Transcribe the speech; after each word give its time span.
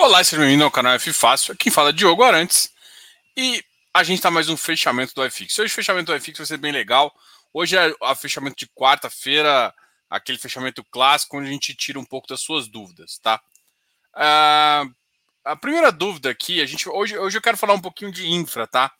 Olá, 0.00 0.22
seja 0.22 0.40
bem-vindo 0.40 0.62
ao 0.62 0.70
canal 0.70 0.92
F 0.94 1.12
Fácil. 1.12 1.56
Quem 1.56 1.72
fala 1.72 1.92
Diogo 1.92 2.22
Arantes. 2.22 2.72
E 3.36 3.64
a 3.92 4.04
gente 4.04 4.18
está 4.18 4.30
mais 4.30 4.48
um 4.48 4.56
fechamento 4.56 5.12
do 5.12 5.26
iFix. 5.26 5.58
Hoje 5.58 5.72
o 5.72 5.74
fechamento 5.74 6.12
do 6.12 6.16
iFix 6.16 6.38
vai 6.38 6.46
ser 6.46 6.56
bem 6.56 6.70
legal. 6.70 7.12
Hoje 7.52 7.76
é 7.76 7.92
o 8.00 8.14
fechamento 8.14 8.54
de 8.56 8.68
quarta-feira, 8.68 9.74
aquele 10.08 10.38
fechamento 10.38 10.84
clássico, 10.84 11.36
onde 11.36 11.48
a 11.48 11.50
gente 11.50 11.74
tira 11.74 11.98
um 11.98 12.04
pouco 12.04 12.28
das 12.28 12.40
suas 12.40 12.68
dúvidas, 12.68 13.18
tá? 13.18 13.42
Uh, 14.14 14.94
a 15.44 15.56
primeira 15.56 15.90
dúvida 15.90 16.30
aqui, 16.30 16.60
a 16.60 16.66
gente 16.66 16.88
hoje, 16.88 17.18
hoje 17.18 17.36
eu 17.36 17.42
quero 17.42 17.56
falar 17.56 17.74
um 17.74 17.80
pouquinho 17.80 18.12
de 18.12 18.24
infra, 18.30 18.68
tá? 18.68 18.92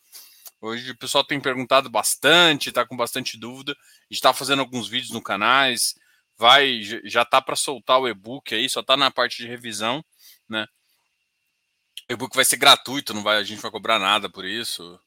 Hoje 0.61 0.91
o 0.91 0.99
pessoal 0.99 1.23
tem 1.23 1.39
perguntado 1.39 1.89
bastante, 1.89 2.73
tá 2.73 2.85
com 2.85 2.97
bastante 2.97 3.39
dúvida. 3.39 3.71
A 3.71 4.03
gente 4.11 4.15
está 4.15 4.33
fazendo 4.33 4.59
alguns 4.59 4.89
vídeos 4.89 5.13
no 5.13 5.23
canais, 5.23 5.95
vai 6.37 6.83
já 7.05 7.25
tá 7.25 7.41
para 7.41 7.55
soltar 7.55 8.01
o 8.01 8.09
e-book 8.09 8.53
aí, 8.53 8.69
só 8.69 8.83
tá 8.83 8.97
na 8.97 9.13
parte 9.13 9.37
de 9.37 9.47
revisão, 9.47 10.05
né? 10.49 10.67
O 12.09 12.13
e-book 12.13 12.35
vai 12.35 12.45
ser 12.45 12.57
gratuito, 12.57 13.15
não 13.15 13.23
vai, 13.23 13.39
a 13.39 13.43
gente 13.43 13.61
vai 13.61 13.71
cobrar 13.71 13.99
nada 13.99 14.31
por 14.31 14.45
isso. 14.45 15.01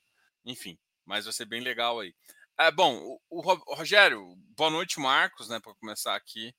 Enfim, 0.45 0.77
mas 1.05 1.25
vai 1.25 1.33
ser 1.33 1.45
bem 1.45 1.61
legal 1.61 1.99
aí. 1.99 2.13
É, 2.59 2.71
bom, 2.71 3.19
o, 3.29 3.39
o 3.39 3.75
Rogério, 3.75 4.35
boa 4.55 4.69
noite, 4.69 4.99
Marcos, 4.99 5.49
né, 5.49 5.59
para 5.59 5.73
começar 5.75 6.15
aqui. 6.15 6.53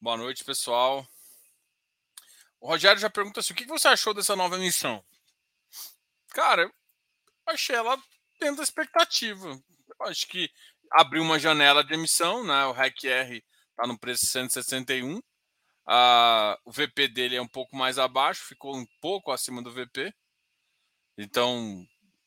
Boa 0.00 0.16
noite, 0.16 0.44
pessoal. 0.44 1.06
O 2.60 2.68
Rogério 2.68 3.00
já 3.00 3.10
pergunta 3.10 3.40
assim: 3.40 3.52
o 3.52 3.56
que 3.56 3.66
você 3.66 3.88
achou 3.88 4.14
dessa 4.14 4.36
nova 4.36 4.56
emissão? 4.56 5.04
Cara, 6.28 6.62
eu 6.62 6.72
achei 7.46 7.74
ela 7.74 8.00
dentro 8.38 8.56
da 8.56 8.62
expectativa. 8.62 9.48
Eu 9.48 10.06
acho 10.06 10.26
que 10.28 10.50
abriu 10.92 11.22
uma 11.22 11.38
janela 11.38 11.82
de 11.82 11.94
emissão, 11.94 12.44
né? 12.44 12.64
O 12.66 12.72
REC-R 12.72 13.44
está 13.70 13.86
no 13.86 13.98
preço 13.98 14.26
161. 14.26 15.20
O 16.64 16.70
VP 16.70 17.08
dele 17.08 17.36
é 17.36 17.42
um 17.42 17.48
pouco 17.48 17.74
mais 17.76 17.98
abaixo, 17.98 18.44
ficou 18.44 18.76
um 18.76 18.86
pouco 19.00 19.32
acima 19.32 19.60
do 19.60 19.72
VP. 19.72 20.14
Então, 21.18 21.84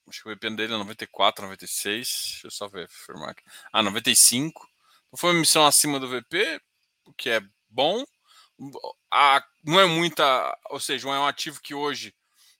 acho 0.07 0.21
que 0.21 0.29
o 0.29 0.35
VP 0.35 0.49
dele 0.51 0.73
é 0.73 0.77
94, 0.77 1.45
96. 1.45 2.07
Deixa 2.07 2.47
eu 2.47 2.51
só 2.51 2.67
ver, 2.67 2.85
afirmar 2.85 3.29
aqui. 3.29 3.43
Ah, 3.71 3.81
95. 3.81 4.69
Então, 5.07 5.17
foi 5.17 5.29
uma 5.29 5.37
emissão 5.37 5.65
acima 5.65 5.99
do 5.99 6.09
VP, 6.09 6.61
o 7.05 7.13
que 7.13 7.29
é 7.29 7.41
bom. 7.69 8.03
A, 9.11 9.43
não 9.63 9.79
é 9.79 9.85
muita, 9.85 10.57
ou 10.69 10.79
seja, 10.79 11.07
é 11.07 11.11
um 11.11 11.25
ativo 11.25 11.61
que 11.61 11.73
hoje 11.73 12.13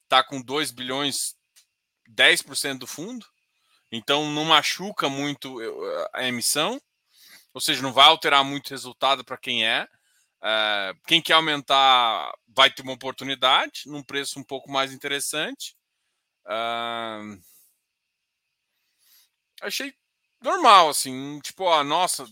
está 0.03 0.23
com 0.23 0.41
2 0.41 0.71
bilhões, 0.71 1.35
10% 2.09 2.79
do 2.79 2.87
fundo. 2.87 3.25
Então, 3.91 4.31
não 4.31 4.45
machuca 4.45 5.09
muito 5.09 5.59
a 6.13 6.23
emissão. 6.23 6.81
Ou 7.53 7.61
seja, 7.61 7.81
não 7.81 7.93
vai 7.93 8.07
alterar 8.07 8.43
muito 8.43 8.67
o 8.67 8.69
resultado 8.71 9.23
para 9.23 9.37
quem 9.37 9.67
é. 9.67 9.87
Uh, 10.43 10.99
quem 11.07 11.21
quer 11.21 11.33
aumentar 11.33 12.33
vai 12.49 12.69
ter 12.69 12.81
uma 12.81 12.91
oportunidade 12.91 13.83
num 13.85 14.03
preço 14.03 14.37
um 14.37 14.43
pouco 14.43 14.69
mais 14.69 14.91
interessante. 14.91 15.73
Uh, 16.45 17.41
achei 19.61 19.93
normal, 20.41 20.89
assim, 20.89 21.39
tipo, 21.39 21.63
ó, 21.63 21.81
nossa. 21.81 22.25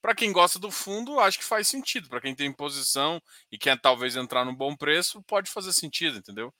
Para 0.00 0.14
quem 0.14 0.32
gosta 0.32 0.58
do 0.58 0.70
fundo, 0.70 1.20
acho 1.20 1.38
que 1.38 1.44
faz 1.44 1.68
sentido. 1.68 2.08
Para 2.08 2.20
quem 2.20 2.34
tem 2.34 2.52
posição 2.52 3.22
e 3.52 3.58
quer 3.58 3.78
talvez 3.78 4.16
entrar 4.16 4.44
no 4.46 4.56
bom 4.56 4.74
preço, 4.74 5.22
pode 5.24 5.50
fazer 5.50 5.72
sentido, 5.72 6.18
entendeu? 6.18 6.52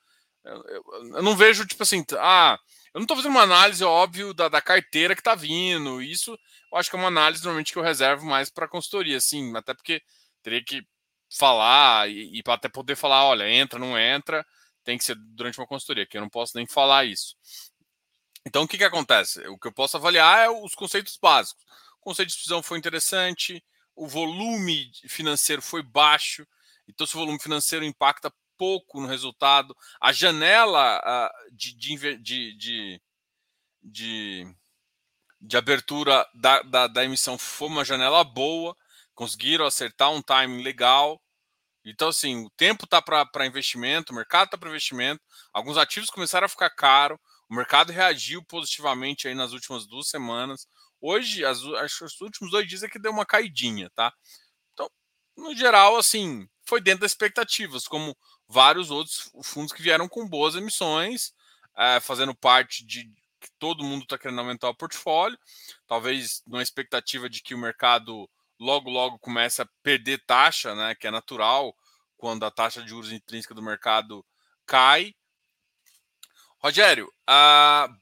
Eu, 0.44 0.62
eu, 0.64 0.84
eu 1.16 1.22
não 1.22 1.34
vejo, 1.34 1.66
tipo 1.66 1.82
assim, 1.82 2.04
ah, 2.18 2.58
eu 2.94 3.00
não 3.00 3.02
estou 3.02 3.16
fazendo 3.16 3.32
uma 3.32 3.42
análise, 3.42 3.82
óbvio, 3.82 4.32
da, 4.32 4.48
da 4.48 4.62
carteira 4.62 5.14
que 5.14 5.20
está 5.20 5.34
vindo. 5.34 6.00
Isso 6.00 6.38
eu 6.72 6.78
acho 6.78 6.88
que 6.88 6.96
é 6.96 6.98
uma 6.98 7.08
análise 7.08 7.42
normalmente 7.42 7.72
que 7.72 7.78
eu 7.78 7.82
reservo 7.82 8.24
mais 8.24 8.50
para 8.50 8.68
consultoria, 8.68 9.20
sim, 9.20 9.54
até 9.56 9.74
porque 9.74 10.00
teria 10.42 10.62
que 10.64 10.82
falar 11.36 12.08
e, 12.08 12.38
e 12.38 12.42
para 12.42 12.54
até 12.54 12.68
poder 12.68 12.96
falar, 12.96 13.24
olha, 13.24 13.50
entra, 13.50 13.78
não 13.78 13.98
entra, 13.98 14.46
tem 14.84 14.96
que 14.96 15.04
ser 15.04 15.16
durante 15.16 15.58
uma 15.58 15.66
consultoria, 15.66 16.06
que 16.06 16.16
eu 16.16 16.20
não 16.20 16.28
posso 16.28 16.56
nem 16.56 16.66
falar 16.66 17.04
isso. 17.04 17.36
Então, 18.46 18.62
o 18.62 18.68
que, 18.68 18.78
que 18.78 18.84
acontece? 18.84 19.40
O 19.48 19.58
que 19.58 19.68
eu 19.68 19.72
posso 19.72 19.96
avaliar 19.96 20.46
é 20.46 20.50
os 20.50 20.74
conceitos 20.74 21.18
básicos. 21.20 21.64
O 22.00 22.04
conceito 22.04 22.28
de 22.28 22.34
exclusão 22.34 22.62
foi 22.62 22.78
interessante, 22.78 23.64
o 23.96 24.06
volume 24.06 24.90
financeiro 25.08 25.62
foi 25.62 25.82
baixo, 25.82 26.46
então, 26.88 27.06
se 27.06 27.14
o 27.16 27.18
volume 27.18 27.40
financeiro 27.40 27.84
impacta 27.84 28.32
pouco 28.56 29.00
no 29.00 29.06
resultado, 29.06 29.76
a 30.00 30.12
janela 30.12 31.00
uh, 31.00 31.56
de, 31.56 31.74
de, 31.74 32.18
de, 32.18 33.00
de 33.82 34.54
de 35.46 35.56
abertura 35.56 36.26
da, 36.34 36.62
da, 36.62 36.86
da, 36.86 37.04
emissão 37.04 37.36
foi 37.36 37.68
uma 37.68 37.84
janela 37.84 38.24
boa, 38.24 38.74
conseguiram 39.14 39.66
acertar 39.66 40.10
um 40.10 40.22
timing 40.22 40.62
legal. 40.62 41.20
Então, 41.84 42.08
assim, 42.08 42.44
o 42.44 42.50
tempo 42.50 42.84
está 42.84 43.02
para 43.02 43.46
investimento, 43.46 44.12
o 44.12 44.16
mercado 44.16 44.46
está 44.46 44.56
para 44.56 44.70
investimento, 44.70 45.20
alguns 45.52 45.76
ativos 45.76 46.08
começaram 46.08 46.46
a 46.46 46.48
ficar 46.48 46.70
caro, 46.70 47.20
o 47.48 47.54
mercado 47.54 47.92
reagiu 47.92 48.42
positivamente 48.42 49.28
aí 49.28 49.34
nas 49.34 49.52
últimas 49.52 49.86
duas 49.86 50.08
semanas. 50.08 50.66
Hoje, 50.98 51.44
as, 51.44 51.62
acho 51.62 52.06
os 52.06 52.18
últimos 52.22 52.50
dois 52.50 52.66
dias 52.66 52.82
é 52.82 52.88
que 52.88 52.98
deu 52.98 53.12
uma 53.12 53.26
caidinha, 53.26 53.90
tá? 53.94 54.10
Então, 54.72 54.90
no 55.36 55.54
geral, 55.54 55.96
assim, 55.98 56.48
foi 56.66 56.80
dentro 56.80 57.00
das 57.02 57.12
expectativas, 57.12 57.86
como 57.86 58.16
vários 58.48 58.90
outros 58.90 59.30
fundos 59.42 59.72
que 59.72 59.82
vieram 59.82 60.08
com 60.08 60.28
boas 60.28 60.54
emissões, 60.54 61.32
é, 61.76 62.00
fazendo 62.00 62.34
parte 62.34 62.84
de 62.84 63.04
que 63.40 63.50
todo 63.58 63.84
mundo 63.84 64.04
está 64.04 64.16
querendo 64.16 64.38
aumentar 64.38 64.70
o 64.70 64.74
portfólio, 64.74 65.38
talvez 65.86 66.42
numa 66.46 66.62
expectativa 66.62 67.28
de 67.28 67.42
que 67.42 67.54
o 67.54 67.58
mercado 67.58 68.28
logo, 68.58 68.88
logo 68.88 69.18
comece 69.18 69.60
a 69.60 69.68
perder 69.82 70.24
taxa, 70.26 70.74
né, 70.74 70.94
que 70.94 71.06
é 71.06 71.10
natural 71.10 71.76
quando 72.16 72.46
a 72.46 72.50
taxa 72.50 72.82
de 72.82 72.88
juros 72.88 73.12
intrínseca 73.12 73.54
do 73.54 73.62
mercado 73.62 74.24
cai. 74.64 75.14
Rogério, 76.58 77.12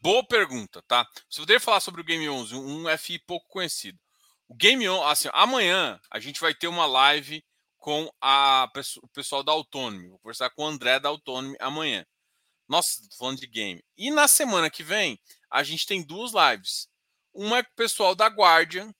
boa 0.01 0.25
pergunta, 0.25 0.81
tá? 0.83 1.05
Você 1.29 1.41
poderia 1.41 1.59
falar 1.59 1.81
sobre 1.81 2.01
o 2.01 2.05
Game 2.05 2.29
11, 2.29 2.55
um 2.55 2.85
FI 2.97 3.19
pouco 3.19 3.49
conhecido. 3.49 3.99
O 4.47 4.55
Game 4.55 4.89
11, 4.89 5.05
assim, 5.11 5.29
amanhã 5.33 6.01
a 6.09 6.21
gente 6.21 6.41
vai 6.41 6.55
ter 6.55 6.69
uma 6.69 6.87
live 6.87 7.45
com 7.83 8.09
a, 8.21 8.71
o 9.03 9.09
pessoal 9.09 9.43
da 9.43 9.51
Autonomy. 9.51 10.09
Vou 10.09 10.19
conversar 10.21 10.49
com 10.51 10.63
o 10.63 10.67
André 10.67 11.01
da 11.01 11.09
Autonomy 11.09 11.57
amanhã. 11.59 12.07
Nossa, 12.69 13.03
tô 13.11 13.17
falando 13.17 13.41
de 13.41 13.47
game. 13.49 13.85
E 13.97 14.09
na 14.11 14.29
semana 14.29 14.71
que 14.71 14.85
vem, 14.85 15.21
a 15.51 15.65
gente 15.65 15.85
tem 15.85 16.01
duas 16.01 16.31
lives. 16.33 16.89
Uma 17.35 17.59
é 17.59 17.63
com 17.65 17.73
o 17.73 17.75
pessoal 17.75 18.15
da 18.15 18.29
Guardian. 18.29 18.95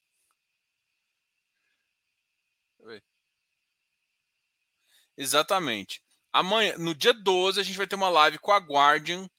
Exatamente. 5.15 6.03
Amanhã, 6.33 6.77
no 6.77 6.93
dia 6.93 7.13
12, 7.13 7.61
a 7.61 7.63
gente 7.63 7.77
vai 7.77 7.87
ter 7.87 7.95
uma 7.95 8.09
live 8.09 8.37
com 8.39 8.51
a 8.51 8.57
Guardian 8.57 9.29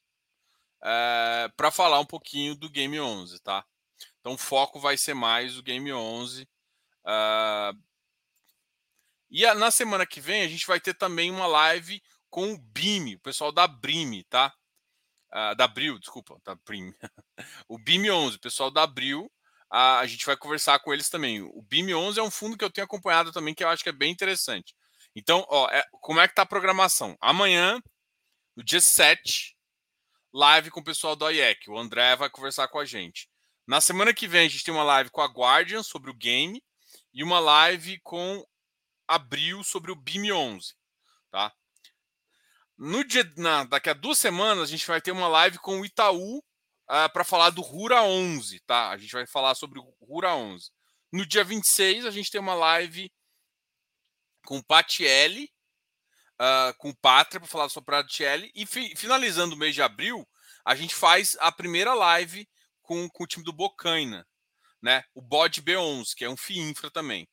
é, 0.82 1.44
eh, 1.46 1.48
para 1.56 1.70
falar 1.70 2.00
um 2.00 2.06
pouquinho 2.06 2.54
do 2.54 2.70
Game 2.70 2.98
11, 2.98 3.40
tá? 3.40 3.64
Então, 4.20 4.34
o 4.34 4.38
foco 4.38 4.80
vai 4.80 4.96
ser 4.96 5.14
mais 5.14 5.58
o 5.58 5.62
Game 5.62 5.92
11. 5.92 6.42
Uh, 6.44 6.46
eh, 7.06 7.72
e 9.34 9.44
a, 9.44 9.52
na 9.52 9.68
semana 9.72 10.06
que 10.06 10.20
vem, 10.20 10.42
a 10.42 10.48
gente 10.48 10.64
vai 10.64 10.78
ter 10.78 10.94
também 10.94 11.28
uma 11.28 11.48
live 11.48 12.00
com 12.30 12.52
o 12.52 12.58
BIM, 12.58 13.16
o 13.16 13.18
pessoal 13.18 13.50
da 13.50 13.66
BRIM, 13.66 14.22
tá? 14.30 14.54
Uh, 15.32 15.56
da 15.56 15.64
Abril, 15.64 15.98
desculpa, 15.98 16.40
da 16.44 16.54
BRIM. 16.54 16.94
o 17.68 17.76
BIM 17.76 18.08
11, 18.08 18.36
o 18.36 18.40
pessoal 18.40 18.70
da 18.70 18.84
Abril, 18.84 19.24
uh, 19.72 19.98
a 19.98 20.06
gente 20.06 20.24
vai 20.24 20.36
conversar 20.36 20.78
com 20.78 20.94
eles 20.94 21.08
também. 21.08 21.42
O 21.42 21.60
BIM 21.62 21.92
11 21.92 22.20
é 22.20 22.22
um 22.22 22.30
fundo 22.30 22.56
que 22.56 22.64
eu 22.64 22.70
tenho 22.70 22.84
acompanhado 22.84 23.32
também, 23.32 23.52
que 23.52 23.64
eu 23.64 23.68
acho 23.68 23.82
que 23.82 23.88
é 23.88 23.92
bem 23.92 24.12
interessante. 24.12 24.72
Então, 25.16 25.44
ó, 25.48 25.68
é, 25.68 25.84
como 26.00 26.20
é 26.20 26.28
que 26.28 26.34
tá 26.36 26.42
a 26.42 26.46
programação? 26.46 27.16
Amanhã, 27.20 27.82
no 28.54 28.62
dia 28.62 28.80
7, 28.80 29.56
live 30.32 30.70
com 30.70 30.78
o 30.78 30.84
pessoal 30.84 31.16
do 31.16 31.28
IEC. 31.28 31.68
O 31.68 31.76
André 31.76 32.14
vai 32.14 32.30
conversar 32.30 32.68
com 32.68 32.78
a 32.78 32.84
gente. 32.84 33.28
Na 33.66 33.80
semana 33.80 34.14
que 34.14 34.28
vem, 34.28 34.46
a 34.46 34.48
gente 34.48 34.62
tem 34.62 34.72
uma 34.72 34.84
live 34.84 35.10
com 35.10 35.20
a 35.20 35.26
Guardian 35.26 35.82
sobre 35.82 36.08
o 36.08 36.14
game 36.14 36.62
e 37.12 37.24
uma 37.24 37.40
live 37.40 37.98
com 37.98 38.44
Abril 39.06 39.62
sobre 39.62 39.92
o 39.92 39.96
BIM 39.96 40.32
11, 40.32 40.74
tá? 41.30 41.52
No 42.76 43.04
dia, 43.04 43.30
na, 43.36 43.64
daqui 43.64 43.88
a 43.88 43.94
duas 43.94 44.18
semanas, 44.18 44.64
a 44.64 44.70
gente 44.70 44.86
vai 44.86 45.00
ter 45.00 45.12
uma 45.12 45.28
live 45.28 45.58
com 45.58 45.80
o 45.80 45.84
Itaú 45.84 46.38
uh, 46.38 46.42
ah, 46.88 47.08
para 47.08 47.24
falar 47.24 47.50
do 47.50 47.62
Rura 47.62 48.02
11, 48.02 48.60
tá? 48.60 48.90
A 48.90 48.96
gente 48.96 49.12
vai 49.12 49.26
falar 49.26 49.54
sobre 49.54 49.78
o 49.78 49.94
Rura 50.00 50.34
11. 50.34 50.70
No 51.12 51.24
dia 51.24 51.44
26, 51.44 52.04
a 52.04 52.10
gente 52.10 52.30
tem 52.30 52.40
uma 52.40 52.54
live 52.54 53.12
com 54.44 54.58
o 54.58 54.64
Patielli, 54.64 55.48
uh, 56.34 56.76
com 56.78 56.90
o 56.90 56.96
Pátria, 56.96 57.40
para 57.40 57.48
falar 57.48 57.68
sobre 57.68 57.94
o 57.94 58.02
Patielli. 58.02 58.50
E 58.54 58.66
fi, 58.66 58.94
finalizando 58.96 59.54
o 59.54 59.58
mês 59.58 59.74
de 59.74 59.82
abril, 59.82 60.28
a 60.64 60.74
gente 60.74 60.94
faz 60.94 61.36
a 61.38 61.52
primeira 61.52 61.94
live 61.94 62.48
com, 62.82 63.08
com 63.08 63.24
o 63.24 63.26
time 63.26 63.44
do 63.44 63.52
Bocaina, 63.52 64.26
né? 64.82 65.04
O 65.14 65.22
Bode 65.22 65.62
B11, 65.62 66.14
que 66.16 66.24
é 66.24 66.28
um 66.28 66.36
FII 66.36 66.58
Infra 66.58 66.90
também? 66.90 67.28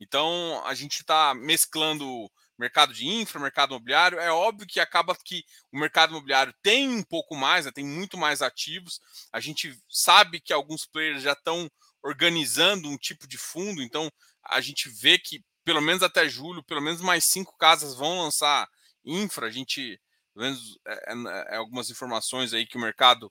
Então, 0.00 0.62
a 0.64 0.74
gente 0.74 1.00
está 1.00 1.34
mesclando 1.34 2.30
mercado 2.58 2.92
de 2.92 3.06
infra, 3.06 3.40
mercado 3.40 3.70
imobiliário, 3.70 4.18
é 4.18 4.30
óbvio 4.30 4.66
que 4.66 4.80
acaba 4.80 5.16
que 5.24 5.42
o 5.72 5.78
mercado 5.78 6.10
imobiliário 6.10 6.54
tem 6.62 6.88
um 6.88 7.02
pouco 7.02 7.34
mais, 7.34 7.64
né, 7.64 7.72
tem 7.72 7.84
muito 7.84 8.18
mais 8.18 8.42
ativos. 8.42 9.00
A 9.32 9.40
gente 9.40 9.74
sabe 9.88 10.40
que 10.40 10.52
alguns 10.52 10.84
players 10.86 11.22
já 11.22 11.32
estão 11.32 11.70
organizando 12.02 12.88
um 12.88 12.98
tipo 12.98 13.26
de 13.26 13.38
fundo, 13.38 13.82
então 13.82 14.10
a 14.44 14.60
gente 14.60 14.88
vê 14.88 15.18
que 15.18 15.42
pelo 15.64 15.80
menos 15.80 16.02
até 16.02 16.28
julho, 16.28 16.62
pelo 16.64 16.80
menos 16.80 17.00
mais 17.00 17.24
cinco 17.24 17.56
casas 17.56 17.94
vão 17.94 18.20
lançar 18.20 18.68
infra. 19.04 19.46
A 19.46 19.50
gente, 19.50 20.00
pelo 20.34 20.46
menos 20.46 20.78
é, 20.86 21.12
é, 21.12 21.54
é 21.54 21.56
algumas 21.56 21.90
informações 21.90 22.52
aí 22.52 22.66
que 22.66 22.76
o 22.76 22.80
mercado 22.80 23.30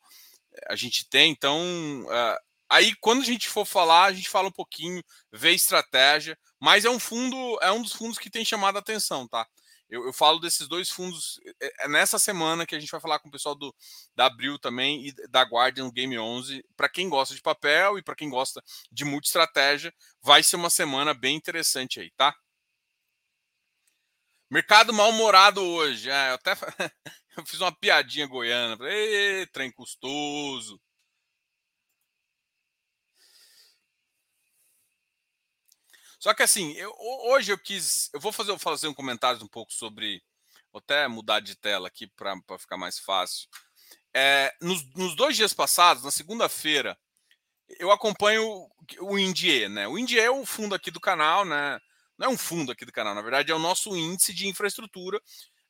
a 0.68 0.76
gente 0.76 1.08
tem. 1.10 1.32
Então, 1.32 1.60
uh, 2.06 2.38
aí 2.70 2.96
quando 3.02 3.22
a 3.22 3.26
gente 3.26 3.50
for 3.50 3.66
falar, 3.66 4.06
a 4.06 4.14
gente 4.14 4.30
fala 4.30 4.48
um 4.48 4.52
pouquinho, 4.52 5.04
vê 5.32 5.52
estratégia, 5.52 6.38
mas 6.60 6.86
é 6.86 6.90
um 6.90 7.00
fundo, 7.00 7.58
é 7.62 7.72
um 7.72 7.82
dos 7.82 7.94
fundos 7.94 8.18
que 8.18 8.30
tem 8.30 8.44
chamado 8.46 8.78
a 8.78 8.80
atenção, 8.80 9.28
tá? 9.28 9.48
Eu, 9.90 10.06
eu, 10.06 10.14
falo 10.14 10.40
desses 10.40 10.68
dois 10.68 10.90
fundos 10.90 11.40
é, 11.60 11.86
é, 11.86 11.88
nessa 11.88 12.20
semana 12.20 12.66
que 12.66 12.76
a 12.76 12.80
gente 12.80 12.92
vai 12.92 13.02
falar 13.02 13.18
com 13.20 13.28
o 13.28 13.32
pessoal 13.32 13.56
do, 13.56 13.74
da 14.16 14.28
Abril 14.28 14.60
também 14.60 15.08
e 15.08 15.28
da 15.30 15.42
Guardian 15.42 15.90
Game 15.92 16.18
11. 16.18 16.64
Para 16.78 16.88
quem 16.88 17.10
gosta 17.10 17.34
de 17.34 17.42
papel 17.42 17.98
e 17.98 18.04
para 18.04 18.16
quem 18.16 18.30
gosta 18.30 18.64
de 18.92 19.04
multi-estratégia, 19.04 19.92
vai 20.22 20.44
ser 20.44 20.58
uma 20.58 20.70
semana 20.70 21.14
bem 21.14 21.36
interessante 21.36 22.00
aí, 22.00 22.12
tá? 22.12 22.36
Mercado 24.52 24.94
mal-humorado 24.94 25.62
hoje. 25.62 26.10
É, 26.10 26.30
eu 26.32 26.34
até 26.36 26.52
eu 27.38 27.46
fiz 27.46 27.60
uma 27.60 27.72
piadinha 27.76 28.28
goiana. 28.28 28.78
Falei, 28.78 29.48
trem 29.48 29.72
custoso. 29.72 30.80
Só 36.20 36.34
que 36.34 36.44
assim, 36.44 36.74
eu, 36.74 36.94
hoje 37.00 37.52
eu 37.52 37.58
quis. 37.58 38.10
Eu 38.14 38.20
vou 38.20 38.32
fazer, 38.32 38.52
vou 38.52 38.60
fazer 38.60 38.88
um 38.88 38.94
comentário 38.94 39.42
um 39.42 39.48
pouco 39.48 39.74
sobre. 39.74 40.22
Vou 40.72 40.80
até 40.80 41.08
mudar 41.08 41.40
de 41.40 41.56
tela 41.56 41.88
aqui 41.88 42.06
para 42.08 42.36
ficar 42.60 42.78
mais 42.78 43.00
fácil. 43.00 43.48
É, 44.14 44.54
nos, 44.62 44.84
nos, 44.94 45.16
dois 45.16 45.36
dias 45.36 45.54
passados, 45.54 46.04
na 46.04 46.12
segunda-feira, 46.12 46.98
eu 47.80 47.92
acompanho 47.92 48.68
o, 49.00 49.18
Indie, 49.18 49.68
né? 49.70 49.88
O 49.88 49.98
Indie 49.98 50.20
é 50.20 50.30
o 50.30 50.46
fundo 50.46 50.76
aqui 50.76 50.92
do 50.92 51.00
canal, 51.00 51.46
né? 51.46 51.80
Não 52.18 52.28
é 52.28 52.30
um 52.30 52.38
fundo 52.38 52.72
aqui 52.72 52.86
do 52.86 52.92
canal, 52.92 53.16
na 53.16 53.22
verdade, 53.22 53.52
é 53.52 53.56
o 53.56 53.60
nosso 53.60 53.96
índice 53.96 54.34
de 54.34 54.48
infraestrutura. 54.48 55.22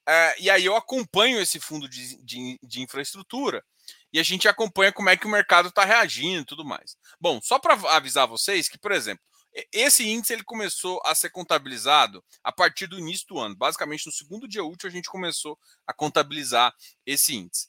É, 0.07 0.41
e 0.41 0.49
aí 0.49 0.65
eu 0.65 0.75
acompanho 0.75 1.39
esse 1.39 1.59
fundo 1.59 1.87
de, 1.87 2.21
de, 2.23 2.59
de 2.63 2.81
infraestrutura 2.81 3.63
e 4.11 4.19
a 4.19 4.23
gente 4.23 4.47
acompanha 4.47 4.91
como 4.91 5.09
é 5.09 5.15
que 5.15 5.27
o 5.27 5.29
mercado 5.29 5.69
está 5.69 5.85
reagindo 5.85 6.41
e 6.41 6.45
tudo 6.45 6.65
mais. 6.65 6.97
Bom, 7.19 7.39
só 7.41 7.59
para 7.59 7.75
avisar 7.95 8.27
vocês 8.27 8.67
que, 8.67 8.77
por 8.77 8.91
exemplo, 8.91 9.23
esse 9.71 10.07
índice 10.07 10.33
ele 10.33 10.43
começou 10.43 11.01
a 11.05 11.15
ser 11.15 11.29
contabilizado 11.29 12.23
a 12.43 12.51
partir 12.51 12.87
do 12.87 12.99
início 12.99 13.27
do 13.27 13.39
ano. 13.39 13.55
Basicamente, 13.55 14.05
no 14.05 14.11
segundo 14.11 14.47
dia 14.47 14.63
útil, 14.63 14.87
a 14.87 14.91
gente 14.91 15.09
começou 15.09 15.57
a 15.87 15.93
contabilizar 15.93 16.73
esse 17.05 17.35
índice. 17.35 17.67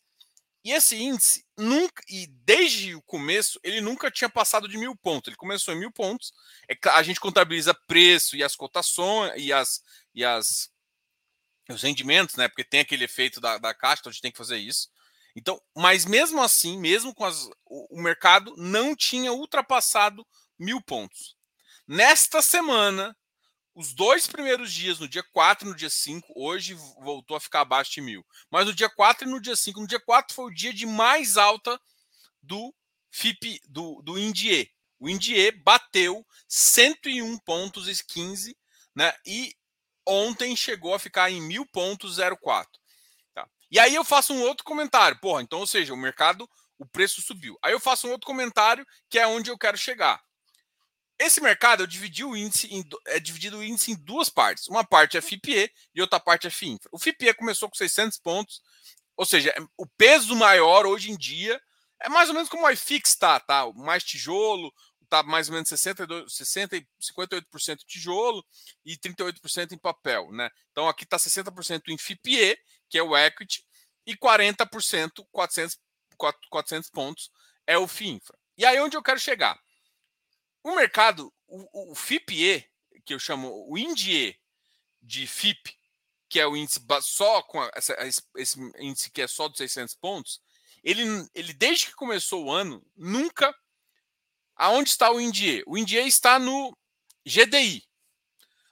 E 0.63 0.73
esse 0.73 0.95
índice 0.95 1.47
nunca, 1.57 2.03
e 2.07 2.27
desde 2.27 2.95
o 2.95 3.03
começo, 3.03 3.59
ele 3.63 3.81
nunca 3.81 4.11
tinha 4.11 4.29
passado 4.29 4.69
de 4.69 4.77
mil 4.77 4.95
pontos. 4.95 5.29
Ele 5.29 5.37
começou 5.37 5.73
em 5.73 5.79
mil 5.79 5.91
pontos. 5.91 6.33
É, 6.69 6.77
a 6.91 7.03
gente 7.03 7.19
contabiliza 7.19 7.73
preço 7.87 8.37
e 8.37 8.45
as 8.45 8.55
cotações 8.55 9.33
e 9.37 9.53
as, 9.53 9.83
e 10.15 10.23
as 10.23 10.71
os 11.69 11.83
rendimentos, 11.83 12.37
né? 12.37 12.49
Porque 12.49 12.65
tem 12.65 12.81
aquele 12.81 13.05
efeito 13.05 13.41
da, 13.41 13.57
da 13.57 13.73
caixa, 13.73 14.01
então 14.01 14.11
a 14.11 14.13
gente 14.13 14.23
tem 14.23 14.33
que 14.33 14.39
fazer 14.39 14.59
isso. 14.59 14.89
Então, 15.37 15.61
mas 15.77 16.05
mesmo 16.05 16.43
assim, 16.43 16.79
mesmo 16.79 17.15
com 17.15 17.25
as, 17.25 17.49
o, 17.65 17.99
o 17.99 18.03
mercado 18.03 18.53
não 18.57 18.97
tinha 18.97 19.33
ultrapassado 19.33 20.27
mil 20.59 20.83
pontos. 20.83 21.37
Nesta 21.93 22.41
semana, 22.41 23.17
os 23.75 23.93
dois 23.93 24.25
primeiros 24.25 24.73
dias, 24.73 25.01
no 25.01 25.09
dia 25.09 25.25
4 25.33 25.67
e 25.67 25.71
no 25.73 25.77
dia 25.77 25.91
5, 25.91 26.33
hoje 26.37 26.73
voltou 27.03 27.37
a 27.37 27.41
ficar 27.41 27.63
abaixo 27.63 27.91
de 27.91 28.01
mil. 28.01 28.25
Mas 28.49 28.65
no 28.65 28.73
dia 28.73 28.89
4 28.89 29.27
e 29.27 29.29
no 29.29 29.41
dia 29.41 29.57
5, 29.57 29.81
no 29.81 29.89
dia 29.89 29.99
4 29.99 30.33
foi 30.33 30.45
o 30.45 30.55
dia 30.55 30.73
de 30.73 30.87
mais 30.87 31.37
alta 31.37 31.81
do 32.41 32.73
FIP, 33.11 33.61
do, 33.69 34.01
do 34.03 34.17
Indie. 34.17 34.71
O 35.01 35.09
Indie 35.09 35.51
bateu 35.51 36.25
101 36.47 37.37
pontos 37.39 37.89
e 37.89 38.05
15, 38.05 38.57
né? 38.95 39.13
E 39.27 39.53
ontem 40.07 40.55
chegou 40.55 40.95
a 40.95 40.99
ficar 41.01 41.29
em 41.29 41.43
mil 41.43 41.67
pontos 41.67 42.19
04. 42.41 42.71
Tá? 43.35 43.49
E 43.69 43.81
aí 43.81 43.97
eu 43.97 44.05
faço 44.05 44.33
um 44.33 44.43
outro 44.43 44.63
comentário. 44.65 45.19
Porra, 45.19 45.43
então, 45.43 45.59
ou 45.59 45.67
seja, 45.67 45.93
o 45.93 45.97
mercado, 45.97 46.49
o 46.79 46.87
preço 46.87 47.21
subiu. 47.21 47.59
Aí 47.61 47.73
eu 47.73 47.81
faço 47.81 48.07
um 48.07 48.13
outro 48.13 48.29
comentário 48.29 48.87
que 49.09 49.19
é 49.19 49.27
onde 49.27 49.51
eu 49.51 49.59
quero 49.59 49.77
chegar. 49.77 50.23
Esse 51.21 51.39
mercado 51.43 51.83
o 51.85 52.35
índice 52.35 52.67
em, 52.69 52.83
é 53.09 53.21
dividido 53.21 53.59
o 53.59 53.63
índice 53.63 53.93
em 53.93 53.95
duas 53.95 54.31
partes. 54.31 54.67
Uma 54.69 54.83
parte 54.83 55.19
é 55.19 55.21
FIPE 55.21 55.71
e 55.95 56.01
outra 56.01 56.19
parte 56.19 56.47
é 56.47 56.51
FIINFRA. 56.51 56.89
O 56.91 56.99
FIPE 56.99 57.35
começou 57.35 57.69
com 57.69 57.77
600 57.77 58.19
pontos, 58.19 58.63
ou 59.15 59.27
seja, 59.27 59.55
o 59.77 59.87
peso 59.87 60.35
maior 60.35 60.87
hoje 60.87 61.11
em 61.11 61.17
dia 61.19 61.61
é 62.01 62.09
mais 62.09 62.31
ou 62.31 62.35
menos 62.35 62.49
como 62.49 62.65
o 62.65 62.71
iFix 62.71 63.11
está, 63.11 63.39
tá? 63.39 63.71
Mais 63.75 64.03
tijolo, 64.03 64.73
tá 65.11 65.23
mais 65.23 65.51
ou 65.51 65.55
menos 65.55 65.69
62, 65.69 66.35
60 66.35 66.83
58% 66.99 67.81
tijolo 67.87 68.43
e 68.83 68.97
38% 68.97 69.73
em 69.73 69.79
papel, 69.79 70.33
né? 70.33 70.49
Então 70.73 70.89
aqui 70.89 71.05
está 71.05 71.19
60% 71.19 71.83
em 71.89 71.99
FIPE, 71.99 72.57
que 72.89 72.97
é 72.97 73.03
o 73.03 73.15
equity, 73.15 73.63
e 74.07 74.17
40%, 74.17 75.27
400, 75.31 75.79
400 76.49 76.89
pontos 76.89 77.31
é 77.67 77.77
o 77.77 77.87
FIINFRA. 77.87 78.39
E 78.57 78.65
aí 78.65 78.81
onde 78.81 78.97
eu 78.97 79.03
quero 79.03 79.21
chegar? 79.21 79.61
O 80.63 80.75
mercado, 80.75 81.33
o, 81.47 81.93
o 81.93 81.95
FIPE, 81.95 82.69
que 83.05 83.15
eu 83.15 83.19
chamo 83.19 83.67
o 83.69 83.79
INDIE 83.79 84.39
de 85.03 85.27
FIP, 85.27 85.75
que 86.29 86.39
é 86.39 86.47
o 86.47 86.57
índice 86.57 86.81
só 87.03 87.43
com 87.43 87.63
essa, 87.75 87.97
esse 88.37 88.61
índice 88.79 89.11
que 89.11 89.23
é 89.23 89.27
só 89.27 89.49
dos 89.49 89.59
600 89.59 89.95
pontos, 89.95 90.41
ele, 90.83 91.03
ele 91.35 91.53
desde 91.53 91.87
que 91.87 91.95
começou 91.95 92.45
o 92.45 92.53
ano, 92.53 92.85
nunca. 92.97 93.55
Aonde 94.55 94.91
está 94.91 95.11
o 95.11 95.21
INDIE? 95.21 95.65
O 95.67 95.77
INDIE 95.77 96.07
está 96.07 96.39
no 96.39 96.77
GDI. 97.27 97.83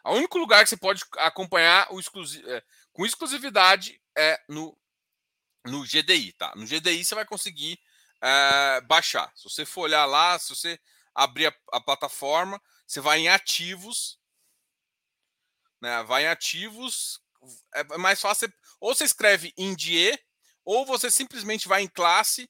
O 0.05 0.13
único 0.13 0.39
lugar 0.39 0.63
que 0.63 0.71
você 0.71 0.77
pode 0.77 1.03
acompanhar 1.17 1.93
o 1.93 1.99
exclusi 1.99 2.43
é, 2.47 2.63
com 2.93 3.05
exclusividade 3.05 4.01
é 4.17 4.41
no, 4.49 4.77
no 5.65 5.83
GDI, 5.83 6.33
tá? 6.33 6.53
No 6.57 6.67
GDI 6.67 7.05
você 7.05 7.15
vai 7.15 7.25
conseguir 7.25 7.79
é, 8.23 8.81
baixar. 8.83 9.33
Se 9.35 9.45
você 9.45 9.65
for 9.67 9.83
olhar 9.83 10.07
lá, 10.07 10.39
se 10.39 10.51
você 10.51 10.79
abrir 11.19 11.47
a, 11.47 11.55
a 11.73 11.81
plataforma, 11.81 12.63
você 12.87 13.01
vai 13.01 13.21
em 13.21 13.29
ativos, 13.29 14.19
né? 15.81 16.03
Vai 16.05 16.25
em 16.25 16.29
ativos, 16.29 17.21
é, 17.75 17.81
é 17.81 17.99
mais 17.99 18.21
fácil. 18.21 18.53
Ou 18.81 18.95
você 18.95 19.05
escreve 19.05 19.53
INDIE, 19.57 20.19
ou 20.65 20.87
você 20.87 21.11
simplesmente 21.11 21.67
vai 21.67 21.83
em 21.83 21.89
classe 21.89 22.49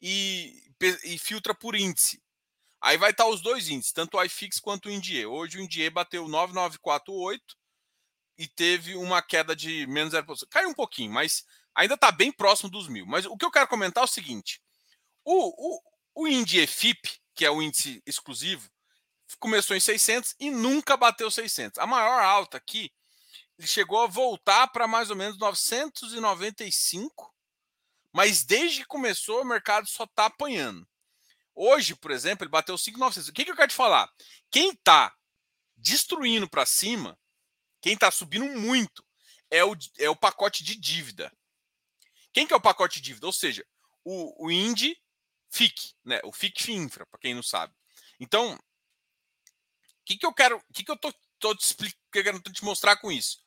e, 0.00 0.70
e 1.04 1.18
filtra 1.18 1.54
por 1.54 1.74
índice. 1.74 2.22
Aí 2.80 2.96
vai 2.96 3.10
estar 3.10 3.26
os 3.26 3.42
dois 3.42 3.68
índices, 3.68 3.92
tanto 3.92 4.16
o 4.16 4.24
iFix 4.24 4.58
quanto 4.58 4.88
o 4.88 4.90
INDIE. 4.90 5.26
Hoje 5.26 5.58
o 5.58 5.60
INDIE 5.60 5.90
bateu 5.90 6.26
9948 6.28 7.56
e 8.38 8.48
teve 8.48 8.96
uma 8.96 9.20
queda 9.20 9.54
de 9.54 9.86
menos 9.86 10.14
0%. 10.14 10.46
Caiu 10.48 10.70
um 10.70 10.74
pouquinho, 10.74 11.12
mas 11.12 11.44
ainda 11.74 11.94
está 11.94 12.10
bem 12.10 12.32
próximo 12.32 12.70
dos 12.70 12.88
mil. 12.88 13.06
Mas 13.06 13.26
o 13.26 13.36
que 13.36 13.44
eu 13.44 13.50
quero 13.50 13.68
comentar 13.68 14.02
é 14.02 14.04
o 14.04 14.08
seguinte: 14.08 14.62
o, 15.24 15.76
o, 15.76 15.80
o 16.14 16.28
INDIE 16.28 16.66
FIP, 16.66 17.19
que 17.34 17.44
é 17.44 17.50
o 17.50 17.62
índice 17.62 18.02
exclusivo, 18.06 18.70
começou 19.38 19.76
em 19.76 19.80
600 19.80 20.34
e 20.38 20.50
nunca 20.50 20.96
bateu 20.96 21.30
600. 21.30 21.78
A 21.78 21.86
maior 21.86 22.22
alta 22.22 22.56
aqui, 22.56 22.92
ele 23.58 23.66
chegou 23.66 24.00
a 24.00 24.06
voltar 24.06 24.68
para 24.68 24.88
mais 24.88 25.10
ou 25.10 25.16
menos 25.16 25.38
995, 25.38 27.34
mas 28.12 28.44
desde 28.44 28.80
que 28.80 28.86
começou 28.86 29.42
o 29.42 29.44
mercado 29.44 29.86
só 29.88 30.04
está 30.04 30.26
apanhando. 30.26 30.86
Hoje, 31.54 31.94
por 31.94 32.10
exemplo, 32.10 32.44
ele 32.44 32.50
bateu 32.50 32.76
5,900. 32.76 33.28
O 33.28 33.32
que, 33.32 33.44
que 33.44 33.50
eu 33.50 33.56
quero 33.56 33.68
te 33.68 33.74
falar? 33.74 34.10
Quem 34.50 34.70
está 34.70 35.14
destruindo 35.76 36.48
para 36.48 36.66
cima, 36.66 37.18
quem 37.80 37.94
está 37.94 38.10
subindo 38.10 38.46
muito, 38.58 39.04
é 39.50 39.64
o, 39.64 39.76
é 39.98 40.08
o 40.08 40.16
pacote 40.16 40.62
de 40.62 40.74
dívida. 40.76 41.32
Quem 42.32 42.46
que 42.46 42.52
é 42.52 42.56
o 42.56 42.60
pacote 42.60 43.00
de 43.00 43.06
dívida? 43.06 43.26
Ou 43.26 43.32
seja, 43.32 43.66
o, 44.04 44.46
o 44.46 44.50
Indy 44.50 44.96
FIC, 45.50 45.94
né? 46.04 46.20
O 46.24 46.32
FIC 46.32 46.72
Infra, 46.72 47.04
para 47.06 47.20
quem 47.20 47.34
não 47.34 47.42
sabe. 47.42 47.74
Então, 48.18 48.54
o 48.54 48.58
que, 50.04 50.16
que 50.16 50.26
eu 50.26 50.32
quero, 50.32 50.56
o 50.56 50.72
que, 50.72 50.84
que 50.84 50.90
eu 50.90 50.96
tô, 50.96 51.12
tô 51.38 51.54
te 51.54 51.64
explicando, 51.64 52.40
te 52.40 52.64
mostrar 52.64 52.96
com 52.96 53.10
isso? 53.10 53.38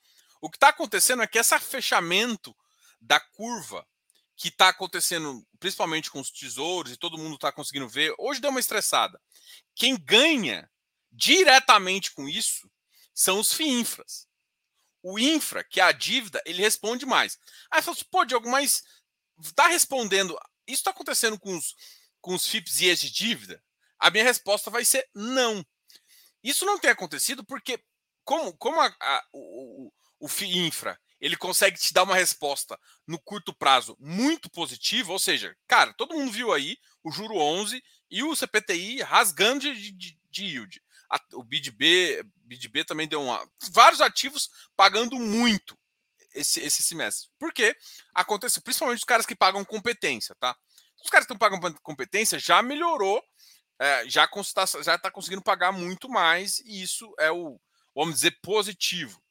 O 0.41 0.49
que 0.49 0.57
está 0.57 0.69
acontecendo 0.69 1.23
é 1.23 1.27
que 1.27 1.39
esse 1.39 1.57
fechamento 1.59 2.55
da 2.99 3.19
curva 3.19 3.87
que 4.35 4.49
está 4.49 4.69
acontecendo, 4.69 5.45
principalmente 5.59 6.09
com 6.11 6.19
os 6.19 6.31
tesouros 6.31 6.91
e 6.91 6.97
todo 6.97 7.17
mundo 7.17 7.35
está 7.35 7.51
conseguindo 7.51 7.87
ver, 7.87 8.13
hoje 8.17 8.41
deu 8.41 8.49
uma 8.49 8.59
estressada. 8.59 9.21
Quem 9.75 9.95
ganha 9.95 10.69
diretamente 11.11 12.11
com 12.11 12.27
isso 12.27 12.69
são 13.13 13.39
os 13.39 13.53
FIINFRAs. 13.53 14.27
O 15.01 15.19
infra, 15.19 15.63
que 15.63 15.79
é 15.79 15.83
a 15.83 15.91
dívida, 15.91 16.41
ele 16.45 16.61
responde 16.61 17.05
mais. 17.05 17.37
Aí 17.69 17.81
você 17.81 17.85
fala 17.85 17.97
assim, 17.97 18.05
pô, 18.09 18.25
Diogo, 18.25 18.49
mas 18.49 18.83
está 19.41 19.67
respondendo 19.67 20.37
isso 20.67 20.81
está 20.81 20.91
acontecendo 20.91 21.39
com 21.39 21.55
os, 21.55 21.75
com 22.21 22.33
os 22.33 22.47
FIPS 22.47 22.81
e 22.81 22.95
de 22.95 23.11
dívida? 23.11 23.63
A 23.99 24.09
minha 24.09 24.23
resposta 24.23 24.69
vai 24.69 24.83
ser 24.83 25.07
não. 25.13 25.65
Isso 26.43 26.65
não 26.65 26.77
tem 26.77 26.91
acontecido 26.91 27.43
porque, 27.45 27.81
como, 28.23 28.55
como 28.57 28.79
a, 28.81 28.87
a, 28.87 29.23
o, 29.31 29.91
o 30.19 30.27
FIINFRA 30.27 30.99
ele 31.23 31.37
consegue 31.37 31.79
te 31.79 31.93
dar 31.93 32.03
uma 32.03 32.15
resposta 32.15 32.77
no 33.07 33.17
curto 33.17 33.53
prazo 33.53 33.95
muito 33.97 34.49
positiva, 34.49 35.13
ou 35.13 35.19
seja, 35.19 35.55
cara, 35.65 35.93
todo 35.93 36.13
mundo 36.13 36.33
viu 36.33 36.51
aí 36.51 36.77
o 37.01 37.09
juro 37.09 37.37
11 37.37 37.81
e 38.11 38.23
o 38.23 38.35
CPTI 38.35 39.01
rasgando 39.01 39.61
de, 39.61 39.91
de, 39.93 40.19
de 40.29 40.43
yield. 40.43 40.83
A, 41.09 41.17
o 41.35 41.43
BidB 41.43 42.83
também 42.85 43.07
deu 43.07 43.21
uma. 43.21 43.49
Vários 43.71 44.01
ativos 44.01 44.49
pagando 44.75 45.17
muito 45.17 45.77
esse, 46.33 46.59
esse 46.59 46.83
semestre. 46.83 47.29
Por 47.39 47.53
quê? 47.53 47.75
Acontece, 48.13 48.61
principalmente 48.61 48.99
os 48.99 49.03
caras 49.03 49.25
que 49.25 49.35
pagam 49.35 49.63
competência, 49.63 50.35
tá? 50.39 50.55
Os 51.03 51.09
caras 51.09 51.27
que 51.27 51.37
pagando 51.37 51.79
competência 51.81 52.39
já 52.39 52.61
melhorou, 52.61 53.21
é, 53.79 54.07
já 54.07 54.25
está 54.25 54.65
já 54.81 54.97
tá 54.97 55.11
conseguindo 55.11 55.41
pagar 55.41 55.71
muito 55.71 56.07
mais, 56.07 56.59
e 56.59 56.81
isso 56.81 57.13
é 57.19 57.31
o, 57.31 57.59
vamos 57.93 58.15
dizer, 58.15 58.39
positivo. 58.41 59.21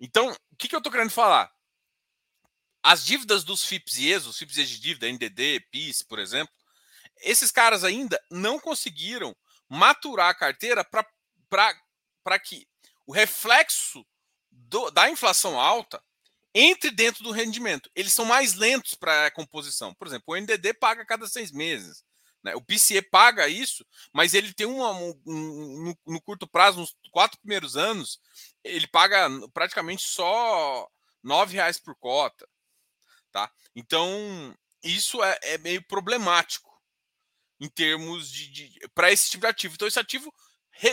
Então, 0.00 0.32
o 0.50 0.56
que, 0.56 0.68
que 0.68 0.74
eu 0.74 0.78
estou 0.78 0.90
querendo 0.90 1.10
falar? 1.10 1.52
As 2.82 3.04
dívidas 3.04 3.44
dos 3.44 3.64
FIPS 3.64 3.98
e 3.98 4.10
ES, 4.10 4.26
os 4.26 4.36
FIPS 4.36 4.56
e 4.56 4.64
de 4.66 4.80
dívida, 4.80 5.06
NDD, 5.06 5.60
PIS, 5.70 6.02
por 6.02 6.18
exemplo, 6.18 6.52
esses 7.20 7.52
caras 7.52 7.84
ainda 7.84 8.20
não 8.28 8.58
conseguiram 8.58 9.36
maturar 9.68 10.30
a 10.30 10.34
carteira 10.34 10.84
para 10.84 12.38
que 12.40 12.66
o 13.06 13.12
reflexo 13.12 14.04
do, 14.72 14.90
da 14.90 15.10
inflação 15.10 15.60
alta 15.60 16.02
entre 16.54 16.90
dentro 16.90 17.22
do 17.22 17.30
rendimento. 17.30 17.90
Eles 17.94 18.12
são 18.12 18.24
mais 18.24 18.54
lentos 18.54 18.94
para 18.94 19.26
a 19.26 19.30
composição. 19.30 19.94
Por 19.94 20.06
exemplo, 20.06 20.24
o 20.28 20.36
NDD 20.36 20.74
paga 20.74 21.02
a 21.02 21.06
cada 21.06 21.26
seis 21.28 21.52
meses. 21.52 22.02
Né? 22.42 22.54
O 22.56 22.62
PCE 22.62 23.02
paga 23.02 23.46
isso, 23.46 23.86
mas 24.12 24.34
ele 24.34 24.52
tem 24.52 24.66
uma, 24.66 24.90
um, 24.90 25.22
um, 25.26 25.84
no, 25.84 26.14
no, 26.14 26.22
curto 26.22 26.46
prazo, 26.46 26.80
nos 26.80 26.96
quatro 27.10 27.38
primeiros 27.38 27.76
anos, 27.76 28.18
ele 28.64 28.86
paga 28.88 29.28
praticamente 29.52 30.02
só 30.02 30.88
nove 31.22 31.54
reais 31.54 31.78
por 31.78 31.94
cota. 31.96 32.48
Tá? 33.30 33.50
Então, 33.76 34.54
isso 34.82 35.22
é, 35.22 35.38
é 35.42 35.58
meio 35.58 35.86
problemático 35.86 36.70
em 37.60 37.68
termos 37.68 38.28
de, 38.28 38.50
de 38.50 38.80
para 38.94 39.12
esse 39.12 39.30
tipo 39.30 39.42
de 39.42 39.50
ativo. 39.50 39.74
Então, 39.74 39.86
esse 39.86 40.00
ativo 40.00 40.34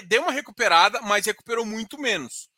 deu 0.05 0.21
uma 0.21 0.31
recuperada, 0.31 1.01
mas 1.01 1.25
recuperou 1.25 1.65
muito 1.65 1.97
menos. 1.97 2.49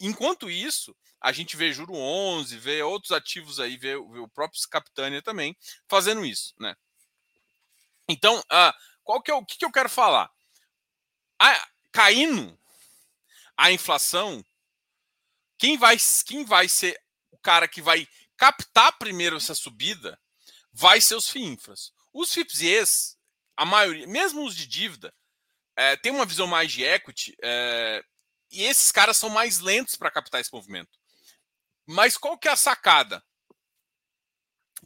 Enquanto 0.00 0.50
isso, 0.50 0.96
a 1.20 1.32
gente 1.32 1.56
vê 1.56 1.72
Juro 1.72 1.94
11, 1.94 2.58
vê 2.58 2.82
outros 2.82 3.12
ativos 3.12 3.60
aí, 3.60 3.76
vê, 3.76 3.94
vê 3.94 4.18
o 4.18 4.28
próprio 4.28 4.60
Capitânia 4.68 5.22
também 5.22 5.56
fazendo 5.88 6.24
isso, 6.24 6.54
né? 6.58 6.74
Então, 8.08 8.38
uh, 8.38 8.72
qual 9.02 9.22
que 9.22 9.30
é 9.30 9.34
o 9.34 9.44
que, 9.44 9.56
que 9.56 9.64
eu 9.64 9.72
quero 9.72 9.88
falar? 9.88 10.30
A, 11.40 11.68
caindo 11.92 12.58
a 13.56 13.70
inflação, 13.70 14.44
quem 15.58 15.78
vai, 15.78 15.96
quem 16.26 16.44
vai 16.44 16.68
ser 16.68 17.00
o 17.30 17.38
cara 17.38 17.68
que 17.68 17.80
vai 17.80 18.06
captar 18.36 18.98
primeiro 18.98 19.36
essa 19.36 19.54
subida 19.54 20.20
vai 20.72 21.00
ser 21.00 21.14
os 21.14 21.28
FIINFRAs. 21.28 21.92
Os 22.12 22.32
FIPS 22.32 23.16
a 23.56 23.64
maioria, 23.64 24.06
mesmo 24.06 24.44
os 24.44 24.54
de 24.54 24.66
dívida, 24.66 25.14
é, 25.76 25.96
tem 25.96 26.12
uma 26.12 26.26
visão 26.26 26.46
mais 26.46 26.72
de 26.72 26.82
equity, 26.82 27.36
é, 27.42 28.04
e 28.50 28.62
esses 28.62 28.92
caras 28.92 29.16
são 29.16 29.28
mais 29.28 29.58
lentos 29.58 29.96
para 29.96 30.10
captar 30.10 30.40
esse 30.40 30.52
movimento. 30.52 30.98
Mas 31.86 32.16
qual 32.16 32.38
que 32.38 32.48
é 32.48 32.52
a 32.52 32.56
sacada? 32.56 33.22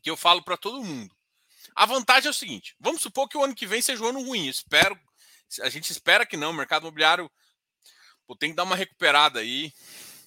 Que 0.03 0.11
eu 0.11 0.17
falo 0.17 0.43
para 0.43 0.57
todo 0.57 0.85
mundo. 0.85 1.15
A 1.75 1.87
vantagem 1.87 2.29
é 2.29 2.31
o 2.31 2.35
seguinte: 2.35 2.75
vamos 2.81 3.03
supor 3.03 3.29
que 3.29 3.37
o 3.37 3.45
ano 3.45 3.55
que 3.55 3.67
vem 3.67 3.83
seja 3.83 4.03
um 4.03 4.09
ano 4.09 4.23
ruim. 4.23 4.49
Espero, 4.49 4.99
a 5.61 5.69
gente 5.69 5.91
espera 5.91 6.27
que 6.27 6.37
não. 6.37 6.50
O 6.50 6.55
mercado 6.55 6.83
imobiliário 6.83 7.31
pô, 8.27 8.37
tem 8.37 8.50
que 8.50 8.57
dar 8.57 8.65
uma 8.65 8.77
recuperada 8.77 9.41
aí. 9.41 9.73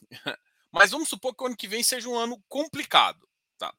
Mas 0.72 0.92
vamos 0.92 1.10
supor 1.10 1.36
que 1.36 1.44
o 1.44 1.48
ano 1.48 1.58
que 1.58 1.68
vem 1.68 1.84
seja 1.84 2.08
um 2.08 2.18
ano 2.18 2.42
complicado. 2.48 3.28
Tá? 3.58 3.74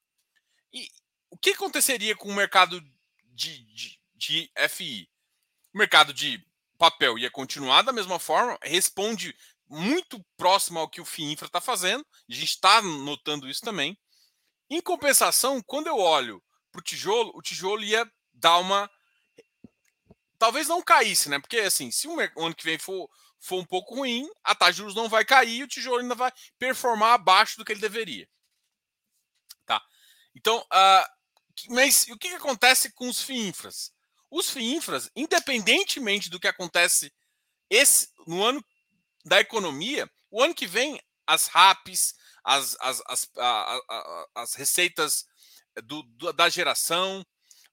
E 0.72 0.90
o 1.30 1.38
que 1.38 1.50
aconteceria 1.50 2.14
com 2.14 2.28
o 2.28 2.34
mercado 2.34 2.80
de, 3.32 3.64
de, 3.72 4.00
de 4.14 4.52
FI? 4.68 5.08
O 5.72 5.78
mercado 5.78 6.12
de 6.12 6.44
papel 6.82 7.16
ia 7.16 7.30
continuar 7.30 7.82
da 7.82 7.92
mesma 7.92 8.18
forma, 8.18 8.58
responde 8.60 9.32
muito 9.68 10.20
próximo 10.36 10.80
ao 10.80 10.88
que 10.88 11.00
o 11.00 11.04
FIINFRA 11.04 11.46
está 11.46 11.60
fazendo, 11.60 12.04
a 12.28 12.34
gente 12.34 12.48
está 12.48 12.82
notando 12.82 13.48
isso 13.48 13.60
também. 13.60 13.96
Em 14.68 14.80
compensação, 14.80 15.62
quando 15.62 15.86
eu 15.86 15.96
olho 15.96 16.42
para 16.72 16.80
o 16.80 16.82
tijolo, 16.82 17.30
o 17.36 17.40
tijolo 17.40 17.84
ia 17.84 18.04
dar 18.32 18.58
uma. 18.58 18.90
Talvez 20.36 20.66
não 20.66 20.82
caísse, 20.82 21.28
né? 21.28 21.38
Porque 21.38 21.60
assim, 21.60 21.88
se 21.92 22.08
o 22.08 22.18
ano 22.18 22.54
que 22.54 22.64
vem 22.64 22.78
for, 22.78 23.08
for 23.38 23.60
um 23.60 23.64
pouco 23.64 23.94
ruim, 23.94 24.28
a 24.42 24.52
taxa 24.52 24.72
de 24.72 24.78
juros 24.78 24.96
não 24.96 25.08
vai 25.08 25.24
cair 25.24 25.60
e 25.60 25.62
o 25.62 25.68
tijolo 25.68 26.00
ainda 26.00 26.16
vai 26.16 26.32
performar 26.58 27.12
abaixo 27.12 27.58
do 27.58 27.64
que 27.64 27.70
ele 27.70 27.80
deveria. 27.80 28.28
Tá? 29.64 29.80
Então, 30.34 30.58
uh, 30.58 31.72
mas 31.72 32.08
o 32.08 32.18
que, 32.18 32.30
que 32.30 32.34
acontece 32.34 32.90
com 32.90 33.08
os 33.08 33.20
FIINFRAs? 33.20 33.91
Os 34.32 34.48
FIINFRAs, 34.48 35.10
independentemente 35.14 36.30
do 36.30 36.40
que 36.40 36.48
acontece 36.48 37.12
esse, 37.68 38.08
no 38.26 38.42
ano 38.42 38.64
da 39.26 39.38
economia, 39.38 40.10
o 40.30 40.42
ano 40.42 40.54
que 40.54 40.66
vem 40.66 40.98
as 41.26 41.48
RAPs, 41.48 42.14
as, 42.42 42.74
as, 42.80 43.02
as, 43.06 43.30
a, 43.36 43.80
a, 43.90 44.26
as 44.36 44.54
receitas 44.54 45.26
do, 45.84 46.02
do, 46.02 46.32
da 46.32 46.48
geração, 46.48 47.22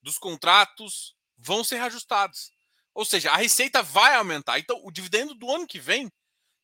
dos 0.01 0.17
contratos 0.17 1.15
vão 1.37 1.63
ser 1.63 1.77
reajustados. 1.77 2.51
Ou 2.93 3.05
seja, 3.05 3.31
a 3.31 3.37
receita 3.37 3.81
vai 3.81 4.15
aumentar. 4.15 4.59
Então, 4.59 4.81
o 4.83 4.91
dividendo 4.91 5.33
do 5.35 5.49
ano 5.49 5.65
que 5.65 5.79
vem, 5.79 6.11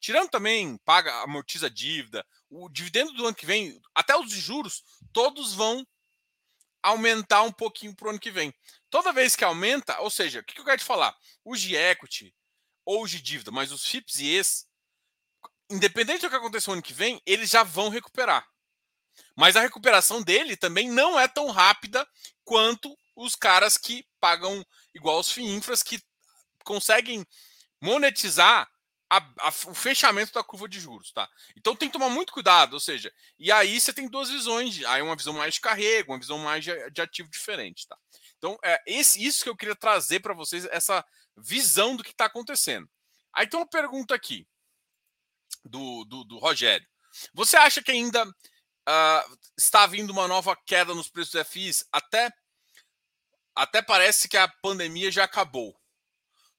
tirando 0.02 0.30
também 0.30 0.78
paga, 0.84 1.22
amortiza 1.22 1.70
dívida, 1.70 2.26
o 2.50 2.68
dividendo 2.68 3.14
do 3.14 3.28
ano 3.28 3.36
que 3.36 3.46
vem, 3.46 3.82
até 3.96 4.14
os 4.18 4.30
juros, 4.30 4.84
todos 5.14 5.54
vão 5.54 5.88
aumentar 6.84 7.44
um 7.44 7.52
pouquinho 7.52 7.96
para 7.96 8.08
o 8.08 8.10
ano 8.10 8.20
que 8.20 8.30
vem. 8.30 8.54
Toda 8.96 9.12
vez 9.12 9.36
que 9.36 9.44
aumenta, 9.44 10.00
ou 10.00 10.10
seja, 10.10 10.40
o 10.40 10.44
que 10.46 10.58
eu 10.58 10.64
quero 10.64 10.78
te 10.78 10.86
falar? 10.86 11.14
Os 11.44 11.60
de 11.60 11.76
equity 11.76 12.34
ou 12.86 13.04
os 13.04 13.12
de 13.12 13.22
dívida, 13.22 13.52
mas 13.52 13.74
os 13.74 13.86
FIPS 13.86 14.20
e 14.22 14.38
ES, 14.38 14.66
independente 15.70 16.22
do 16.22 16.30
que 16.30 16.36
aconteça 16.38 16.72
o 16.72 16.74
ano 16.74 16.82
que 16.82 16.94
vem, 16.94 17.22
eles 17.26 17.50
já 17.50 17.62
vão 17.62 17.90
recuperar. 17.90 18.48
Mas 19.36 19.58
a 19.58 19.62
recuperação 19.62 20.24
dele 20.24 20.56
também 20.56 20.90
não 20.90 21.20
é 21.20 21.28
tão 21.28 21.52
rápida 21.52 22.08
quanto 22.46 22.98
os 23.18 23.36
caras 23.36 23.78
que 23.78 24.08
pagam 24.18 24.66
igual 24.94 25.20
os 25.20 25.30
FIINFRAs, 25.30 25.84
que 25.84 26.02
conseguem 26.64 27.28
monetizar 27.82 28.66
a, 29.10 29.18
a, 29.18 29.50
o 29.50 29.74
fechamento 29.74 30.32
da 30.32 30.42
curva 30.42 30.68
de 30.68 30.80
juros, 30.80 31.12
tá? 31.12 31.30
Então 31.56 31.76
tem 31.76 31.90
que 31.90 31.94
tomar 31.94 32.10
muito 32.10 32.34
cuidado, 32.34 32.74
ou 32.74 32.80
seja, 32.80 33.12
e 33.38 33.52
aí 33.52 33.80
você 33.80 33.92
tem 33.92 34.08
duas 34.08 34.30
visões, 34.30 34.84
aí 34.86 35.02
uma 35.02 35.16
visão 35.16 35.34
mais 35.34 35.56
de 35.56 35.62
carrego, 35.62 36.14
uma 36.14 36.20
visão 36.20 36.38
mais 36.40 36.64
de, 36.64 36.90
de 36.92 37.02
ativo 37.02 37.30
diferente, 37.30 37.88
tá? 37.88 37.98
Então 38.46 38.60
é 38.64 38.80
esse, 38.86 39.26
isso 39.26 39.44
que 39.44 39.50
eu 39.50 39.58
queria 39.58 39.76
trazer 39.76 40.20
para 40.20 40.36
vocês, 40.36 40.66
essa 40.66 41.04
visão 41.36 41.96
do 41.96 42.04
que 42.04 42.12
está 42.12 42.26
acontecendo. 42.26 42.88
Aí 43.34 43.48
tem 43.48 43.60
uma 43.60 43.68
pergunta 43.68 44.14
aqui 44.14 44.48
do, 45.64 46.06
do, 46.06 46.24
do 46.24 46.38
Rogério. 46.38 46.88
Você 47.34 47.58
acha 47.58 47.82
que 47.82 47.90
ainda 47.90 48.24
uh, 48.24 49.38
está 49.58 49.88
vindo 49.88 50.12
uma 50.12 50.28
nova 50.28 50.56
queda 50.56 50.94
nos 50.94 51.10
preços 51.10 51.42
FIs? 51.48 51.88
Até, 51.92 52.32
até 53.56 53.82
parece 53.82 54.30
que 54.30 54.38
a 54.38 54.48
pandemia 54.48 55.12
já 55.12 55.24
acabou. 55.24 55.76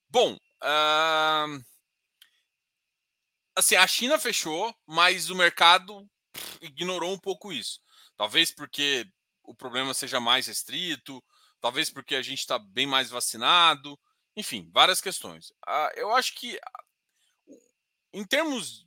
Bom, 0.08 0.34
uh, 0.34 1.64
assim, 3.54 3.76
a 3.76 3.86
China 3.86 4.18
fechou, 4.18 4.74
mas 4.84 5.30
o 5.30 5.36
mercado 5.36 6.04
ignorou 6.60 7.12
um 7.12 7.18
pouco 7.18 7.52
isso. 7.52 7.80
Talvez 8.16 8.52
porque 8.52 9.08
o 9.44 9.54
problema 9.54 9.94
seja 9.94 10.18
mais 10.18 10.48
restrito, 10.48 11.22
talvez 11.66 11.90
porque 11.90 12.14
a 12.14 12.22
gente 12.22 12.38
está 12.38 12.60
bem 12.60 12.86
mais 12.86 13.10
vacinado, 13.10 13.98
enfim, 14.36 14.70
várias 14.72 15.00
questões. 15.00 15.50
Uh, 15.66 15.90
eu 15.96 16.14
acho 16.14 16.32
que, 16.36 16.60
em 18.12 18.24
termos 18.24 18.86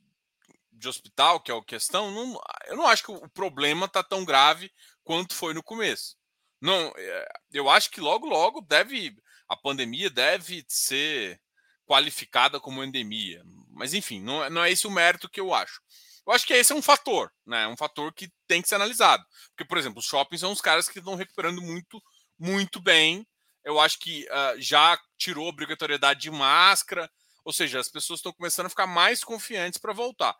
de 0.72 0.88
hospital, 0.88 1.40
que 1.40 1.52
é 1.52 1.54
a 1.54 1.62
questão, 1.62 2.10
não, 2.10 2.40
eu 2.68 2.76
não 2.78 2.86
acho 2.86 3.04
que 3.04 3.10
o 3.10 3.28
problema 3.28 3.84
está 3.84 4.02
tão 4.02 4.24
grave 4.24 4.72
quanto 5.04 5.34
foi 5.34 5.52
no 5.52 5.62
começo. 5.62 6.16
Não, 6.58 6.90
é, 6.96 7.28
eu 7.52 7.68
acho 7.68 7.90
que 7.90 8.00
logo, 8.00 8.26
logo 8.26 8.62
deve 8.62 9.14
a 9.46 9.54
pandemia 9.54 10.08
deve 10.08 10.64
ser 10.66 11.38
qualificada 11.84 12.58
como 12.58 12.82
endemia. 12.82 13.42
Mas, 13.68 13.92
enfim, 13.92 14.22
não, 14.22 14.42
é, 14.42 14.48
não 14.48 14.64
é 14.64 14.70
esse 14.70 14.86
o 14.86 14.90
mérito 14.90 15.28
que 15.28 15.40
eu 15.40 15.52
acho. 15.52 15.82
Eu 16.26 16.32
acho 16.32 16.46
que 16.46 16.52
esse 16.52 16.72
é 16.72 16.76
um 16.76 16.82
fator, 16.82 17.32
né? 17.44 17.66
Um 17.66 17.76
fator 17.76 18.12
que 18.14 18.30
tem 18.46 18.62
que 18.62 18.68
ser 18.68 18.76
analisado. 18.76 19.24
Porque, 19.48 19.64
por 19.64 19.76
exemplo, 19.76 19.98
os 19.98 20.06
shoppings 20.06 20.40
são 20.40 20.52
os 20.52 20.60
caras 20.60 20.88
que 20.88 20.98
estão 20.98 21.14
recuperando 21.14 21.60
muito, 21.60 22.00
muito 22.40 22.80
bem. 22.80 23.26
Eu 23.62 23.78
acho 23.78 23.98
que 23.98 24.24
uh, 24.24 24.60
já 24.60 24.98
tirou 25.18 25.46
obrigatoriedade 25.46 26.20
de 26.20 26.30
máscara, 26.30 27.10
ou 27.44 27.52
seja, 27.52 27.78
as 27.78 27.88
pessoas 27.88 28.18
estão 28.18 28.32
começando 28.32 28.66
a 28.66 28.70
ficar 28.70 28.86
mais 28.86 29.22
confiantes 29.22 29.78
para 29.78 29.92
voltar 29.92 30.34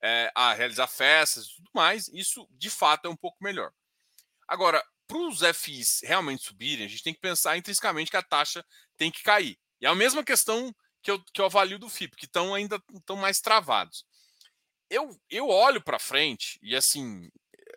é, 0.00 0.30
a 0.34 0.54
realizar 0.54 0.86
festas 0.86 1.46
e 1.46 1.54
tudo 1.56 1.70
mais. 1.74 2.08
Isso, 2.08 2.46
de 2.52 2.70
fato, 2.70 3.06
é 3.06 3.10
um 3.10 3.16
pouco 3.16 3.42
melhor. 3.42 3.72
Agora, 4.46 4.82
para 5.06 5.18
os 5.18 5.40
FIs 5.56 6.00
realmente 6.02 6.44
subirem, 6.44 6.86
a 6.86 6.88
gente 6.88 7.02
tem 7.02 7.14
que 7.14 7.20
pensar 7.20 7.56
intrinsecamente 7.56 8.10
que 8.10 8.16
a 8.16 8.22
taxa 8.22 8.64
tem 8.96 9.10
que 9.10 9.22
cair. 9.22 9.58
E 9.80 9.86
é 9.86 9.88
a 9.88 9.94
mesma 9.94 10.24
questão 10.24 10.74
que 11.02 11.10
eu, 11.10 11.22
que 11.32 11.40
eu 11.40 11.46
avalio 11.46 11.78
do 11.78 11.88
FIP, 11.88 12.16
que 12.16 12.26
estão 12.26 12.54
ainda 12.54 12.82
estão 12.94 13.16
mais 13.16 13.40
travados. 13.40 14.04
Eu, 14.90 15.18
eu 15.28 15.48
olho 15.48 15.82
para 15.82 15.98
frente 15.98 16.58
e 16.62 16.74
assim, 16.74 17.30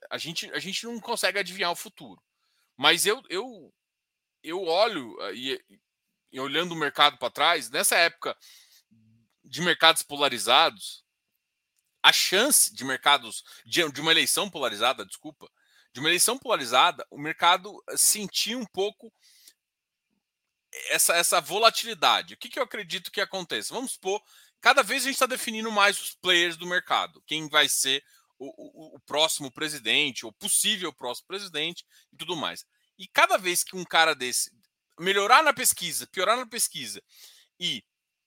a 0.09 0.17
gente, 0.17 0.49
a 0.51 0.59
gente 0.59 0.85
não 0.85 0.99
consegue 0.99 1.39
adivinhar 1.39 1.71
o 1.71 1.75
futuro. 1.75 2.21
Mas 2.81 3.05
eu, 3.05 3.21
eu, 3.29 3.71
eu 4.41 4.63
olho 4.63 5.15
eh, 5.21 5.35
e, 5.35 5.65
e 6.31 6.39
olhando 6.39 6.71
o 6.71 6.75
mercado 6.75 7.15
para 7.19 7.29
trás, 7.29 7.69
nessa 7.69 7.95
época 7.95 8.35
de 9.45 9.61
mercados 9.61 10.01
polarizados, 10.01 11.05
a 12.01 12.11
chance 12.11 12.73
de 12.73 12.83
mercados 12.83 13.43
de, 13.67 13.87
de 13.91 14.01
uma 14.01 14.09
eleição 14.09 14.49
polarizada, 14.49 15.05
desculpa, 15.05 15.47
de 15.93 15.99
uma 15.99 16.09
eleição 16.09 16.39
polarizada, 16.39 17.05
o 17.11 17.19
mercado 17.19 17.71
sentir 17.95 18.55
um 18.55 18.65
pouco 18.65 19.13
essa, 20.89 21.15
essa 21.15 21.39
volatilidade. 21.39 22.33
O 22.33 22.37
que, 22.37 22.49
que 22.49 22.57
eu 22.57 22.63
acredito 22.63 23.11
que 23.11 23.21
aconteça? 23.21 23.75
Vamos 23.75 23.91
supor, 23.91 24.19
cada 24.59 24.81
vez 24.81 25.03
a 25.03 25.05
gente 25.05 25.17
está 25.17 25.27
definindo 25.27 25.71
mais 25.71 26.01
os 26.01 26.15
players 26.15 26.57
do 26.57 26.65
mercado, 26.65 27.21
quem 27.27 27.47
vai 27.47 27.69
ser 27.69 28.03
o, 28.41 28.93
o, 28.93 28.95
o, 28.95 28.99
próximo 29.01 29.51
presidente, 29.51 30.25
ou 30.25 30.33
possível 30.33 30.91
próximo 30.91 31.27
presidente 31.27 31.85
e 32.11 32.17
tudo 32.17 32.35
mais. 32.35 32.65
E 32.97 33.07
cada 33.07 33.37
vez 33.37 33.63
que 33.63 33.75
um 33.75 33.83
cara 33.83 34.15
desse 34.15 34.51
melhorar 34.99 35.43
na 35.43 35.53
pesquisa, 35.53 36.07
piorar 36.07 36.37
na 36.37 36.47
pesquisa, 36.47 37.01
e 37.59 37.83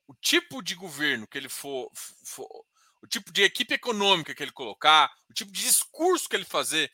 o 0.07 0.15
tipo 0.15 0.63
de 0.63 0.77
governo 0.77 1.27
que 1.27 1.37
ele 1.37 1.49
for, 1.49 1.91
for 2.25 2.49
o 3.03 3.07
tipo 3.09 3.33
de 3.33 3.43
equipe 3.43 3.75
econômica 3.75 4.35
que 4.35 4.43
ele 4.43 4.53
colocar, 4.53 5.13
o 5.29 5.35
tipo 5.35 5.51
de 5.51 5.61
discurso 5.61 6.29
que 6.29 6.37
ele 6.37 6.45
fazer, 6.45 6.93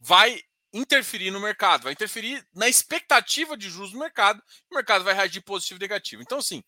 vai 0.00 0.42
interferir 0.72 1.30
no 1.30 1.40
mercado, 1.40 1.84
vai 1.84 1.92
interferir 1.92 2.44
na 2.52 2.68
expectativa 2.68 3.56
de 3.56 3.70
juros 3.70 3.92
do 3.92 3.98
mercado, 3.98 4.42
o 4.70 4.74
mercado 4.74 5.04
vai 5.04 5.14
reagir 5.14 5.40
positivo 5.42 5.78
ou 5.78 5.80
negativo. 5.80 6.20
Então, 6.20 6.38
assim, 6.38 6.64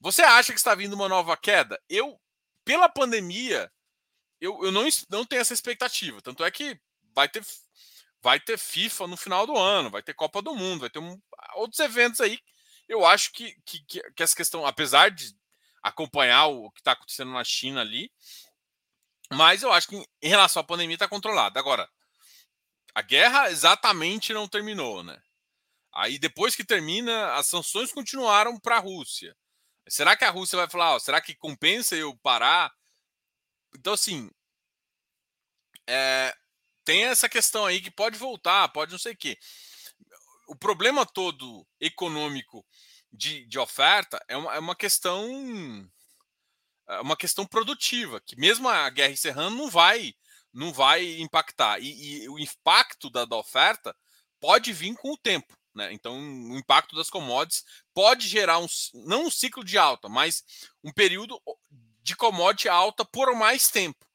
você 0.00 0.22
acha 0.22 0.52
que 0.52 0.58
está 0.58 0.74
vindo 0.74 0.94
uma 0.94 1.08
nova 1.08 1.36
queda? 1.36 1.80
Eu, 1.88 2.20
pela 2.64 2.88
pandemia, 2.88 3.70
eu, 4.44 4.62
eu 4.62 4.70
não, 4.70 4.86
não 5.08 5.24
tenho 5.24 5.40
essa 5.40 5.54
expectativa. 5.54 6.20
Tanto 6.20 6.44
é 6.44 6.50
que 6.50 6.78
vai 7.14 7.28
ter, 7.28 7.44
vai 8.22 8.38
ter 8.38 8.58
FIFA 8.58 9.06
no 9.06 9.16
final 9.16 9.46
do 9.46 9.56
ano, 9.56 9.90
vai 9.90 10.02
ter 10.02 10.14
Copa 10.14 10.42
do 10.42 10.54
Mundo, 10.54 10.80
vai 10.80 10.90
ter 10.90 10.98
um, 10.98 11.20
outros 11.54 11.80
eventos 11.80 12.20
aí. 12.20 12.38
Eu 12.88 13.06
acho 13.06 13.32
que, 13.32 13.56
que, 13.64 13.82
que 13.86 14.22
essa 14.22 14.36
questão, 14.36 14.66
apesar 14.66 15.10
de 15.10 15.34
acompanhar 15.82 16.46
o 16.46 16.70
que 16.72 16.80
está 16.80 16.92
acontecendo 16.92 17.32
na 17.32 17.44
China 17.44 17.80
ali, 17.80 18.10
mas 19.32 19.62
eu 19.62 19.72
acho 19.72 19.88
que 19.88 19.96
em 20.22 20.28
relação 20.28 20.60
à 20.60 20.64
pandemia 20.64 20.94
está 20.94 21.08
controlado. 21.08 21.58
Agora, 21.58 21.88
a 22.94 23.00
guerra 23.00 23.50
exatamente 23.50 24.32
não 24.32 24.46
terminou, 24.46 25.02
né? 25.02 25.20
Aí 25.92 26.18
depois 26.18 26.54
que 26.54 26.64
termina, 26.64 27.34
as 27.34 27.46
sanções 27.46 27.92
continuaram 27.92 28.58
para 28.58 28.76
a 28.76 28.80
Rússia. 28.80 29.34
Será 29.88 30.16
que 30.16 30.24
a 30.24 30.30
Rússia 30.30 30.56
vai 30.56 30.68
falar, 30.68 30.94
ó, 30.94 30.98
será 30.98 31.20
que 31.20 31.34
compensa 31.34 31.96
eu 31.96 32.16
parar? 32.18 32.72
Então, 33.74 33.92
assim, 33.92 34.30
é, 35.86 36.34
tem 36.84 37.04
essa 37.04 37.28
questão 37.28 37.64
aí 37.66 37.80
que 37.80 37.90
pode 37.90 38.18
voltar, 38.18 38.68
pode 38.68 38.92
não 38.92 38.98
sei 38.98 39.12
o 39.12 39.16
quê. 39.16 39.38
O 40.48 40.56
problema 40.56 41.06
todo 41.06 41.66
econômico 41.80 42.64
de, 43.12 43.46
de 43.46 43.58
oferta 43.58 44.22
é 44.28 44.36
uma, 44.36 44.54
é 44.54 44.58
uma 44.58 44.76
questão 44.76 45.90
é 46.86 47.00
uma 47.00 47.16
questão 47.16 47.46
produtiva, 47.46 48.20
que 48.20 48.36
mesmo 48.36 48.68
a 48.68 48.90
guerra 48.90 49.12
encerrando 49.12 49.56
não 49.56 49.70
vai 49.70 50.14
não 50.52 50.72
vai 50.72 51.18
impactar. 51.20 51.80
E, 51.80 52.22
e 52.22 52.28
o 52.28 52.38
impacto 52.38 53.10
da, 53.10 53.24
da, 53.24 53.36
oferta 53.36 53.94
pode 54.40 54.72
vir 54.72 54.94
com 54.94 55.12
o 55.12 55.18
tempo. 55.18 55.52
Né? 55.74 55.92
Então, 55.92 56.16
o 56.16 56.56
impacto 56.56 56.94
das 56.94 57.10
commodities 57.10 57.64
pode 57.92 58.28
gerar 58.28 58.60
um, 58.60 58.66
não 59.06 59.26
um 59.26 59.30
ciclo 59.30 59.64
de 59.64 59.76
alta, 59.76 60.08
mas 60.08 60.44
um 60.84 60.92
período 60.92 61.40
de 62.04 62.14
commodity 62.14 62.68
alta 62.68 63.04
por 63.04 63.34
mais 63.34 63.66
tempo, 63.66 64.06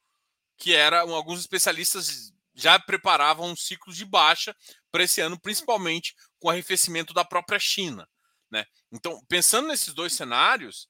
que 0.57 0.73
era 0.73 1.01
alguns 1.01 1.41
especialistas 1.41 2.31
já 2.53 2.79
preparavam 2.79 3.49
um 3.49 3.55
ciclo 3.55 3.93
de 3.93 4.05
baixa 4.05 4.55
para 4.91 5.03
esse 5.03 5.19
ano, 5.19 5.37
principalmente 5.37 6.15
com 6.39 6.47
o 6.47 6.51
arrefecimento 6.51 7.13
da 7.13 7.25
própria 7.25 7.59
China. 7.59 8.07
Né? 8.49 8.65
Então, 8.91 9.21
pensando 9.27 9.67
nesses 9.67 9.93
dois 9.93 10.13
cenários, 10.13 10.87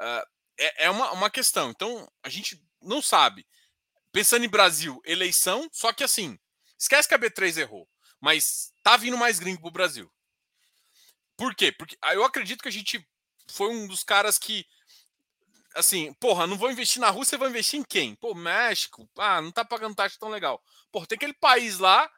uh, 0.00 0.26
é, 0.58 0.86
é 0.86 0.90
uma, 0.90 1.12
uma 1.12 1.30
questão. 1.30 1.70
Então, 1.70 2.10
a 2.22 2.28
gente 2.30 2.62
não 2.80 3.02
sabe 3.02 3.46
Pensando 4.16 4.46
em 4.46 4.48
Brasil, 4.48 4.98
eleição, 5.04 5.68
só 5.70 5.92
que 5.92 6.02
assim, 6.02 6.38
esquece 6.78 7.06
que 7.06 7.14
a 7.14 7.18
B3 7.18 7.58
errou, 7.58 7.86
mas 8.18 8.72
tá 8.82 8.96
vindo 8.96 9.14
mais 9.18 9.38
gringo 9.38 9.60
pro 9.60 9.70
Brasil. 9.70 10.10
Por 11.36 11.54
quê? 11.54 11.70
Porque 11.70 11.98
ah, 12.00 12.14
eu 12.14 12.24
acredito 12.24 12.62
que 12.62 12.68
a 12.70 12.72
gente 12.72 13.06
foi 13.46 13.68
um 13.68 13.86
dos 13.86 14.02
caras 14.02 14.38
que 14.38 14.66
assim, 15.76 16.12
porra, 16.14 16.46
não 16.46 16.56
vou 16.56 16.70
investir 16.70 17.00
na 17.00 17.10
Rússia, 17.10 17.38
vou 17.38 17.48
investir 17.48 17.78
em 17.78 17.84
quem? 17.84 18.14
Pô, 18.16 18.34
México, 18.34 19.08
ah, 19.18 19.40
não 19.40 19.52
tá 19.52 19.64
pagando 19.64 19.94
taxa 19.94 20.16
tão 20.18 20.28
legal. 20.28 20.62
Porra, 20.90 21.06
tem 21.06 21.16
aquele 21.16 21.34
país 21.34 21.78
lá 21.78 22.10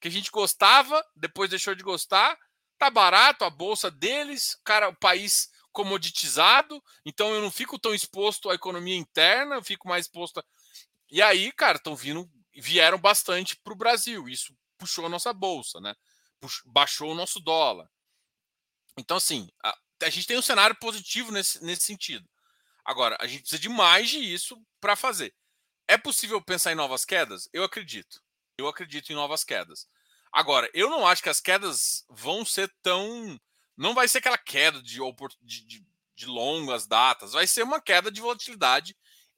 que 0.00 0.08
a 0.08 0.10
gente 0.10 0.30
gostava, 0.30 1.04
depois 1.14 1.50
deixou 1.50 1.74
de 1.74 1.82
gostar, 1.82 2.38
tá 2.78 2.88
barato 2.88 3.44
a 3.44 3.50
bolsa 3.50 3.90
deles, 3.90 4.58
cara, 4.64 4.88
o 4.88 4.96
país 4.96 5.50
comoditizado, 5.72 6.82
então 7.04 7.34
eu 7.34 7.42
não 7.42 7.50
fico 7.50 7.78
tão 7.78 7.94
exposto 7.94 8.50
à 8.50 8.54
economia 8.54 8.96
interna, 8.96 9.56
eu 9.56 9.62
fico 9.62 9.86
mais 9.86 10.06
exposto 10.06 10.40
a 10.40 10.44
e 11.10 11.20
aí, 11.20 11.50
cara, 11.52 11.76
estão 11.76 11.96
vindo, 11.96 12.30
vieram 12.54 12.98
bastante 12.98 13.56
para 13.56 13.72
o 13.72 13.76
Brasil. 13.76 14.28
Isso 14.28 14.56
puxou 14.78 15.06
a 15.06 15.08
nossa 15.08 15.32
bolsa, 15.32 15.80
né? 15.80 15.94
Puxou, 16.38 16.70
baixou 16.70 17.10
o 17.10 17.14
nosso 17.14 17.40
dólar. 17.40 17.90
Então, 18.96 19.16
assim, 19.16 19.48
a, 19.62 19.76
a, 20.04 20.10
gente 20.10 20.26
tem 20.26 20.38
um 20.38 20.42
cenário 20.42 20.76
positivo 20.76 21.32
nesse, 21.32 21.62
nesse 21.64 21.82
sentido. 21.82 22.28
Agora, 22.90 23.16
a 23.20 23.26
gente 23.28 23.42
precisa 23.42 23.62
de 23.62 23.68
mais 23.68 24.10
de 24.10 24.18
isso 24.18 24.60
para 24.80 24.96
fazer. 24.96 25.32
É 25.86 25.96
possível 25.96 26.42
pensar 26.42 26.72
em 26.72 26.74
novas 26.74 27.04
quedas? 27.04 27.48
Eu 27.52 27.62
acredito. 27.62 28.20
Eu 28.58 28.66
acredito 28.66 29.12
em 29.12 29.14
novas 29.14 29.44
quedas. 29.44 29.86
Agora, 30.32 30.68
eu 30.74 30.90
não 30.90 31.06
acho 31.06 31.22
que 31.22 31.28
as 31.28 31.40
quedas 31.40 32.04
vão 32.10 32.44
ser 32.44 32.68
tão. 32.82 33.40
Não 33.76 33.94
vai 33.94 34.08
ser 34.08 34.18
aquela 34.18 34.36
queda 34.36 34.82
de, 34.82 34.98
de, 35.40 35.86
de 36.16 36.26
longas 36.26 36.84
datas, 36.84 37.30
vai 37.30 37.46
ser 37.46 37.62
uma 37.62 37.80
queda 37.80 38.10
de 38.10 38.20
volatilidade 38.20 38.96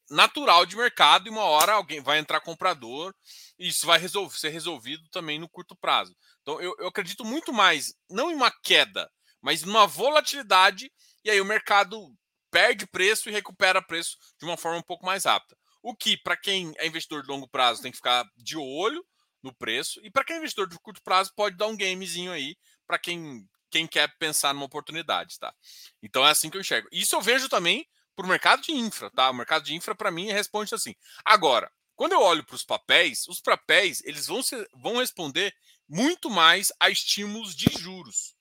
natural 0.08 0.64
de 0.64 0.74
mercado 0.74 1.26
e 1.26 1.30
uma 1.30 1.44
hora 1.44 1.74
alguém 1.74 2.00
vai 2.00 2.18
entrar 2.18 2.40
comprador 2.40 3.14
e 3.58 3.68
isso 3.68 3.86
vai 3.86 3.98
resolver, 3.98 4.34
ser 4.34 4.48
resolvido 4.48 5.06
também 5.10 5.38
no 5.38 5.46
curto 5.46 5.76
prazo. 5.76 6.16
Então 6.40 6.58
eu, 6.58 6.74
eu 6.78 6.86
acredito 6.86 7.22
muito 7.22 7.52
mais, 7.52 7.94
não 8.08 8.30
em 8.30 8.34
uma 8.34 8.50
queda, 8.50 9.12
mas 9.42 9.62
numa 9.62 9.86
volatilidade 9.86 10.90
e 11.22 11.30
aí 11.30 11.38
o 11.38 11.44
mercado 11.44 12.16
perde 12.52 12.86
preço 12.86 13.28
e 13.28 13.32
recupera 13.32 13.82
preço 13.82 14.16
de 14.38 14.44
uma 14.44 14.56
forma 14.56 14.78
um 14.78 14.82
pouco 14.82 15.04
mais 15.04 15.24
rápida. 15.24 15.56
O 15.82 15.96
que, 15.96 16.16
para 16.16 16.36
quem 16.36 16.72
é 16.76 16.86
investidor 16.86 17.22
de 17.22 17.28
longo 17.28 17.48
prazo, 17.48 17.82
tem 17.82 17.90
que 17.90 17.96
ficar 17.96 18.24
de 18.36 18.56
olho 18.56 19.04
no 19.42 19.52
preço, 19.52 19.98
e 20.04 20.10
para 20.10 20.22
quem 20.22 20.36
é 20.36 20.38
investidor 20.38 20.68
de 20.68 20.78
curto 20.78 21.02
prazo, 21.02 21.32
pode 21.34 21.56
dar 21.56 21.66
um 21.66 21.76
gamezinho 21.76 22.30
aí 22.30 22.56
para 22.86 22.98
quem, 22.98 23.44
quem 23.70 23.88
quer 23.88 24.16
pensar 24.18 24.54
numa 24.54 24.66
oportunidade, 24.66 25.38
tá? 25.40 25.52
Então 26.00 26.24
é 26.24 26.30
assim 26.30 26.48
que 26.48 26.56
eu 26.56 26.60
enxergo. 26.60 26.88
Isso 26.92 27.16
eu 27.16 27.20
vejo 27.20 27.48
também 27.48 27.84
para 28.14 28.26
o 28.26 28.28
mercado 28.28 28.62
de 28.62 28.70
infra, 28.70 29.10
tá? 29.10 29.30
O 29.30 29.34
mercado 29.34 29.64
de 29.64 29.74
infra, 29.74 29.94
para 29.94 30.12
mim, 30.12 30.30
responde 30.30 30.72
assim. 30.74 30.94
Agora, 31.24 31.72
quando 31.96 32.12
eu 32.12 32.20
olho 32.20 32.44
para 32.44 32.54
os 32.54 32.64
papéis, 32.64 33.26
os 33.26 33.40
papéis 33.40 34.02
eles 34.04 34.26
vão, 34.26 34.42
ser, 34.42 34.68
vão 34.74 34.98
responder 34.98 35.52
muito 35.88 36.30
mais 36.30 36.72
a 36.78 36.90
estímulos 36.90 37.56
de 37.56 37.66
juros 37.78 38.36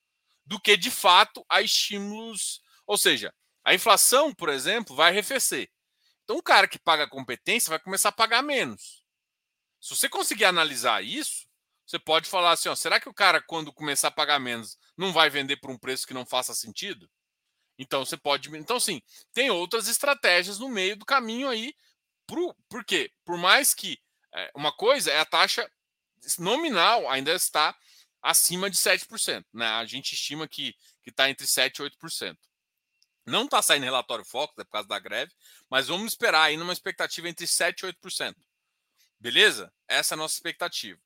do 0.45 0.59
que, 0.59 0.77
de 0.77 0.91
fato, 0.91 1.43
a 1.49 1.61
estímulos. 1.61 2.61
Ou 2.85 2.97
seja, 2.97 3.33
a 3.63 3.73
inflação, 3.73 4.33
por 4.33 4.49
exemplo, 4.49 4.95
vai 4.95 5.09
arrefecer. 5.11 5.69
Então, 6.23 6.37
o 6.37 6.43
cara 6.43 6.67
que 6.67 6.79
paga 6.79 7.03
a 7.03 7.09
competência 7.09 7.69
vai 7.69 7.79
começar 7.79 8.09
a 8.09 8.13
pagar 8.13 8.41
menos. 8.41 9.03
Se 9.79 9.95
você 9.95 10.07
conseguir 10.07 10.45
analisar 10.45 11.03
isso, 11.03 11.47
você 11.85 11.99
pode 11.99 12.29
falar 12.29 12.51
assim: 12.51 12.69
ó, 12.69 12.75
será 12.75 12.99
que 12.99 13.09
o 13.09 13.13
cara, 13.13 13.41
quando 13.41 13.73
começar 13.73 14.07
a 14.09 14.11
pagar 14.11 14.39
menos, 14.39 14.77
não 14.95 15.11
vai 15.11 15.29
vender 15.29 15.57
por 15.57 15.69
um 15.69 15.77
preço 15.77 16.07
que 16.07 16.13
não 16.13 16.25
faça 16.25 16.53
sentido? 16.53 17.09
Então 17.77 18.05
você 18.05 18.15
pode. 18.15 18.55
Então, 18.55 18.79
sim, 18.79 19.01
tem 19.33 19.49
outras 19.49 19.87
estratégias 19.87 20.59
no 20.59 20.69
meio 20.69 20.95
do 20.95 21.05
caminho 21.05 21.49
aí. 21.49 21.73
Por, 22.27 22.55
por 22.69 22.85
quê? 22.85 23.11
Por 23.25 23.37
mais 23.37 23.73
que 23.73 23.99
é, 24.33 24.51
uma 24.55 24.71
coisa 24.71 25.11
é 25.11 25.19
a 25.19 25.25
taxa 25.25 25.69
nominal 26.37 27.09
ainda 27.09 27.33
está 27.33 27.75
acima 28.21 28.69
de 28.69 28.77
7%. 28.77 29.43
Né? 29.53 29.65
A 29.65 29.85
gente 29.85 30.13
estima 30.13 30.47
que 30.47 30.75
está 31.05 31.29
entre 31.29 31.45
7% 31.45 31.79
e 31.79 31.89
8%. 31.89 32.37
Não 33.25 33.45
está 33.45 33.61
saindo 33.61 33.83
relatório 33.83 34.25
foco, 34.25 34.59
é 34.59 34.63
por 34.63 34.71
causa 34.71 34.87
da 34.87 34.99
greve, 34.99 35.31
mas 35.69 35.87
vamos 35.87 36.13
esperar 36.13 36.43
aí 36.43 36.57
numa 36.57 36.73
expectativa 36.73 37.29
entre 37.29 37.45
7% 37.45 37.83
e 37.83 37.93
8%. 37.93 38.35
Beleza? 39.19 39.71
Essa 39.87 40.13
é 40.13 40.15
a 40.15 40.17
nossa 40.17 40.33
expectativa. 40.33 40.99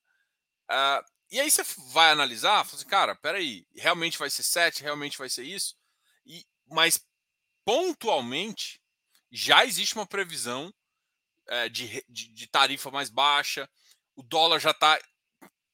Uh, 0.71 1.15
e 1.29 1.39
aí 1.39 1.51
você 1.51 1.63
vai 1.91 2.11
analisar, 2.11 2.63
fala 2.63 2.77
assim, 2.77 2.87
cara, 2.87 3.15
peraí, 3.15 3.67
realmente 3.75 4.17
vai 4.17 4.29
ser 4.29 4.43
7, 4.43 4.83
realmente 4.83 5.17
vai 5.17 5.29
ser 5.29 5.43
isso? 5.43 5.75
E, 6.25 6.45
mas 6.67 7.05
pontualmente 7.65 8.81
já 9.31 9.65
existe 9.65 9.95
uma 9.95 10.05
previsão 10.05 10.73
é, 11.47 11.67
de, 11.67 12.03
de, 12.07 12.29
de, 12.29 12.47
tarifa 12.47 12.89
mais 12.89 13.09
baixa, 13.09 13.69
o 14.15 14.23
dólar 14.23 14.59
já 14.59 14.71
está 14.71 14.99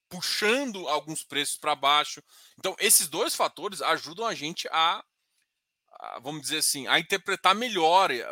puxando 0.08 0.88
alguns 0.88 1.22
preços 1.22 1.56
para 1.56 1.74
baixo. 1.74 2.22
Então, 2.58 2.74
esses 2.78 3.08
dois 3.08 3.34
fatores 3.34 3.80
ajudam 3.80 4.26
a 4.26 4.34
gente 4.34 4.68
a 4.70 5.04
vamos 6.22 6.42
dizer 6.42 6.58
assim, 6.58 6.86
a 6.86 6.98
interpretar 6.98 7.54
melhor, 7.54 8.10
eh, 8.10 8.26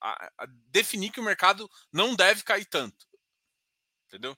a, 0.00 0.30
a, 0.38 0.46
definir 0.68 1.10
que 1.10 1.20
o 1.20 1.24
mercado 1.24 1.70
não 1.92 2.14
deve 2.14 2.42
cair 2.42 2.64
tanto. 2.64 3.06
Entendeu? 4.06 4.36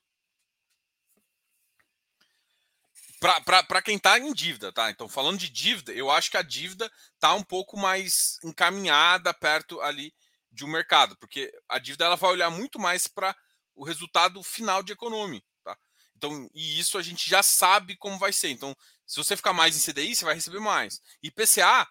para 3.19 3.83
quem 3.83 3.97
está 3.97 4.19
em 4.19 4.33
dívida, 4.33 4.71
tá? 4.71 4.91
Então, 4.91 5.09
falando 5.09 5.39
de 5.39 5.49
dívida, 5.49 5.93
eu 5.93 6.11
acho 6.11 6.31
que 6.31 6.37
a 6.37 6.43
dívida 6.43 6.91
está 7.15 7.35
um 7.35 7.43
pouco 7.43 7.77
mais 7.77 8.39
encaminhada 8.45 9.33
perto 9.33 9.81
ali 9.81 10.15
de 10.53 10.65
um 10.65 10.69
mercado, 10.69 11.17
porque 11.17 11.53
a 11.69 11.79
dívida 11.79 12.05
ela 12.05 12.17
vai 12.17 12.31
olhar 12.31 12.51
muito 12.51 12.79
mais 12.79 13.07
para 13.07 13.35
o 13.75 13.85
resultado 13.85 14.43
final 14.43 14.83
de 14.83 14.93
economia, 14.93 15.43
tá? 15.65 15.77
Então, 16.15 16.49
e 16.55 16.79
isso 16.79 16.97
a 16.99 17.03
gente 17.03 17.29
já 17.29 17.43
sabe 17.43 17.97
como 17.97 18.19
vai 18.19 18.33
ser. 18.33 18.51
Então, 18.51 18.77
se 19.07 19.17
você 19.17 19.37
ficar 19.37 19.53
mais 19.53 19.77
em 19.77 19.93
CDI, 19.93 20.15
você 20.15 20.25
vai 20.25 20.35
receber 20.35 20.61
mais. 20.61 21.01
E 21.23 21.31
PCA 21.31 21.87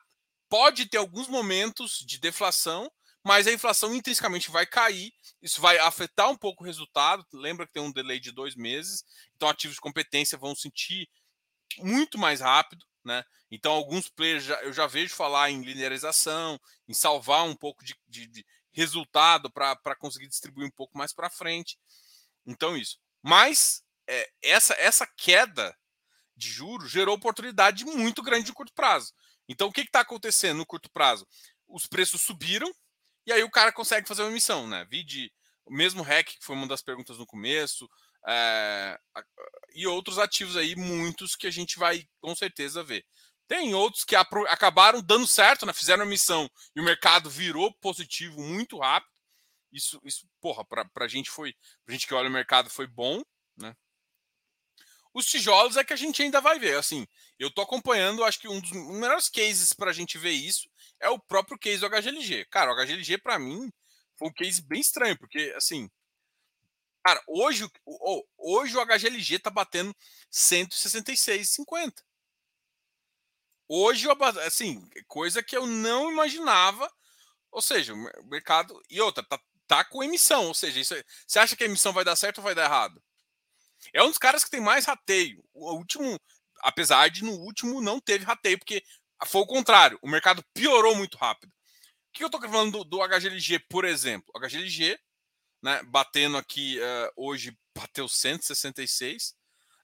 pode 0.56 0.86
ter 0.86 0.96
alguns 0.96 1.28
momentos 1.28 2.00
de 2.08 2.18
deflação, 2.18 2.90
mas 3.22 3.46
a 3.46 3.52
inflação 3.52 3.94
intrinsecamente 3.94 4.50
vai 4.50 4.66
cair, 4.66 5.12
isso 5.42 5.60
vai 5.60 5.78
afetar 5.80 6.30
um 6.30 6.38
pouco 6.38 6.64
o 6.64 6.66
resultado. 6.66 7.26
Lembra 7.34 7.68
que 7.68 7.74
tem 7.74 7.84
um 7.84 7.92
delay 7.92 8.22
de 8.22 8.32
dois 8.32 8.56
meses, 8.56 9.04
então 9.36 9.50
ativos 9.50 9.76
de 9.76 9.82
competência 9.82 10.38
vão 10.38 10.56
sentir 10.56 11.10
muito 11.80 12.18
mais 12.18 12.40
rápido, 12.40 12.86
né? 13.04 13.22
Então, 13.52 13.74
alguns 13.74 14.08
players 14.08 14.46
já, 14.46 14.56
eu 14.62 14.72
já 14.72 14.88
vejo 14.88 15.14
falar 15.14 15.52
em 15.52 15.62
linearização, 15.62 16.58
em 16.88 16.94
salvar 16.94 17.44
um 17.44 17.56
pouco 17.56 17.84
de, 17.84 17.94
de, 18.08 18.26
de 18.26 18.46
resultado 18.72 19.52
para 19.52 19.96
conseguir 20.00 20.30
distribuir 20.30 20.68
um 20.68 20.72
pouco 20.72 20.98
mais 20.98 21.12
para 21.12 21.30
frente. 21.30 21.78
Então, 22.46 22.78
isso. 22.78 22.98
Mas 23.22 23.84
é, 24.08 24.30
essa, 24.42 24.74
essa 24.76 25.06
queda 25.06 25.78
de 26.34 26.50
juros 26.50 26.90
gerou 26.90 27.14
oportunidade 27.14 27.84
muito 27.84 28.24
grande 28.24 28.46
de 28.46 28.54
curto 28.54 28.74
prazo. 28.74 29.14
Então, 29.48 29.68
o 29.68 29.72
que 29.72 29.82
está 29.82 30.02
acontecendo 30.02 30.58
no 30.58 30.66
curto 30.66 30.90
prazo? 30.92 31.28
Os 31.68 31.88
preços 31.88 32.22
subiram 32.22 32.72
e 33.26 33.32
aí 33.32 33.44
o 33.44 33.52
cara 33.52 33.72
consegue 33.72 34.08
fazer 34.08 34.22
uma 34.22 34.32
emissão, 34.32 34.68
né? 34.68 34.86
Vide 34.86 35.32
o 35.66 35.74
mesmo 35.74 36.04
REC, 36.04 36.38
que 36.38 36.46
foi 36.46 36.56
uma 36.56 36.68
das 36.68 36.82
perguntas 36.82 37.18
no 37.18 37.26
começo, 37.26 37.90
é, 38.28 39.00
e 39.74 39.86
outros 39.88 40.20
ativos 40.20 40.56
aí, 40.56 40.76
muitos 40.76 41.36
que 41.36 41.48
a 41.48 41.52
gente 41.52 41.78
vai 41.78 42.08
com 42.22 42.36
certeza 42.36 42.84
ver. 42.84 43.06
Tem 43.48 43.76
outros 43.76 44.04
que 44.04 44.16
acabaram 44.16 45.02
dando 45.02 45.28
certo, 45.28 45.66
né? 45.66 45.74
Fizeram 45.74 46.04
a 46.04 46.08
missão 46.08 46.50
e 46.76 46.82
o 46.82 46.84
mercado 46.84 47.30
virou 47.30 47.72
positivo 47.76 48.42
muito 48.42 48.80
rápido. 48.80 49.14
Isso, 49.72 50.00
isso 50.04 50.28
porra, 50.42 50.66
para 50.66 50.88
a 51.02 51.08
gente 51.08 51.30
foi. 51.30 51.54
Pra 51.86 51.94
gente 51.94 52.08
que 52.08 52.14
olha 52.14 52.30
o 52.30 52.32
mercado 52.32 52.70
foi 52.70 52.88
bom, 52.88 53.22
né? 53.58 53.76
Os 55.16 55.26
tijolos 55.26 55.78
é 55.78 55.84
que 55.86 55.94
a 55.94 55.96
gente 55.96 56.22
ainda 56.22 56.42
vai 56.42 56.60
ver. 56.60 56.78
Assim, 56.78 57.08
eu 57.40 57.50
tô 57.50 57.62
acompanhando, 57.62 58.22
acho 58.22 58.38
que 58.38 58.50
um 58.50 58.60
dos 58.60 58.72
melhores 58.72 59.30
cases 59.30 59.72
para 59.72 59.90
a 59.90 59.94
gente 59.94 60.18
ver 60.18 60.32
isso 60.32 60.70
é 61.00 61.08
o 61.10 61.18
próprio 61.18 61.58
case 61.58 61.80
do 61.80 61.88
HGLG. 61.88 62.44
Cara, 62.52 62.74
o 62.74 62.76
HGLG 62.76 63.18
para 63.20 63.40
mim 63.40 63.72
foi 64.18 64.28
um 64.28 64.34
case 64.34 64.62
bem 64.62 64.82
estranho, 64.82 65.18
porque 65.18 65.54
assim, 65.56 65.90
cara, 67.02 67.24
hoje, 67.26 67.66
hoje 68.38 68.76
o 68.76 68.86
HGLG 68.86 69.40
tá 69.40 69.50
batendo 69.50 69.96
166,50. 70.30 72.04
Hoje, 73.70 74.08
assim, 74.46 74.86
coisa 75.08 75.42
que 75.42 75.56
eu 75.56 75.66
não 75.66 76.12
imaginava. 76.12 76.92
Ou 77.52 77.62
seja, 77.62 77.94
o 77.94 78.26
mercado. 78.26 78.80
E 78.90 79.00
outra, 79.00 79.24
tá, 79.24 79.40
tá 79.66 79.86
com 79.86 80.04
emissão. 80.04 80.48
Ou 80.48 80.54
seja, 80.54 80.80
isso, 80.80 80.94
é, 80.94 81.04
você 81.26 81.40
acha 81.40 81.56
que 81.56 81.64
a 81.64 81.68
emissão 81.68 81.94
vai 81.94 82.04
dar 82.04 82.18
certo 82.18 82.40
ou 82.40 82.44
vai 82.44 82.54
dar 82.54 82.66
errado? 82.66 83.02
É 83.94 84.04
um 84.04 84.10
dos 84.10 84.18
caras 84.18 84.44
que 84.44 84.50
tem 84.50 84.62
mais 84.62 84.86
rateio. 84.86 85.44
O 85.54 85.74
último, 85.74 86.20
apesar 86.62 87.10
de 87.10 87.24
no 87.24 87.34
último 87.34 87.82
não 87.82 88.00
teve 88.00 88.26
rateio, 88.26 88.58
porque 88.58 88.84
foi 89.26 89.42
o 89.42 89.48
contrário. 89.48 90.00
O 90.02 90.10
mercado 90.10 90.44
piorou 90.54 90.96
muito 90.96 91.18
rápido. 91.18 91.50
O 91.50 91.54
que 92.14 92.24
eu 92.24 92.28
estou 92.28 92.42
falando 92.42 92.72
do, 92.72 92.84
do, 92.84 93.08
HGLG, 93.08 93.60
por 93.70 93.86
exemplo? 93.86 94.32
O 94.34 94.40
HGLG, 94.40 95.00
né, 95.62 95.84
batendo 95.84 96.38
aqui 96.38 96.80
uh, 96.80 97.12
hoje, 97.16 97.58
bateu 97.78 98.08
166. 98.08 99.36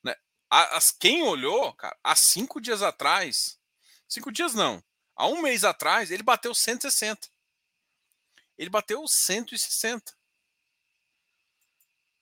Né? 0.04 0.16
As, 0.50 0.92
quem 0.92 1.24
olhou, 1.24 1.74
cara, 1.74 1.98
há 2.04 2.16
cinco 2.16 2.62
dias 2.62 2.82
atrás, 2.82 3.60
cinco 4.08 4.32
dias 4.32 4.54
não, 4.54 4.84
há 5.16 5.28
um 5.28 5.42
mês 5.42 5.64
atrás, 5.64 6.10
ele 6.12 6.24
bateu 6.24 6.54
160. 6.54 7.28
Ele 8.58 8.70
bateu 8.70 9.04
160. 9.08 10.14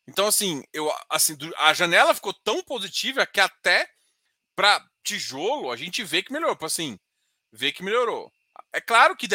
Então, 0.09 0.25
assim, 0.25 0.63
eu, 0.73 0.91
assim, 1.07 1.37
a 1.57 1.71
janela 1.71 2.15
ficou 2.15 2.33
tão 2.33 2.63
positiva 2.63 3.27
que 3.27 3.39
até 3.39 3.87
para 4.55 4.83
tijolo 5.03 5.71
a 5.71 5.75
gente 5.75 6.03
vê 6.03 6.23
que 6.23 6.33
melhorou. 6.33 6.57
Assim, 6.61 6.99
vê 7.51 7.71
que 7.71 7.83
melhorou. 7.83 8.31
É 8.73 8.81
claro 8.81 9.15
que, 9.15 9.27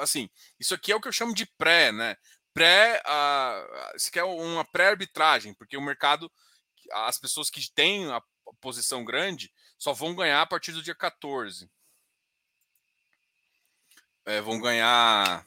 assim, 0.00 0.30
isso 0.60 0.74
aqui 0.74 0.92
é 0.92 0.96
o 0.96 1.00
que 1.00 1.08
eu 1.08 1.12
chamo 1.12 1.34
de 1.34 1.44
pré, 1.58 1.90
né? 1.90 2.16
Pré, 2.54 3.02
uh, 3.04 3.96
isso 3.96 4.08
aqui 4.08 4.20
é 4.20 4.24
uma 4.24 4.64
pré-arbitragem, 4.64 5.52
porque 5.54 5.76
o 5.76 5.82
mercado, 5.82 6.30
as 6.92 7.18
pessoas 7.18 7.50
que 7.50 7.60
têm 7.74 8.08
a 8.12 8.22
posição 8.60 9.04
grande 9.04 9.52
só 9.76 9.92
vão 9.92 10.14
ganhar 10.14 10.40
a 10.40 10.46
partir 10.46 10.70
do 10.70 10.82
dia 10.84 10.94
14. 10.94 11.68
É, 14.24 14.40
vão 14.40 14.60
ganhar 14.60 15.44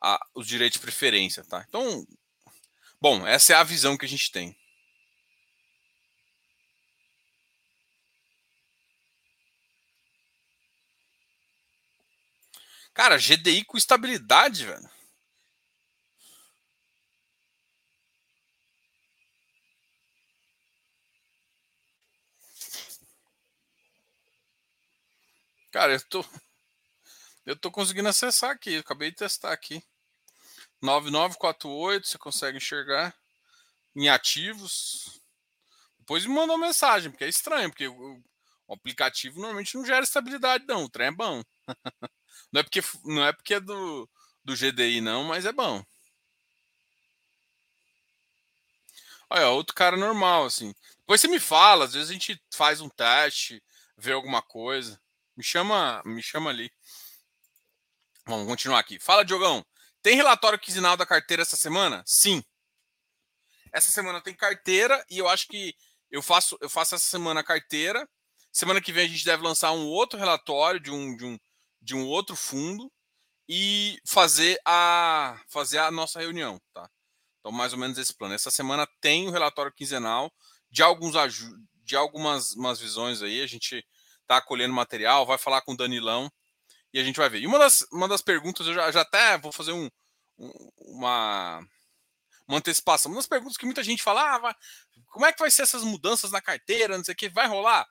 a, 0.00 0.26
os 0.32 0.46
direitos 0.46 0.78
de 0.78 0.82
preferência, 0.82 1.44
tá? 1.44 1.64
Então, 1.68 2.06
Bom, 3.00 3.26
essa 3.26 3.52
é 3.52 3.56
a 3.56 3.64
visão 3.64 3.96
que 3.96 4.04
a 4.06 4.08
gente 4.08 4.30
tem. 4.30 4.56
Cara, 12.92 13.16
GDI 13.16 13.64
com 13.64 13.78
estabilidade, 13.78 14.66
velho. 14.66 14.90
Cara, 25.70 25.92
eu 25.94 26.00
tô 26.08 26.24
eu 27.44 27.56
tô 27.56 27.68
conseguindo 27.70 28.08
acessar 28.08 28.50
aqui, 28.50 28.76
acabei 28.76 29.10
de 29.10 29.16
testar 29.16 29.52
aqui. 29.52 29.82
9948, 30.80 32.06
você 32.06 32.18
consegue 32.18 32.58
enxergar 32.58 33.14
em 33.94 34.08
ativos. 34.08 35.20
Depois 35.98 36.24
me 36.24 36.34
mandou 36.34 36.56
mensagem, 36.56 37.10
porque 37.10 37.24
é 37.24 37.28
estranho, 37.28 37.70
porque 37.70 37.88
o, 37.88 38.22
o 38.66 38.74
aplicativo 38.74 39.40
normalmente 39.40 39.76
não 39.76 39.84
gera 39.84 40.04
estabilidade, 40.04 40.64
não. 40.66 40.84
O 40.84 40.88
trem 40.88 41.08
é 41.08 41.12
bom. 41.12 41.42
não 42.52 42.60
é 42.60 42.62
porque, 42.62 42.80
não 43.04 43.26
é, 43.26 43.32
porque 43.32 43.54
é 43.54 43.60
do, 43.60 44.08
do 44.44 44.54
GDI, 44.54 45.00
não, 45.00 45.24
mas 45.24 45.44
é 45.44 45.52
bom. 45.52 45.84
Olha, 49.30 49.48
outro 49.48 49.74
cara 49.74 49.96
normal, 49.96 50.46
assim. 50.46 50.74
Depois 51.00 51.20
você 51.20 51.28
me 51.28 51.38
fala, 51.38 51.84
às 51.84 51.92
vezes 51.94 52.10
a 52.10 52.12
gente 52.12 52.40
faz 52.52 52.80
um 52.80 52.88
teste, 52.88 53.62
vê 53.96 54.12
alguma 54.12 54.40
coisa. 54.40 54.98
Me 55.36 55.42
chama, 55.42 56.02
me 56.04 56.22
chama 56.22 56.50
ali. 56.50 56.70
Vamos 58.26 58.46
continuar 58.46 58.78
aqui. 58.78 58.98
Fala, 58.98 59.24
Diogão. 59.24 59.64
Tem 60.02 60.16
relatório 60.16 60.58
quinzenal 60.58 60.96
da 60.96 61.06
carteira 61.06 61.42
essa 61.42 61.56
semana? 61.56 62.02
Sim. 62.06 62.42
Essa 63.72 63.90
semana 63.90 64.20
tem 64.20 64.34
carteira 64.34 65.04
e 65.10 65.18
eu 65.18 65.28
acho 65.28 65.46
que 65.48 65.74
eu 66.10 66.22
faço, 66.22 66.56
eu 66.60 66.70
faço 66.70 66.94
essa 66.94 67.04
semana 67.04 67.40
a 67.40 67.44
carteira. 67.44 68.08
Semana 68.52 68.80
que 68.80 68.92
vem 68.92 69.04
a 69.04 69.08
gente 69.08 69.24
deve 69.24 69.42
lançar 69.42 69.72
um 69.72 69.86
outro 69.86 70.18
relatório 70.18 70.80
de 70.80 70.90
um, 70.90 71.16
de 71.16 71.24
um, 71.24 71.38
de 71.82 71.94
um 71.94 72.06
outro 72.06 72.34
fundo 72.34 72.90
e 73.48 74.00
fazer 74.06 74.58
a, 74.64 75.40
fazer 75.48 75.78
a 75.78 75.90
nossa 75.90 76.20
reunião, 76.20 76.60
tá? 76.72 76.88
Então, 77.40 77.52
mais 77.52 77.72
ou 77.72 77.78
menos 77.78 77.98
esse 77.98 78.14
plano. 78.14 78.34
Essa 78.34 78.50
semana 78.50 78.86
tem 79.00 79.28
o 79.28 79.30
relatório 79.30 79.72
quinzenal 79.72 80.32
de 80.70 80.82
alguns 80.82 81.14
de 81.82 81.96
algumas 81.96 82.52
umas 82.52 82.78
visões 82.80 83.22
aí. 83.22 83.42
A 83.42 83.46
gente 83.46 83.84
está 84.22 84.40
colhendo 84.40 84.74
material, 84.74 85.24
vai 85.24 85.38
falar 85.38 85.62
com 85.62 85.72
o 85.72 85.76
Danilão 85.76 86.30
e 86.92 86.98
a 86.98 87.04
gente 87.04 87.16
vai 87.16 87.28
ver. 87.28 87.40
E 87.40 87.46
uma 87.46 87.58
das, 87.58 87.86
uma 87.92 88.08
das 88.08 88.22
perguntas, 88.22 88.66
eu 88.66 88.74
já, 88.74 88.90
já 88.90 89.02
até 89.02 89.38
vou 89.38 89.52
fazer 89.52 89.72
um, 89.72 89.90
um, 90.38 90.70
uma, 90.78 91.60
uma 92.46 92.58
antecipação. 92.58 93.10
Uma 93.10 93.18
das 93.18 93.26
perguntas 93.26 93.56
que 93.56 93.66
muita 93.66 93.82
gente 93.82 94.02
fala, 94.02 94.34
ah, 94.34 94.38
vai, 94.38 94.54
como 95.06 95.26
é 95.26 95.32
que 95.32 95.38
vai 95.38 95.50
ser 95.50 95.62
essas 95.62 95.82
mudanças 95.82 96.30
na 96.30 96.40
carteira, 96.40 96.96
não 96.96 97.04
sei 97.04 97.14
o 97.14 97.16
que, 97.16 97.28
vai 97.28 97.46
rolar? 97.46 97.86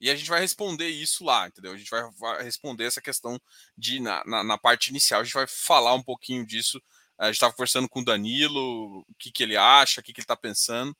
E 0.00 0.10
a 0.10 0.16
gente 0.16 0.30
vai 0.30 0.40
responder 0.40 0.88
isso 0.88 1.24
lá, 1.24 1.48
entendeu? 1.48 1.72
A 1.72 1.76
gente 1.76 1.90
vai, 1.90 2.08
vai 2.12 2.42
responder 2.42 2.84
essa 2.84 3.00
questão 3.00 3.40
de, 3.76 4.00
na, 4.00 4.22
na, 4.24 4.44
na, 4.44 4.58
parte 4.58 4.88
inicial, 4.88 5.20
a 5.20 5.24
gente 5.24 5.34
vai 5.34 5.46
falar 5.46 5.94
um 5.94 6.02
pouquinho 6.02 6.46
disso. 6.46 6.80
A 7.18 7.26
gente 7.26 7.34
estava 7.34 7.52
conversando 7.52 7.88
com 7.88 8.00
o 8.00 8.04
Danilo, 8.04 9.00
o 9.00 9.14
que, 9.18 9.32
que 9.32 9.42
ele 9.42 9.56
acha, 9.56 10.00
o 10.00 10.04
que, 10.04 10.12
que 10.12 10.20
ele 10.20 10.24
está 10.24 10.36
pensando. 10.36 10.96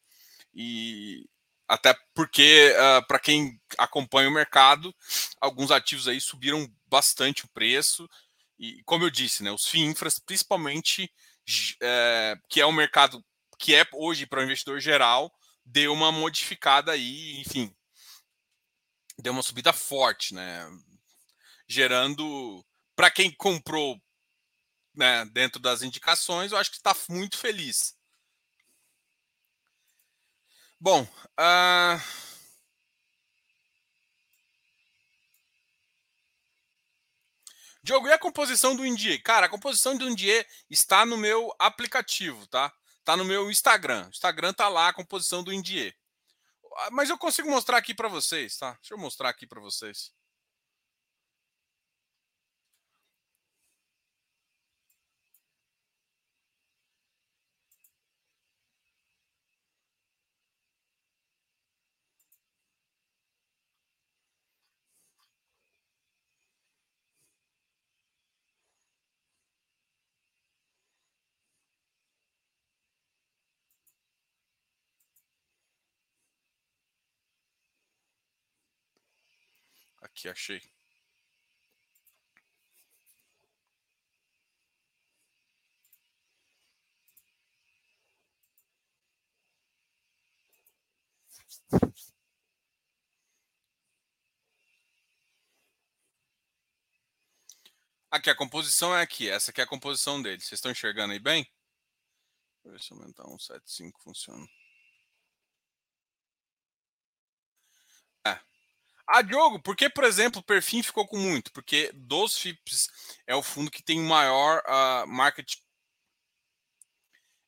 E, 0.52 1.24
até 1.68 1.94
porque, 2.12 2.74
uh, 2.76 2.82
ah, 2.82 3.02
para 3.02 3.20
quem 3.20 3.60
acompanha 3.76 4.28
o 4.28 4.32
mercado, 4.32 4.92
alguns 5.40 5.70
ativos 5.70 6.08
aí 6.08 6.20
subiram 6.20 6.68
bastante 6.88 7.44
o 7.44 7.48
preço. 7.48 8.08
E, 8.58 8.82
como 8.84 9.04
eu 9.04 9.10
disse, 9.10 9.42
né, 9.42 9.50
os 9.50 9.66
FIINFRAs, 9.66 10.18
principalmente, 10.18 11.12
é, 11.80 12.36
que 12.48 12.60
é 12.60 12.66
um 12.66 12.72
mercado 12.72 13.24
que 13.58 13.74
é 13.74 13.86
hoje 13.92 14.26
para 14.26 14.40
o 14.40 14.42
investidor 14.44 14.80
geral, 14.80 15.32
deu 15.64 15.92
uma 15.92 16.12
modificada 16.12 16.92
aí, 16.92 17.40
enfim, 17.40 17.74
deu 19.18 19.32
uma 19.32 19.42
subida 19.42 19.72
forte, 19.72 20.32
né? 20.34 20.64
Gerando, 21.66 22.64
para 22.96 23.10
quem 23.10 23.30
comprou 23.32 24.00
né, 24.94 25.24
dentro 25.26 25.60
das 25.60 25.82
indicações, 25.82 26.52
eu 26.52 26.58
acho 26.58 26.70
que 26.70 26.76
está 26.76 26.96
muito 27.08 27.36
feliz. 27.36 27.96
Bom, 30.80 31.02
uh... 31.02 32.27
Diogo, 37.88 38.06
e 38.06 38.12
a 38.12 38.18
composição 38.18 38.76
do 38.76 38.84
Indie? 38.84 39.18
Cara, 39.18 39.46
a 39.46 39.48
composição 39.48 39.96
do 39.96 40.06
Indie 40.06 40.44
está 40.68 41.06
no 41.06 41.16
meu 41.16 41.50
aplicativo, 41.58 42.46
tá? 42.48 42.70
Tá 43.02 43.16
no 43.16 43.24
meu 43.24 43.50
Instagram. 43.50 44.06
Instagram 44.10 44.52
tá 44.52 44.68
lá 44.68 44.88
a 44.88 44.92
composição 44.92 45.42
do 45.42 45.50
Indie. 45.50 45.96
Ah, 46.80 46.90
mas 46.90 47.08
eu 47.08 47.16
consigo 47.16 47.48
mostrar 47.48 47.78
aqui 47.78 47.94
para 47.94 48.06
vocês, 48.06 48.58
tá? 48.58 48.72
Deixa 48.72 48.92
eu 48.92 48.98
mostrar 48.98 49.30
aqui 49.30 49.46
para 49.46 49.58
vocês. 49.58 50.12
Aqui, 80.18 80.28
achei. 80.28 80.60
Aqui, 98.10 98.30
a 98.30 98.34
composição 98.34 98.96
é 98.96 99.02
aqui. 99.02 99.28
Essa 99.28 99.50
aqui 99.52 99.60
é 99.60 99.64
a 99.64 99.66
composição 99.66 100.20
dele. 100.20 100.40
Vocês 100.40 100.52
estão 100.54 100.72
enxergando 100.72 101.12
aí 101.12 101.20
bem? 101.20 101.44
Deixa 102.64 102.68
eu 102.68 102.72
ver 102.72 102.82
se 102.82 102.92
aumentar 102.92 103.24
175 103.24 104.02
funciona. 104.02 104.48
Ah, 109.10 109.22
Diogo, 109.22 109.58
por 109.62 109.74
que, 109.74 109.88
por 109.88 110.04
exemplo, 110.04 110.40
o 110.40 110.44
Perfim 110.44 110.82
ficou 110.82 111.06
com 111.08 111.16
muito? 111.16 111.50
Porque 111.52 111.90
dos 111.94 112.36
FIPS 112.36 112.88
é 113.26 113.34
o 113.34 113.42
fundo 113.42 113.70
que 113.70 113.82
tem 113.82 113.98
maior 114.00 114.62
uh, 114.66 115.06
market. 115.08 115.54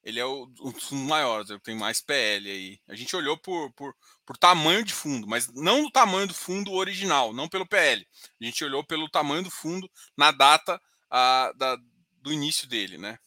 Ele 0.03 0.19
é 0.19 0.25
o, 0.25 0.47
dos 0.47 0.85
fundos 0.85 1.07
maiores, 1.07 1.51
ele 1.51 1.61
tem 1.61 1.77
mais 1.77 2.01
PL 2.01 2.51
aí. 2.51 2.81
A 2.89 2.95
gente 2.95 3.15
olhou 3.15 3.37
por, 3.37 3.71
por, 3.75 3.95
por 4.25 4.39
tamanho 4.39 4.83
de 4.83 4.95
fundo, 4.95 5.27
mas 5.27 5.49
não 5.53 5.83
do 5.83 5.91
tamanho 5.91 6.27
do 6.27 6.33
fundo 6.33 6.73
original, 6.73 7.35
não 7.35 7.47
pelo 7.47 7.69
PL. 7.69 8.09
A 8.41 8.45
gente 8.45 8.65
olhou 8.65 8.83
pelo 8.83 9.11
tamanho 9.11 9.43
do 9.43 9.51
fundo 9.51 9.91
na 10.17 10.31
data 10.31 10.81
uh, 11.13 11.57
da, 11.59 11.77
do 12.23 12.33
início 12.33 12.67
dele, 12.67 12.97
né? 12.97 13.19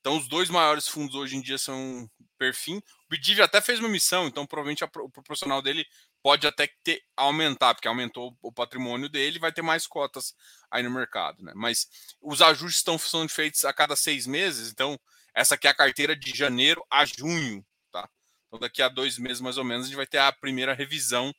Então, 0.00 0.16
os 0.16 0.26
dois 0.26 0.50
maiores 0.50 0.88
fundos 0.88 1.14
hoje 1.14 1.36
em 1.36 1.40
dia 1.40 1.58
são 1.58 2.10
Perfim. 2.38 2.78
O 2.78 2.82
Bidiv 3.10 3.40
até 3.40 3.60
fez 3.60 3.80
uma 3.80 3.88
missão, 3.88 4.26
então 4.26 4.46
provavelmente 4.46 4.84
a, 4.84 4.86
o 4.86 5.10
proporcional 5.10 5.60
dele 5.60 5.84
pode 6.22 6.46
até 6.46 6.68
ter, 6.82 7.02
aumentar, 7.16 7.74
porque 7.74 7.88
aumentou 7.88 8.36
o 8.42 8.52
patrimônio 8.52 9.08
dele, 9.08 9.38
vai 9.38 9.52
ter 9.52 9.62
mais 9.62 9.86
cotas 9.86 10.34
aí 10.70 10.82
no 10.82 10.90
mercado, 10.90 11.42
né? 11.42 11.52
Mas 11.54 11.88
os 12.20 12.42
ajustes 12.42 12.78
estão 12.78 12.98
sendo 12.98 13.28
feitos 13.28 13.64
a 13.64 13.72
cada 13.72 13.96
seis 13.96 14.26
meses, 14.26 14.70
então 14.70 14.98
essa 15.34 15.54
aqui 15.54 15.66
é 15.66 15.70
a 15.70 15.74
carteira 15.74 16.16
de 16.16 16.36
janeiro 16.36 16.84
a 16.90 17.04
junho, 17.04 17.64
tá? 17.90 18.08
Então 18.46 18.58
daqui 18.58 18.82
a 18.82 18.88
dois 18.88 19.18
meses 19.18 19.40
mais 19.40 19.56
ou 19.58 19.64
menos 19.64 19.84
a 19.84 19.88
gente 19.88 19.96
vai 19.96 20.06
ter 20.06 20.18
a 20.18 20.32
primeira 20.32 20.74
revisão 20.74 21.32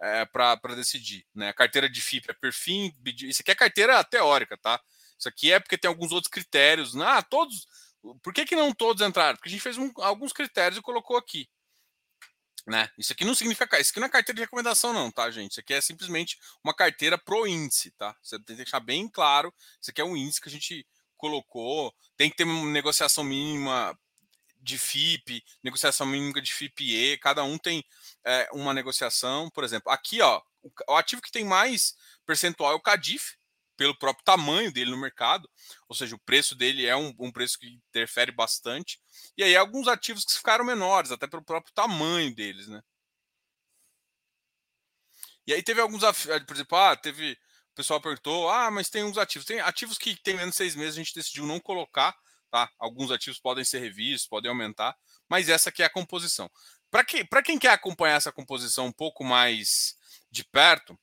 é, 0.00 0.24
para 0.24 0.74
decidir, 0.74 1.26
né? 1.34 1.48
A 1.48 1.54
carteira 1.54 1.88
de 1.88 2.00
FIP 2.00 2.30
é 2.30 2.34
perfil, 2.34 2.92
isso 3.22 3.42
aqui 3.42 3.50
é 3.50 3.54
carteira 3.54 4.02
teórica, 4.04 4.56
tá? 4.56 4.80
Isso 5.18 5.28
aqui 5.28 5.52
é 5.52 5.60
porque 5.60 5.78
tem 5.78 5.88
alguns 5.88 6.10
outros 6.10 6.30
critérios, 6.30 6.94
né? 6.94 7.04
ah, 7.06 7.22
todos, 7.22 7.66
por 8.22 8.32
que, 8.32 8.44
que 8.44 8.56
não 8.56 8.72
todos 8.72 9.06
entraram? 9.06 9.36
Porque 9.36 9.48
a 9.48 9.52
gente 9.52 9.62
fez 9.62 9.78
um, 9.78 9.92
alguns 9.98 10.32
critérios 10.32 10.78
e 10.78 10.82
colocou 10.82 11.16
aqui. 11.16 11.48
Né? 12.66 12.88
Isso 12.96 13.12
aqui 13.12 13.24
não 13.24 13.34
significa. 13.34 13.80
Isso 13.80 13.90
aqui 13.90 14.00
não 14.00 14.06
é 14.06 14.10
carteira 14.10 14.36
de 14.36 14.42
recomendação, 14.42 14.92
não, 14.92 15.10
tá, 15.10 15.30
gente? 15.30 15.52
Isso 15.52 15.60
aqui 15.60 15.74
é 15.74 15.80
simplesmente 15.80 16.38
uma 16.62 16.72
carteira 16.72 17.18
pro 17.18 17.46
índice, 17.46 17.90
tá? 17.92 18.16
Você 18.22 18.36
tem 18.36 18.56
que 18.56 18.62
deixar 18.62 18.80
bem 18.80 19.08
claro. 19.08 19.52
Isso 19.80 19.90
aqui 19.90 20.00
é 20.00 20.04
um 20.04 20.16
índice 20.16 20.40
que 20.40 20.48
a 20.48 20.52
gente 20.52 20.86
colocou. 21.16 21.92
Tem 22.16 22.30
que 22.30 22.36
ter 22.36 22.44
uma 22.44 22.70
negociação 22.70 23.24
mínima 23.24 23.98
de 24.60 24.78
FIP, 24.78 25.42
negociação 25.62 26.06
mínima 26.06 26.40
de 26.40 26.54
FIPE. 26.54 27.18
Cada 27.18 27.42
um 27.42 27.58
tem 27.58 27.84
é, 28.24 28.48
uma 28.52 28.72
negociação. 28.72 29.50
Por 29.50 29.64
exemplo, 29.64 29.90
aqui, 29.90 30.20
ó, 30.20 30.40
o, 30.88 30.94
ativo 30.94 31.20
que 31.20 31.32
tem 31.32 31.44
mais 31.44 31.94
percentual 32.24 32.72
é 32.72 32.74
o 32.76 32.80
CADIF, 32.80 33.36
pelo 33.82 33.98
próprio 33.98 34.24
tamanho 34.24 34.72
dele 34.72 34.92
no 34.92 34.96
mercado, 34.96 35.50
ou 35.88 35.96
seja, 35.96 36.14
o 36.14 36.20
preço 36.20 36.54
dele 36.54 36.86
é 36.86 36.94
um, 36.94 37.12
um, 37.18 37.32
preço 37.32 37.58
que 37.58 37.66
interfere 37.66 38.30
bastante. 38.30 39.00
E 39.36 39.42
aí 39.42 39.56
alguns 39.56 39.88
ativos 39.88 40.24
que 40.24 40.34
ficaram 40.34 40.64
menores, 40.64 41.10
até 41.10 41.26
pelo 41.26 41.44
próprio 41.44 41.74
tamanho 41.74 42.32
deles, 42.32 42.68
né? 42.68 42.80
E 45.44 45.52
aí 45.52 45.62
teve 45.62 45.80
alguns, 45.80 46.02
por 46.46 46.54
exemplo, 46.54 46.78
ah, 46.78 46.96
teve, 46.96 47.32
o 47.32 47.74
pessoal 47.74 48.00
perguntou, 48.00 48.48
ah, 48.48 48.70
mas 48.70 48.88
tem 48.88 49.02
uns 49.02 49.18
ativos, 49.18 49.44
tem 49.44 49.58
ativos 49.58 49.98
que 49.98 50.14
tem 50.22 50.36
menos 50.36 50.52
de 50.52 50.58
seis 50.58 50.76
meses, 50.76 50.94
a 50.94 51.02
gente 51.02 51.14
decidiu 51.14 51.44
não 51.44 51.58
colocar, 51.58 52.14
tá? 52.52 52.70
Alguns 52.78 53.10
ativos 53.10 53.40
podem 53.40 53.64
ser 53.64 53.80
revistos, 53.80 54.28
podem 54.28 54.48
aumentar, 54.48 54.96
mas 55.28 55.48
essa 55.48 55.70
aqui 55.70 55.82
é 55.82 55.86
a 55.86 55.90
composição. 55.90 56.48
Para 56.88 57.04
que, 57.04 57.26
quem 57.44 57.58
quer 57.58 57.70
acompanhar 57.70 58.14
essa 58.16 58.30
composição 58.30 58.86
um 58.86 58.92
pouco 58.92 59.24
mais 59.24 59.96
de 60.30 60.44
perto, 60.44 60.96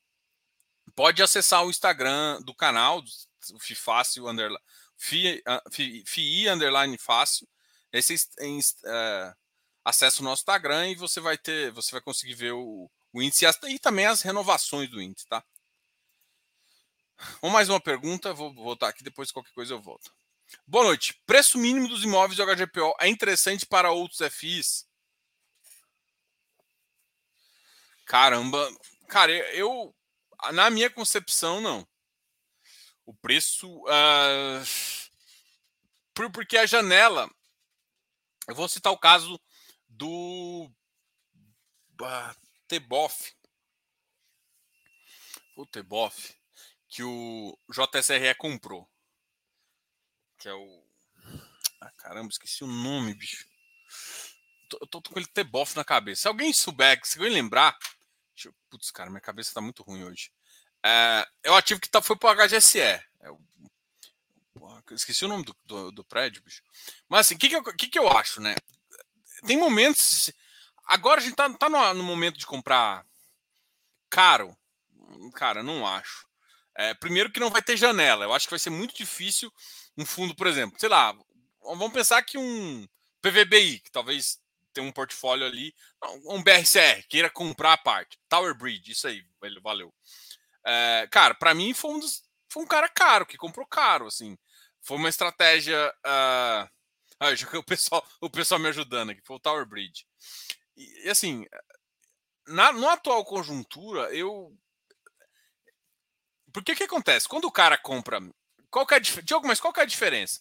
pode 1.00 1.24
acessar 1.24 1.64
o 1.64 1.70
Instagram 1.70 2.42
do 2.42 2.54
canal, 2.54 3.02
o 3.54 3.60
FIFácil, 3.62 4.28
underline, 4.28 4.62
FI, 4.98 6.04
FI, 6.06 6.50
underline 6.50 6.98
fácil. 6.98 7.48
Aí 7.94 8.04
vocês 8.04 8.28
é, 8.84 9.34
acessam 9.86 10.26
o 10.26 10.30
nosso 10.30 10.42
Instagram 10.42 10.90
e 10.90 10.96
você 10.96 11.22
vai 11.22 11.38
ter, 11.38 11.72
você 11.72 11.94
vai 11.94 12.02
conseguir 12.02 12.34
ver 12.34 12.52
o, 12.52 12.92
o 13.14 13.22
índice 13.22 13.46
e 13.70 13.80
também 13.80 14.08
as 14.08 14.22
renovações 14.22 14.90
do 14.90 15.02
índice, 15.02 15.26
tá? 15.26 15.42
Ou 17.42 17.50
mais 17.50 17.70
uma 17.70 17.80
pergunta, 17.80 18.34
vou 18.34 18.54
voltar 18.54 18.90
aqui, 18.90 19.02
depois 19.02 19.32
qualquer 19.32 19.54
coisa 19.54 19.74
eu 19.74 19.82
volto. 19.82 20.14
Boa 20.68 20.84
noite. 20.84 21.18
Preço 21.26 21.58
mínimo 21.58 21.88
dos 21.88 22.04
imóveis 22.04 22.36
do 22.36 22.46
HGPO 22.46 22.94
é 23.00 23.08
interessante 23.08 23.66
para 23.66 23.90
outros 23.90 24.20
FIs? 24.34 24.86
Caramba, 28.06 28.70
cara, 29.08 29.32
eu 29.56 29.96
na 30.54 30.70
minha 30.70 30.90
concepção, 30.90 31.62
não. 31.62 31.88
O 33.06 33.14
preço. 33.14 33.84
Uh, 33.84 34.64
porque 36.34 36.58
a 36.58 36.66
janela. 36.66 37.30
Eu 38.48 38.56
vou 38.56 38.68
citar 38.68 38.92
o 38.92 38.98
caso 38.98 39.40
do 39.88 40.70
uh, 42.02 42.36
Teboff. 42.68 43.34
O 45.56 45.66
Teboff. 45.66 46.36
Que 46.88 47.04
o 47.04 47.58
JSRE 47.70 48.34
comprou. 48.36 48.90
Que 50.38 50.50
é 50.50 50.54
o. 50.54 50.84
Ah, 51.82 51.92
caramba, 51.98 52.30
esqueci 52.30 52.64
o 52.64 52.68
nome, 52.68 53.14
bicho. 53.14 53.48
Eu 54.72 54.88
tô, 54.88 55.02
tô 55.02 55.12
com 55.12 55.20
ele 55.20 55.28
Teboff 55.28 55.76
na 55.76 55.84
cabeça. 55.84 56.24
Se 56.24 56.28
alguém 56.28 56.52
souber, 56.54 57.00
se 57.04 57.18
alguém 57.18 57.34
lembrar, 57.34 57.78
eu, 58.48 58.56
putz, 58.70 58.92
cara, 58.92 59.10
minha 59.10 59.22
cabeça 59.22 59.54
tá 59.54 59.62
muito 59.62 59.84
ruim 59.84 60.04
hoje. 60.04 60.32
É, 60.84 61.28
é 61.44 61.52
o 61.52 61.56
ativo 61.56 61.80
que 61.80 61.90
tá, 61.90 62.02
foi 62.02 62.16
pro 62.16 62.34
HGSE. 62.34 62.80
É 62.80 63.04
esqueci 64.92 65.26
o 65.26 65.28
nome 65.28 65.44
do, 65.44 65.56
do, 65.66 65.92
do, 65.92 66.04
prédio, 66.04 66.42
bicho. 66.44 66.64
Mas 67.08 67.22
assim, 67.22 67.36
o 67.36 67.38
que, 67.38 67.50
que, 67.50 67.74
que, 67.74 67.88
que 67.88 68.00
eu 68.00 68.10
acho, 68.10 68.42
né? 68.42 68.56
Tem 69.46 69.58
momentos. 69.58 70.32
Agora 70.86 71.22
a 71.22 71.24
gente 71.24 71.36
tá, 71.36 71.50
tá 71.54 71.70
no, 71.70 71.94
no 71.94 72.04
momento 72.04 72.38
de 72.38 72.46
comprar 72.46 73.06
caro. 74.10 74.56
Cara, 75.34 75.64
não 75.64 75.86
acho. 75.86 76.28
É, 76.76 76.94
primeiro 76.94 77.32
que 77.32 77.40
não 77.40 77.50
vai 77.50 77.62
ter 77.62 77.78
janela. 77.78 78.26
Eu 78.26 78.34
acho 78.34 78.48
que 78.48 78.52
vai 78.52 78.60
ser 78.60 78.70
muito 78.70 78.96
difícil 78.96 79.52
um 79.98 80.06
fundo, 80.06 80.34
por 80.34 80.48
exemplo, 80.48 80.80
sei 80.80 80.88
lá, 80.88 81.14
vamos 81.62 81.92
pensar 81.92 82.22
que 82.24 82.38
um 82.38 82.88
PVBI, 83.22 83.80
que 83.80 83.92
talvez 83.92 84.40
tem 84.80 84.88
um 84.88 84.92
portfólio 84.92 85.46
ali, 85.46 85.76
um 86.26 86.42
BRCR, 86.42 87.06
queira 87.10 87.30
comprar 87.30 87.74
a 87.74 87.78
parte. 87.78 88.18
Tower 88.30 88.56
Bridge, 88.56 88.94
isso 88.94 89.08
aí, 89.08 89.22
valeu. 89.62 89.94
É, 90.66 91.08
cara, 91.12 91.36
para 91.36 91.54
mim 91.54 91.74
foi 91.74 91.92
um, 91.92 92.00
dos, 92.00 92.24
foi 92.50 92.64
um 92.64 92.68
cara 92.68 92.88
caro, 92.88 93.26
que 93.26 93.38
comprou 93.38 93.66
caro, 93.68 94.08
assim. 94.08 94.38
Foi 94.82 94.98
uma 94.98 95.10
estratégia. 95.10 95.94
Uh... 96.00 96.70
Ah, 97.22 97.32
o 97.60 97.64
pessoal, 97.64 98.08
o 98.22 98.30
pessoal 98.30 98.60
me 98.60 98.70
ajudando 98.70 99.10
aqui, 99.10 99.22
foi 99.26 99.36
o 99.36 99.40
Tower 99.40 99.66
Bridge. 99.66 100.06
E, 100.78 101.06
e 101.06 101.10
assim, 101.10 101.46
na 102.48 102.72
no 102.72 102.88
atual 102.88 103.26
conjuntura, 103.26 104.14
eu. 104.16 104.58
Porque 106.54 106.76
que 106.76 106.84
acontece? 106.84 107.28
Quando 107.28 107.46
o 107.46 107.52
cara 107.52 107.78
compra. 107.78 108.22
Qual 108.72 108.86
que 108.88 108.94
é 108.94 108.98
a, 108.98 109.00
Diogo, 109.00 109.48
mas 109.48 109.60
qual 109.60 109.74
que 109.74 109.82
é 109.82 109.84
a 109.84 109.88
diferença? 109.88 110.40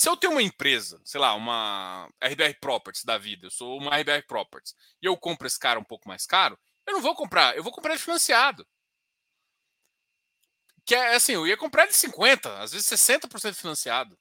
Se 0.00 0.08
eu 0.08 0.16
tenho 0.16 0.32
uma 0.32 0.42
empresa, 0.42 0.98
sei 1.04 1.20
lá, 1.20 1.34
uma 1.34 2.08
RBR 2.24 2.54
Properties 2.58 3.04
da 3.04 3.18
vida, 3.18 3.48
eu 3.48 3.50
sou 3.50 3.76
uma 3.76 3.98
RBR 3.98 4.22
Properties, 4.26 4.74
e 5.02 5.04
eu 5.04 5.14
compro 5.14 5.46
esse 5.46 5.58
cara 5.58 5.78
um 5.78 5.84
pouco 5.84 6.08
mais 6.08 6.24
caro, 6.24 6.58
eu 6.86 6.94
não 6.94 7.02
vou 7.02 7.14
comprar, 7.14 7.54
eu 7.54 7.62
vou 7.62 7.70
comprar 7.70 7.92
ele 7.92 8.00
financiado. 8.00 8.66
que 10.86 10.94
é 10.94 11.14
assim, 11.14 11.32
eu 11.32 11.46
ia 11.46 11.54
comprar 11.54 11.82
ele 11.84 11.92
50, 11.92 12.60
às 12.60 12.72
vezes 12.72 12.86
60% 12.86 13.54
financiado. 13.54 14.18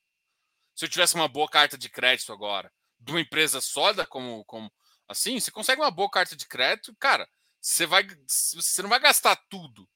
Se 0.75 0.83
eu 0.83 0.89
tivesse 0.89 1.15
uma 1.15 1.29
boa 1.29 1.47
carta 1.47 1.77
de 1.77 1.87
crédito 1.89 2.33
agora, 2.33 2.69
de 2.99 3.13
uma 3.13 3.21
empresa 3.21 3.61
sólida 3.61 4.05
como, 4.05 4.43
como 4.45 4.69
assim, 5.07 5.39
você 5.39 5.49
consegue 5.49 5.81
uma 5.81 5.91
boa 5.91 6.09
carta 6.09 6.35
de 6.35 6.45
crédito, 6.45 6.93
cara, 6.99 7.25
você 7.61 7.85
vai 7.85 8.05
você 8.27 8.81
não 8.81 8.89
vai 8.89 8.99
gastar 8.99 9.37
tudo. 9.49 9.89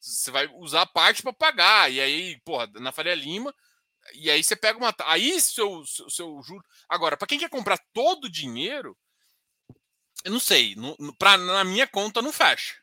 Você 0.00 0.32
vai 0.32 0.48
usar 0.54 0.86
parte 0.86 1.22
para 1.22 1.32
pagar. 1.32 1.92
E 1.92 2.00
aí, 2.00 2.40
porra, 2.40 2.66
na 2.74 2.92
Faria 2.92 3.14
Lima, 3.14 3.54
e 4.14 4.30
aí 4.30 4.42
você 4.42 4.56
pega 4.56 4.78
uma 4.78 4.94
aí 5.04 5.40
seu 5.40 5.84
seu, 5.86 6.10
seu 6.10 6.42
juro. 6.42 6.64
Agora, 6.88 7.16
para 7.16 7.26
quem 7.28 7.38
quer 7.38 7.50
comprar 7.50 7.78
todo 7.92 8.24
o 8.24 8.30
dinheiro, 8.30 8.96
eu 10.24 10.32
não 10.32 10.40
sei, 10.40 10.74
no, 10.76 10.96
pra, 11.16 11.36
na 11.36 11.64
minha 11.64 11.86
conta 11.86 12.22
não 12.22 12.32
fecha. 12.32 12.76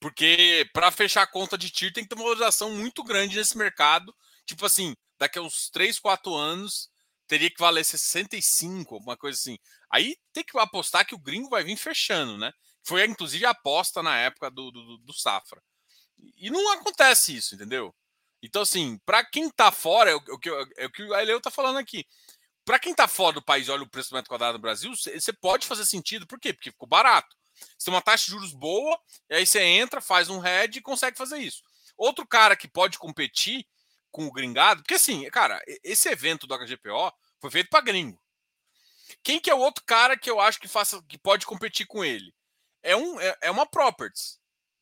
Porque 0.00 0.68
para 0.72 0.90
fechar 0.90 1.22
a 1.22 1.26
conta 1.26 1.58
de 1.58 1.70
TIR 1.70 1.92
tem 1.92 2.04
que 2.04 2.08
ter 2.08 2.14
uma 2.14 2.24
valorização 2.24 2.70
muito 2.70 3.02
grande 3.02 3.36
nesse 3.36 3.56
mercado. 3.58 4.14
Tipo 4.46 4.64
assim, 4.66 4.94
daqui 5.18 5.38
a 5.38 5.42
uns 5.42 5.68
3, 5.70 5.98
4 5.98 6.34
anos 6.34 6.88
teria 7.26 7.50
que 7.50 7.60
valer 7.60 7.84
65, 7.84 8.94
alguma 8.94 9.16
coisa 9.16 9.38
assim. 9.38 9.58
Aí 9.90 10.16
tem 10.32 10.44
que 10.44 10.58
apostar 10.58 11.06
que 11.06 11.14
o 11.14 11.18
gringo 11.18 11.50
vai 11.50 11.62
vir 11.62 11.76
fechando, 11.76 12.38
né? 12.38 12.52
Foi 12.82 13.04
inclusive 13.04 13.44
a 13.44 13.50
aposta 13.50 14.02
na 14.02 14.16
época 14.16 14.50
do, 14.50 14.70
do, 14.70 14.98
do 14.98 15.12
Safra. 15.12 15.62
E 16.36 16.50
não 16.50 16.72
acontece 16.72 17.36
isso, 17.36 17.54
entendeu? 17.54 17.94
Então, 18.42 18.62
assim, 18.62 18.98
para 19.04 19.24
quem 19.24 19.50
tá 19.50 19.70
fora, 19.72 20.10
é 20.10 20.14
o, 20.14 20.38
que, 20.38 20.48
é 20.76 20.86
o 20.86 20.92
que 20.92 21.02
o 21.02 21.14
Aileu 21.14 21.40
tá 21.40 21.50
falando 21.50 21.78
aqui. 21.78 22.06
Para 22.64 22.78
quem 22.78 22.94
tá 22.94 23.08
fora 23.08 23.34
do 23.34 23.42
país 23.42 23.68
olha 23.68 23.82
o 23.82 23.88
preço 23.88 24.10
do 24.10 24.14
metro 24.14 24.28
quadrado 24.28 24.58
no 24.58 24.62
Brasil, 24.62 24.94
você 24.94 25.32
pode 25.32 25.66
fazer 25.66 25.86
sentido. 25.86 26.26
Por 26.26 26.38
quê? 26.38 26.52
Porque 26.52 26.70
ficou 26.70 26.86
barato. 26.86 27.34
Você 27.76 27.86
tem 27.86 27.94
uma 27.94 28.02
taxa 28.02 28.26
de 28.26 28.30
juros 28.30 28.52
boa, 28.52 28.98
e 29.28 29.34
aí 29.36 29.46
você 29.46 29.60
entra, 29.60 30.00
faz 30.00 30.28
um 30.28 30.44
hedge 30.44 30.78
e 30.78 30.82
consegue 30.82 31.16
fazer 31.16 31.38
isso. 31.38 31.62
Outro 31.96 32.26
cara 32.26 32.54
que 32.54 32.68
pode 32.68 32.98
competir 32.98 33.66
com 34.10 34.26
o 34.26 34.32
gringado, 34.32 34.82
porque 34.82 34.94
assim, 34.94 35.28
cara, 35.30 35.60
esse 35.82 36.08
evento 36.08 36.46
do 36.46 36.56
HGPO 36.56 37.12
foi 37.40 37.50
feito 37.50 37.70
para 37.70 37.84
gringo. 37.84 38.20
Quem 39.22 39.40
que 39.40 39.50
é 39.50 39.54
o 39.54 39.58
outro 39.58 39.84
cara 39.84 40.16
que 40.16 40.30
eu 40.30 40.40
acho 40.40 40.60
que 40.60 40.68
faça 40.68 41.02
que 41.08 41.18
pode 41.18 41.46
competir 41.46 41.86
com 41.86 42.04
ele? 42.04 42.34
É 42.82 42.96
um 42.96 43.20
é, 43.20 43.36
é 43.42 43.50
uma 43.50 43.66
properties. 43.66 44.37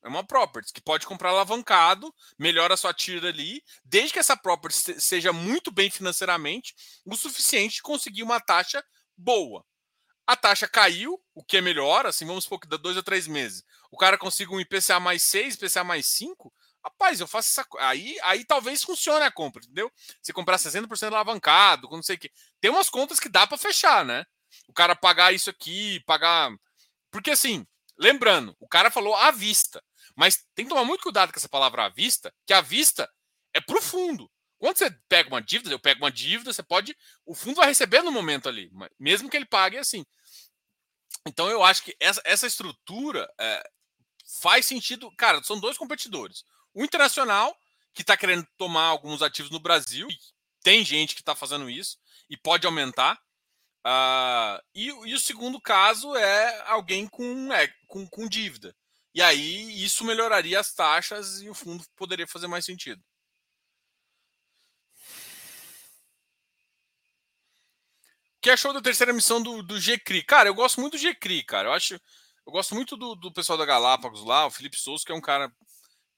É 0.07 0.09
uma 0.09 0.25
properties 0.25 0.71
que 0.71 0.81
pode 0.81 1.05
comprar 1.05 1.31
alavancado, 1.31 2.13
melhora 2.39 2.75
a 2.75 2.77
sua 2.77 2.93
tira 2.93 3.27
ali, 3.27 3.61
desde 3.83 4.13
que 4.13 4.19
essa 4.19 4.37
properties 4.37 5.03
seja 5.03 5.33
muito 5.33 5.69
bem 5.69 5.89
financeiramente, 5.89 6.73
o 7.05 7.13
suficiente 7.15 7.75
de 7.75 7.81
conseguir 7.81 8.23
uma 8.23 8.39
taxa 8.39 8.81
boa. 9.17 9.65
A 10.25 10.35
taxa 10.37 10.65
caiu, 10.65 11.21
o 11.35 11.43
que 11.43 11.57
é 11.57 11.61
melhor, 11.61 12.05
assim, 12.05 12.25
vamos 12.25 12.45
supor 12.45 12.61
que 12.61 12.67
dá 12.69 12.77
dois 12.77 12.97
a 12.97 13.03
três 13.03 13.27
meses. 13.27 13.63
O 13.91 13.97
cara 13.97 14.17
consiga 14.17 14.53
um 14.53 14.61
IPCA 14.61 14.97
mais 14.97 15.23
6, 15.23 15.55
IPCA 15.55 15.83
mais 15.83 16.07
5, 16.07 16.53
rapaz, 16.81 17.19
eu 17.19 17.27
faço 17.27 17.49
essa. 17.49 17.67
Aí, 17.79 18.17
aí 18.23 18.45
talvez 18.45 18.83
funcione 18.83 19.25
a 19.25 19.31
compra, 19.31 19.61
entendeu? 19.61 19.91
Se 20.21 20.31
comprar 20.31 20.57
60% 20.57 21.07
alavancado, 21.07 21.89
não 21.91 22.03
sei 22.03 22.15
o 22.15 22.19
quê. 22.19 22.31
Tem 22.61 22.71
umas 22.71 22.89
contas 22.89 23.19
que 23.19 23.27
dá 23.27 23.45
para 23.45 23.57
fechar, 23.57 24.05
né? 24.05 24.25
O 24.69 24.73
cara 24.73 24.95
pagar 24.95 25.33
isso 25.33 25.49
aqui, 25.49 26.01
pagar. 26.05 26.49
Porque 27.11 27.31
assim, 27.31 27.65
lembrando, 27.97 28.55
o 28.59 28.67
cara 28.67 28.89
falou 28.89 29.15
à 29.15 29.31
vista. 29.31 29.83
Mas 30.17 30.43
tem 30.55 30.65
que 30.65 30.69
tomar 30.69 30.83
muito 30.83 31.03
cuidado 31.03 31.31
com 31.31 31.37
essa 31.37 31.47
palavra 31.47 31.85
à 31.85 31.89
vista, 31.89 32.33
que 32.45 32.51
a 32.51 32.59
vista 32.59 33.07
é 33.53 33.61
profundo. 33.61 34.29
Quando 34.57 34.77
você 34.77 34.89
pega 35.07 35.29
uma 35.29 35.41
dívida, 35.41 35.71
eu 35.71 35.79
pego 35.79 36.03
uma 36.03 36.11
dívida, 36.11 36.51
você 36.51 36.63
pode. 36.63 36.97
O 37.23 37.35
fundo 37.35 37.57
vai 37.57 37.67
receber 37.67 38.01
no 38.01 38.11
momento 38.11 38.49
ali, 38.49 38.71
mesmo 38.99 39.29
que 39.29 39.37
ele 39.37 39.45
pague 39.45 39.77
assim. 39.77 40.03
Então 41.27 41.47
eu 41.49 41.63
acho 41.63 41.83
que 41.83 41.95
essa, 41.99 42.19
essa 42.25 42.47
estrutura 42.47 43.31
é, 43.39 43.63
faz 44.41 44.65
sentido. 44.65 45.11
Cara, 45.15 45.43
são 45.43 45.59
dois 45.59 45.77
competidores. 45.77 46.43
O 46.73 46.83
internacional, 46.83 47.55
que 47.93 48.01
está 48.01 48.17
querendo 48.17 48.47
tomar 48.57 48.85
alguns 48.85 49.21
ativos 49.21 49.51
no 49.51 49.59
Brasil, 49.59 50.07
tem 50.63 50.83
gente 50.83 51.13
que 51.13 51.21
está 51.21 51.35
fazendo 51.35 51.69
isso 51.69 51.99
e 52.27 52.35
pode 52.35 52.65
aumentar. 52.65 53.21
Uh, 53.85 54.59
e, 54.73 54.87
e, 54.87 55.13
o 55.13 55.19
segundo 55.19 55.61
caso 55.61 56.15
é 56.15 56.61
alguém 56.67 57.07
com, 57.07 57.53
é, 57.53 57.71
com, 57.87 58.07
com 58.07 58.27
dívida. 58.27 58.75
E 59.17 59.21
aí 59.21 59.83
isso 59.83 60.05
melhoraria 60.05 60.59
as 60.59 60.71
taxas 60.71 61.41
e 61.41 61.49
o 61.49 61.53
fundo 61.55 61.83
poderia 61.95 62.27
fazer 62.27 62.45
mais 62.45 62.63
sentido. 62.63 63.03
que 68.39 68.51
achou 68.51 68.71
da 68.71 68.79
terceira 68.79 69.11
missão 69.11 69.41
do, 69.41 69.63
do 69.63 69.79
GCRI? 69.79 70.21
Cara, 70.23 70.47
eu 70.49 70.53
gosto 70.53 70.79
muito 70.79 70.93
do 70.93 70.99
GCRI, 70.99 71.43
cara. 71.43 71.69
Eu 71.69 71.73
acho. 71.73 71.95
Eu 72.45 72.51
gosto 72.51 72.75
muito 72.75 72.95
do, 72.95 73.15
do 73.15 73.33
pessoal 73.33 73.57
da 73.57 73.65
Galápagos 73.65 74.23
lá, 74.23 74.45
o 74.45 74.51
Felipe 74.51 74.77
Souza, 74.77 75.03
que 75.03 75.11
é 75.11 75.15
um 75.15 75.19
cara 75.19 75.51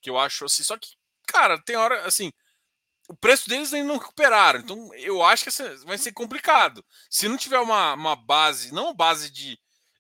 que 0.02 0.10
eu 0.10 0.18
acho 0.18 0.44
assim. 0.44 0.62
Só 0.62 0.78
que, 0.78 0.90
cara, 1.26 1.58
tem 1.64 1.78
hora 1.78 2.06
assim. 2.06 2.32
O 3.08 3.16
preço 3.16 3.50
deles 3.50 3.74
ainda 3.74 3.88
não 3.88 3.98
recuperaram. 3.98 4.60
Então, 4.60 4.94
eu 4.96 5.24
acho 5.24 5.46
que 5.46 5.86
vai 5.86 5.98
ser 5.98 6.12
complicado. 6.12 6.86
Se 7.10 7.30
não 7.30 7.38
tiver 7.38 7.60
uma, 7.60 7.94
uma 7.94 8.16
base, 8.16 8.74
não 8.74 8.94
base 8.94 9.32
de, 9.32 9.58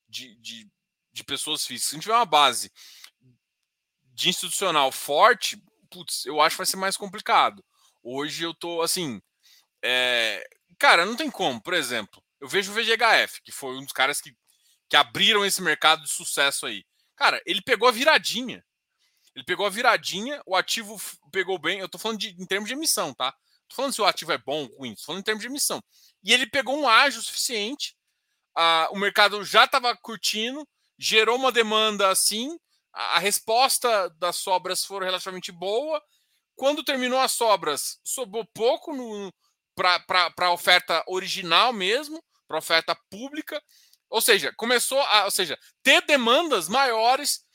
de, 0.08 0.36
de, 0.36 0.70
de 1.20 1.26
pessoas 1.26 1.66
físicas, 1.66 1.90
se 1.90 1.96
não 1.96 2.02
tiver 2.02 2.16
uma 2.16 2.26
base 2.26 2.72
de 4.14 4.30
institucional 4.30 4.92
forte, 4.92 5.62
putz, 5.90 6.26
eu 6.26 6.42
acho 6.42 6.56
que 6.56 6.60
vai 6.60 6.66
ser 6.66 6.78
mais 6.78 6.98
complicado. 6.98 7.64
Hoje 8.04 8.44
eu 8.44 8.54
tô 8.54 8.82
assim. 8.82 9.22
É, 9.82 10.46
Cara, 10.80 11.06
não 11.06 11.16
tem 11.16 11.30
como. 11.30 11.62
Por 11.62 11.74
exemplo, 11.74 12.24
eu 12.40 12.48
vejo 12.48 12.72
o 12.72 12.74
VGHF, 12.74 13.42
que 13.44 13.52
foi 13.52 13.76
um 13.76 13.84
dos 13.84 13.92
caras 13.92 14.22
que, 14.22 14.34
que 14.90 14.96
abriram 14.96 15.46
esse 15.46 15.62
mercado 15.62 16.02
de 16.04 16.10
sucesso 16.10 16.66
aí. 16.66 16.86
Cara, 17.18 17.42
ele 17.46 17.62
pegou 17.62 17.88
a 17.88 17.92
viradinha. 17.92 18.66
Ele 19.36 19.44
pegou 19.44 19.66
a 19.66 19.70
viradinha, 19.70 20.42
o 20.46 20.56
ativo 20.56 21.00
pegou 21.32 21.60
bem. 21.60 21.80
Eu 21.80 21.90
tô 21.90 22.00
falando 22.00 22.18
de, 22.18 22.30
em 22.30 22.46
termos 22.46 22.70
de 22.70 22.76
emissão, 22.76 23.14
tá? 23.14 23.34
Tô 23.68 23.76
falando 23.76 23.94
se 23.94 24.02
o 24.02 24.06
ativo 24.06 24.32
é 24.32 24.38
bom 24.38 24.64
ou 24.64 24.78
ruim, 24.78 24.96
tô 24.96 25.04
falando 25.04 25.20
em 25.20 25.24
termos 25.24 25.42
de 25.42 25.48
emissão. 25.48 25.84
E 26.24 26.34
ele 26.34 26.48
pegou 26.48 26.80
um 26.80 26.88
ágio 26.88 27.22
suficiente. 27.22 27.96
Ah, 28.56 28.88
o 28.92 28.98
mercado 28.98 29.44
já 29.44 29.66
estava 29.66 29.96
curtindo, 29.98 30.68
gerou 31.00 31.38
uma 31.38 31.52
demanda 31.52 32.10
assim. 32.10 32.60
A, 32.92 33.20
resposta 33.20 34.10
das 34.20 34.36
sobras 34.36 34.84
foram 34.84 35.06
relativamente 35.06 35.52
boa. 35.52 36.04
Quando 36.56 36.84
terminou 36.84 37.20
as 37.20 37.32
sobras, 37.32 38.00
sobrou 38.04 38.46
pouco 38.54 38.92
para 39.74 40.34
a 40.38 40.52
oferta 40.52 41.02
original 41.08 41.72
mesmo, 41.72 42.22
para 42.46 42.58
a 42.58 42.60
oferta 42.60 42.94
pública. 43.10 43.64
Ou 44.10 44.22
seja, 44.22 44.52
começou 44.58 45.00
a 45.02 45.26
ou 45.26 45.32
seja, 45.32 45.58
ter 45.82 46.02
demandas 46.02 46.68
maiores. 46.68 47.46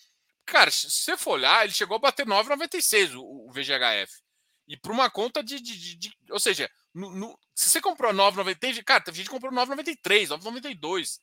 Cara, 0.47 0.71
se 0.71 0.91
você 0.91 1.17
for 1.17 1.33
olhar, 1.33 1.65
ele 1.65 1.75
chegou 1.75 1.97
a 1.97 2.01
bater 2.01 2.25
9,96 2.25 3.15
o, 3.15 3.49
o 3.49 3.53
VGHF. 3.53 4.25
E 4.67 4.77
para 4.77 4.93
uma 4.93 5.11
conta 5.11 5.43
de, 5.43 5.61
de, 5.61 5.79
de, 5.79 5.97
de, 5.97 6.17
Ou 6.31 6.41
seja, 6.41 6.71
no, 6.95 7.11
no, 7.11 7.39
se 7.55 7.69
você 7.69 7.81
comprou 7.81 8.13
9,93, 8.15 8.83
cara, 8.83 9.05
a 9.07 9.13
gente 9.13 9.29
comprou 9.29 9.53
9,93, 9.53 10.29
9,92, 10.29 11.19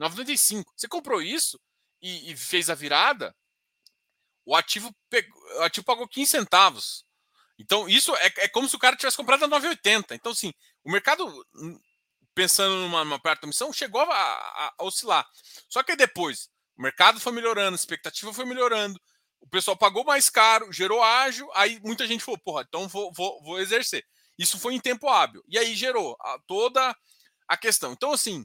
9,95. 0.00 0.64
Você 0.76 0.88
comprou 0.88 1.22
isso 1.22 1.60
e, 2.02 2.32
e, 2.32 2.36
fez 2.36 2.68
a 2.68 2.74
virada, 2.74 3.34
o 4.44 4.54
ativo, 4.54 4.94
pegou, 5.08 5.40
o 5.58 5.62
ativo 5.62 5.84
pagou 5.84 6.08
15 6.08 6.30
centavos. 6.30 7.04
Então, 7.58 7.88
isso 7.88 8.14
é, 8.16 8.32
é 8.38 8.48
como 8.48 8.68
se 8.68 8.76
o 8.76 8.78
cara 8.78 8.96
tivesse 8.96 9.16
comprado 9.16 9.44
a 9.44 9.48
9,80. 9.48 10.12
Então, 10.12 10.32
assim, 10.32 10.52
o 10.84 10.90
mercado, 10.90 11.26
hum, 11.54 11.80
pensando 12.34 12.74
numa, 12.76 13.04
numa 13.04 13.18
perto 13.18 13.42
da 13.42 13.48
missão, 13.48 13.72
chegou 13.72 14.00
a, 14.00 14.06
a, 14.06 14.74
a, 14.78 14.84
oscilar. 14.84 15.26
Só 15.68 15.82
que 15.82 15.96
depois, 15.96 16.48
o 16.76 16.82
mercado 16.82 17.20
foi 17.20 17.32
melhorando, 17.32 17.74
a 17.74 17.76
expectativa 17.76 18.32
foi 18.32 18.44
melhorando, 18.44 19.00
o 19.40 19.48
pessoal 19.48 19.76
pagou 19.76 20.04
mais 20.04 20.28
caro, 20.28 20.72
gerou 20.72 21.02
ágil, 21.02 21.48
aí 21.54 21.78
muita 21.84 22.06
gente 22.06 22.24
falou, 22.24 22.40
porra, 22.40 22.64
então 22.66 22.88
vou, 22.88 23.12
vou, 23.12 23.42
vou 23.42 23.60
exercer. 23.60 24.04
Isso 24.38 24.58
foi 24.58 24.74
em 24.74 24.80
tempo 24.80 25.08
hábil. 25.08 25.44
E 25.48 25.58
aí 25.58 25.74
gerou 25.74 26.16
a, 26.20 26.38
toda 26.46 26.96
a 27.46 27.56
questão. 27.56 27.92
Então, 27.92 28.12
assim, 28.12 28.44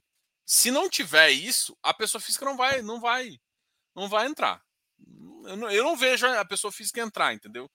se 0.51 0.71
não 0.71 0.89
tiver 0.89 1.29
isso, 1.29 1.77
a 1.83 1.93
pessoa 1.93 2.19
física 2.19 2.43
não 2.43 2.57
vai, 2.57 2.81
não 2.81 2.99
vai, 2.99 3.39
não 3.95 4.09
vai 4.09 4.25
entrar. 4.25 4.59
Eu 5.45 5.55
não, 5.55 5.69
eu 5.69 5.83
não 5.83 5.95
vejo 5.95 6.25
a 6.25 6.43
pessoa 6.43 6.71
física 6.71 7.01
entrar, 7.01 7.33
entendeu? 7.33 7.69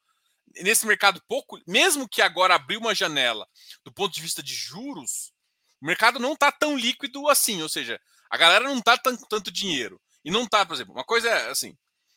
nesse 0.62 0.86
mercado 0.86 1.22
pouco, 1.26 1.60
mesmo 1.66 2.08
que 2.08 2.22
agora 2.22 2.54
abriu 2.54 2.80
uma 2.80 2.94
janela 2.94 3.46
do 3.84 3.92
ponto 3.92 4.14
de 4.14 4.20
vista 4.20 4.42
de 4.42 4.54
juros, 4.54 5.32
o 5.80 5.86
mercado 5.86 6.18
não 6.18 6.32
está 6.34 6.52
tão 6.52 6.76
líquido 6.76 7.28
assim, 7.28 7.62
ou 7.62 7.68
seja, 7.68 8.00
a 8.30 8.36
galera 8.36 8.64
não 8.64 8.78
está 8.78 8.96
tanto, 8.96 9.26
tanto 9.28 9.50
dinheiro. 9.50 10.00
E 10.24 10.30
não 10.30 10.44
está, 10.44 10.64
por 10.64 10.74
exemplo, 10.74 10.94
uma 10.94 11.04
coisa 11.04 11.28
é 11.28 11.50
assim, 11.50 11.76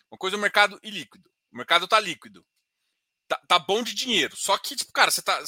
uma 0.09 0.17
coisa 0.17 0.35
é 0.35 0.39
o 0.39 0.41
mercado 0.41 0.79
ilíquido. 0.81 1.29
O 1.51 1.57
mercado 1.57 1.85
está 1.85 1.99
líquido. 1.99 2.45
Tá, 3.27 3.39
tá, 3.47 3.59
bom 3.59 3.83
de 3.83 3.93
dinheiro. 3.93 4.35
Só 4.35 4.57
que, 4.57 4.75
tipo, 4.75 4.91
cara, 4.91 5.11
você 5.11 5.21
tá. 5.21 5.41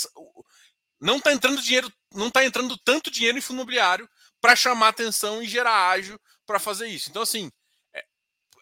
Não 1.00 1.18
está 1.18 1.32
entrando 1.32 1.62
dinheiro, 1.62 1.92
não 2.14 2.28
está 2.28 2.44
entrando 2.44 2.78
tanto 2.78 3.10
dinheiro 3.10 3.38
em 3.38 3.42
fundo 3.42 3.58
imobiliário 3.58 4.10
para 4.42 4.56
chamar 4.56 4.90
atenção 4.90 5.42
e 5.42 5.48
gerar 5.48 5.90
ágio 5.90 6.20
para 6.46 6.60
fazer 6.60 6.88
isso. 6.88 7.10
Então, 7.10 7.22
assim, 7.22 7.52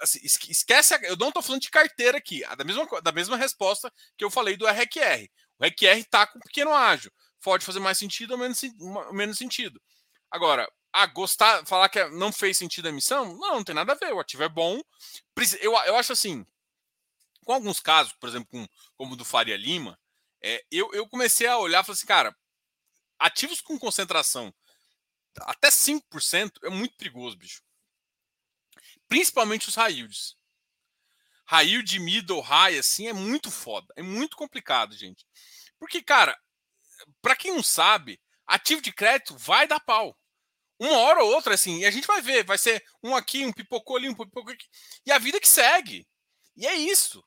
assim, 0.02 0.20
esquece, 0.24 0.94
a, 0.94 1.00
eu 1.04 1.16
não 1.18 1.30
estou 1.30 1.42
falando 1.42 1.62
de 1.62 1.70
carteira 1.70 2.18
aqui, 2.18 2.42
da 2.56 2.64
mesma, 2.64 2.88
da 3.02 3.12
mesma 3.12 3.38
resposta 3.38 3.92
que 4.18 4.24
eu 4.24 4.30
falei 4.30 4.58
do 4.58 4.68
RQR. 4.68 5.30
O 5.60 5.66
RQR 5.66 6.00
está 6.00 6.28
com 6.28 6.40
pequeno 6.40 6.74
ágio, 6.74 7.12
pode 7.42 7.66
fazer 7.66 7.80
mais 7.80 7.98
sentido 7.98 8.32
ou 8.32 8.38
menos, 8.38 8.62
menos 9.12 9.38
sentido. 9.38 9.82
Agora, 10.30 10.70
a 10.94 11.06
gostar, 11.06 11.66
falar 11.66 11.90
que 11.90 12.04
não 12.10 12.32
fez 12.32 12.58
sentido 12.58 12.88
a 12.88 12.90
emissão, 12.90 13.26
não, 13.38 13.56
não 13.56 13.64
tem 13.64 13.76
nada 13.76 13.94
a 13.94 13.96
ver, 13.96 14.14
o 14.14 14.20
ativo 14.20 14.44
é 14.44 14.50
bom. 14.50 14.82
Eu, 15.62 15.74
eu 15.86 15.96
acho 15.96 16.14
assim, 16.14 16.46
com 17.46 17.54
alguns 17.54 17.80
casos, 17.80 18.14
por 18.14 18.28
exemplo, 18.28 18.48
com, 18.50 18.68
como 18.96 19.14
o 19.14 19.16
do 19.16 19.26
Faria 19.26 19.58
Lima, 19.58 19.98
é, 20.42 20.64
eu, 20.72 20.94
eu 20.94 21.08
comecei 21.08 21.48
a 21.48 21.58
olhar 21.58 21.82
e 21.82 21.86
falei 21.86 21.96
assim, 21.96 22.06
cara, 22.06 22.36
ativos 23.18 23.62
com 23.62 23.80
concentração 23.80 24.54
até 25.42 25.70
5% 25.70 26.60
é 26.64 26.70
muito 26.70 26.96
perigoso, 26.96 27.38
bicho. 27.38 27.62
Principalmente 29.08 29.70
os 29.70 29.76
high 29.76 29.94
yields. 29.94 30.36
High 31.46 31.68
yield, 31.68 32.00
middle, 32.00 32.42
high, 32.42 32.78
assim, 32.78 33.08
é 33.08 33.14
muito 33.14 33.50
foda. 33.50 33.88
É 33.96 34.02
muito 34.02 34.36
complicado, 34.36 34.96
gente. 34.96 35.26
Porque, 35.80 36.02
cara, 36.02 36.38
para 37.22 37.36
quem 37.36 37.54
não 37.54 37.64
sabe, 37.64 38.20
ativo 38.46 38.82
de 38.82 38.92
crédito 38.92 39.38
vai 39.38 39.68
dar 39.68 39.80
pau. 39.80 40.18
Uma 40.80 40.98
hora 40.98 41.24
ou 41.24 41.34
outra, 41.34 41.56
assim, 41.56 41.80
e 41.80 41.86
a 41.86 41.92
gente 41.92 42.06
vai 42.06 42.22
ver, 42.22 42.44
vai 42.44 42.58
ser 42.58 42.84
um 43.02 43.16
aqui, 43.16 43.46
um 43.46 43.54
pipocou 43.54 43.98
ali, 43.98 44.10
um 44.10 44.14
pipocou 44.14 44.54
aqui. 44.54 44.68
E 45.06 45.12
a 45.12 45.18
vida 45.18 45.40
que 45.40 45.48
segue. 45.48 46.08
E 46.56 46.68
é 46.68 46.76
isso. 46.76 47.24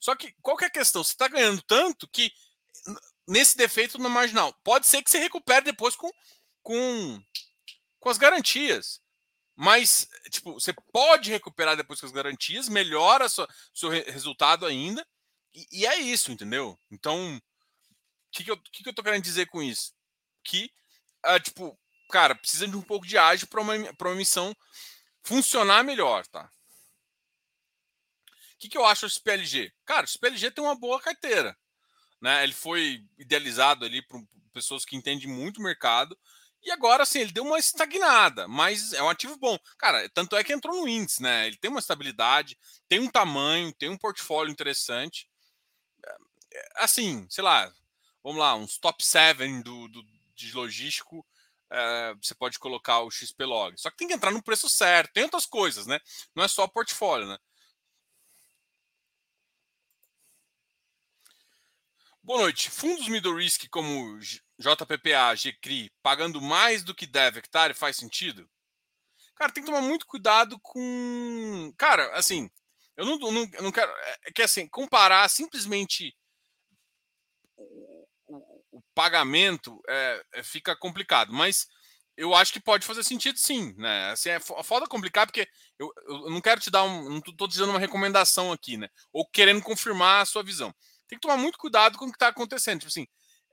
Só 0.00 0.16
que 0.16 0.34
qual 0.40 0.56
que 0.56 0.64
é 0.64 0.68
a 0.68 0.72
questão? 0.72 1.04
Você 1.04 1.12
está 1.12 1.28
ganhando 1.28 1.62
tanto 1.62 2.08
que 2.08 2.32
nesse 3.28 3.56
defeito 3.56 3.98
no 3.98 4.10
marginal. 4.10 4.52
Pode 4.64 4.88
ser 4.88 5.02
que 5.02 5.10
você 5.10 5.18
recupere 5.18 5.66
depois 5.66 5.94
com, 5.94 6.10
com, 6.62 7.22
com 7.98 8.08
as 8.08 8.18
garantias. 8.18 9.00
Mas, 9.54 10.08
tipo, 10.30 10.54
você 10.54 10.72
pode 10.92 11.30
recuperar 11.30 11.76
depois 11.76 12.00
com 12.00 12.06
as 12.06 12.12
garantias, 12.12 12.68
melhora 12.68 13.28
seu 13.28 13.90
resultado 14.06 14.64
ainda. 14.64 15.06
E, 15.54 15.66
e, 15.70 15.86
é 15.86 15.96
isso, 15.96 16.32
entendeu? 16.32 16.78
Então, 16.90 17.36
o 17.36 17.40
que, 18.32 18.44
que, 18.44 18.50
eu, 18.50 18.56
que, 18.56 18.82
que 18.82 18.88
eu 18.88 18.94
tô 18.94 19.02
querendo 19.02 19.22
dizer 19.22 19.46
com 19.46 19.62
isso? 19.62 19.92
Que, 20.44 20.72
uh, 21.26 21.40
tipo, 21.40 21.78
cara, 22.10 22.34
precisa 22.34 22.66
de 22.66 22.76
um 22.76 22.82
pouco 22.82 23.06
de 23.06 23.18
ágil 23.18 23.48
para 23.48 23.60
uma, 23.60 23.74
uma 23.74 24.14
missão 24.14 24.54
funcionar 25.22 25.84
melhor, 25.84 26.26
tá? 26.26 26.50
O 28.54 28.58
que, 28.58 28.68
que 28.68 28.78
eu 28.78 28.84
acho 28.84 29.06
do 29.06 29.10
SPLG? 29.10 29.72
Cara, 29.84 30.02
o 30.02 30.08
SPLG 30.08 30.50
tem 30.50 30.62
uma 30.62 30.74
boa 30.74 31.00
carteira. 31.00 31.56
Né? 32.20 32.44
Ele 32.44 32.52
foi 32.52 33.04
idealizado 33.18 33.84
ali 33.84 34.02
por 34.02 34.22
pessoas 34.52 34.84
que 34.84 34.96
entendem 34.96 35.28
muito 35.28 35.58
o 35.58 35.62
mercado. 35.62 36.18
E 36.62 36.70
agora, 36.70 37.02
assim, 37.04 37.20
ele 37.20 37.32
deu 37.32 37.44
uma 37.44 37.58
estagnada, 37.58 38.46
mas 38.46 38.92
é 38.92 39.02
um 39.02 39.08
ativo 39.08 39.36
bom. 39.38 39.58
Cara, 39.78 40.08
tanto 40.10 40.36
é 40.36 40.44
que 40.44 40.52
entrou 40.52 40.76
no 40.76 40.88
índice, 40.88 41.22
né? 41.22 41.46
Ele 41.46 41.56
tem 41.56 41.70
uma 41.70 41.80
estabilidade, 41.80 42.58
tem 42.88 43.00
um 43.00 43.08
tamanho, 43.08 43.72
tem 43.72 43.88
um 43.88 43.96
portfólio 43.96 44.52
interessante. 44.52 45.28
É, 46.52 46.68
assim, 46.76 47.26
sei 47.30 47.44
lá, 47.44 47.72
vamos 48.22 48.38
lá, 48.38 48.54
uns 48.54 48.78
top 48.78 49.04
7 49.04 49.62
do, 49.62 49.88
do, 49.88 50.04
de 50.34 50.52
logístico, 50.52 51.26
é, 51.70 52.14
você 52.20 52.34
pode 52.34 52.58
colocar 52.58 53.00
o 53.00 53.10
XP 53.10 53.44
Log. 53.44 53.80
Só 53.80 53.90
que 53.90 53.96
tem 53.96 54.08
que 54.08 54.14
entrar 54.14 54.30
no 54.30 54.42
preço 54.42 54.68
certo. 54.68 55.12
Tem 55.12 55.24
outras 55.24 55.46
coisas, 55.46 55.86
né? 55.86 56.00
Não 56.34 56.44
é 56.44 56.48
só 56.48 56.66
portfólio, 56.66 57.28
né? 57.28 57.38
Boa 62.22 62.40
noite. 62.42 62.70
Fundos 62.70 63.08
middle 63.08 63.36
risk 63.36 63.66
como 63.70 64.18
JPPA, 64.60 65.34
GCRI, 65.34 65.90
pagando 66.02 66.40
mais 66.40 66.84
do 66.84 66.94
que 66.94 67.06
deve 67.06 67.38
hectare 67.38 67.72
faz 67.72 67.96
sentido? 67.96 68.48
Cara, 69.34 69.50
tem 69.50 69.64
que 69.64 69.70
tomar 69.70 69.80
muito 69.80 70.06
cuidado 70.06 70.60
com. 70.60 71.72
Cara, 71.78 72.14
assim, 72.14 72.50
eu 72.94 73.06
não, 73.06 73.18
não, 73.18 73.46
não 73.62 73.72
quero. 73.72 73.90
É, 73.90 74.16
é 74.26 74.32
que 74.32 74.42
assim, 74.42 74.68
comparar 74.68 75.26
simplesmente 75.30 76.14
o, 77.56 78.06
o, 78.26 78.62
o 78.72 78.82
pagamento 78.94 79.80
é, 79.88 80.22
é, 80.34 80.42
fica 80.42 80.76
complicado, 80.76 81.32
mas 81.32 81.66
eu 82.14 82.34
acho 82.34 82.52
que 82.52 82.60
pode 82.60 82.84
fazer 82.84 83.02
sentido 83.02 83.38
sim, 83.38 83.74
né? 83.78 84.10
Assim, 84.10 84.28
é 84.28 84.40
foda 84.40 84.86
complicar 84.86 85.26
porque 85.26 85.48
eu, 85.78 85.90
eu 86.06 86.30
não 86.30 86.42
quero 86.42 86.60
te 86.60 86.70
dar 86.70 86.82
um. 86.84 87.08
Não 87.08 87.20
tô 87.22 87.48
te 87.48 87.56
dando 87.56 87.70
uma 87.70 87.78
recomendação 87.78 88.52
aqui, 88.52 88.76
né? 88.76 88.88
Ou 89.10 89.26
querendo 89.26 89.62
confirmar 89.62 90.20
a 90.20 90.26
sua 90.26 90.42
visão. 90.42 90.74
Tem 91.08 91.18
que 91.18 91.26
tomar 91.26 91.38
muito 91.38 91.56
cuidado 91.56 91.96
com 91.96 92.04
o 92.04 92.08
que 92.10 92.16
está 92.16 92.28
acontecendo. 92.28 92.80
Tipo 92.80 92.90
assim, 92.90 93.06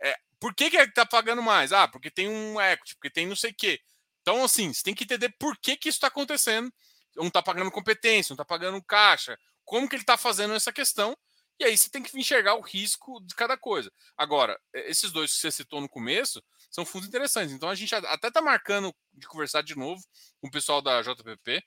é, 0.04 0.14
por 0.40 0.54
que, 0.54 0.70
que 0.70 0.78
está 0.78 1.06
pagando 1.06 1.42
mais? 1.42 1.72
Ah, 1.72 1.88
porque 1.88 2.12
tem 2.12 2.30
um 2.30 2.60
equity, 2.60 2.96
porque 2.96 3.10
tem 3.10 3.26
não 3.26 3.36
sei 3.36 3.52
o 3.52 3.56
quê. 3.56 3.80
Então, 4.22 4.44
assim, 4.44 4.74
você 4.74 4.84
tem 4.84 4.94
que 4.94 5.04
entender 5.04 5.34
por 5.40 5.58
que, 5.58 5.78
que 5.78 5.90
isso 5.90 5.98
está 5.98 6.08
acontecendo. 6.08 6.72
Um 7.18 7.28
está 7.28 7.42
pagando 7.42 7.72
competência, 7.72 8.34
um 8.34 8.36
está 8.36 8.46
pagando 8.46 8.84
caixa, 8.84 9.38
como 9.66 9.88
que 9.90 9.96
ele 9.96 10.04
está 10.04 10.18
fazendo 10.18 10.54
essa 10.54 10.72
questão, 10.72 11.18
e 11.60 11.64
aí 11.64 11.76
você 11.76 11.90
tem 11.90 12.04
que 12.04 12.18
enxergar 12.18 12.56
o 12.56 12.62
risco 12.62 13.20
de 13.22 13.34
cada 13.34 13.58
coisa. 13.58 13.92
Agora, 14.16 14.60
esses 14.74 15.12
dois 15.12 15.34
que 15.34 15.40
você 15.40 15.52
citou 15.52 15.82
no 15.82 15.90
começo 15.90 16.44
são 16.70 16.86
fundos 16.86 17.08
interessantes. 17.08 17.54
Então 17.54 17.68
a 17.68 17.76
gente 17.76 17.94
até 17.96 18.28
está 18.28 18.42
marcando 18.42 18.94
de 19.14 19.28
conversar 19.28 19.64
de 19.64 19.76
novo 19.76 20.02
com 20.40 20.48
o 20.48 20.52
pessoal 20.52 20.82
da 20.82 21.02
JPP. 21.02 21.64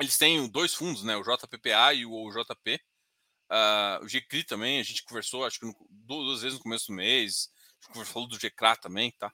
Eles 0.00 0.18
têm 0.18 0.46
dois 0.48 0.74
fundos, 0.74 1.02
né? 1.02 1.16
O 1.16 1.22
JPPA 1.22 1.94
e 1.94 2.04
o 2.04 2.30
JP. 2.30 2.80
Uh, 3.50 4.04
o 4.04 4.08
GCRI 4.08 4.44
também, 4.44 4.80
a 4.80 4.82
gente 4.82 5.04
conversou, 5.04 5.44
acho 5.44 5.60
que 5.60 5.66
no, 5.66 5.74
duas 5.88 6.42
vezes 6.42 6.58
no 6.58 6.62
começo 6.62 6.88
do 6.88 6.94
mês. 6.94 7.48
Conversou 7.88 8.26
do 8.26 8.38
GCRA 8.38 8.76
também, 8.76 9.12
tá? 9.18 9.32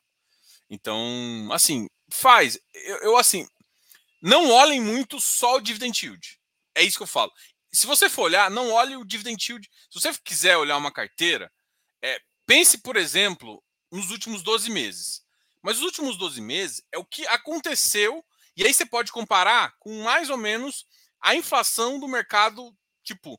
Então, 0.69 1.49
assim, 1.53 1.89
faz. 2.11 2.59
Eu, 2.75 2.97
eu, 2.99 3.17
assim, 3.17 3.47
não 4.23 4.51
olhem 4.51 4.81
muito 4.81 5.21
só 5.21 5.57
o 5.57 5.61
dividend 5.61 6.05
yield. 6.05 6.39
É 6.75 6.83
isso 6.83 6.97
que 6.97 7.03
eu 7.03 7.09
falo. 7.09 7.33
Se 7.73 7.87
você 7.87 8.09
for 8.09 8.23
olhar, 8.23 8.51
não 8.51 8.71
olhe 8.73 8.97
o 8.97 9.05
dividend 9.05 9.45
yield. 9.49 9.69
Se 9.91 10.01
você 10.01 10.13
quiser 10.25 10.57
olhar 10.57 10.77
uma 10.77 10.93
carteira, 10.93 11.51
é, 12.03 12.21
pense, 12.47 12.79
por 12.79 12.97
exemplo, 12.97 13.63
nos 13.91 14.11
últimos 14.11 14.43
12 14.43 14.71
meses. 14.71 15.23
Mas 15.63 15.79
os 15.79 15.83
últimos 15.83 16.17
12 16.17 16.41
meses 16.41 16.83
é 16.93 16.99
o 16.99 17.05
que 17.05 17.27
aconteceu, 17.27 18.25
e 18.57 18.65
aí 18.65 18.73
você 18.73 18.87
pode 18.87 19.13
comparar 19.13 19.75
com 19.79 20.03
mais 20.03 20.31
ou 20.31 20.37
menos 20.37 20.87
a 21.21 21.35
inflação 21.35 22.01
do 22.01 22.09
mercado, 22.09 22.75
tipo, 23.05 23.39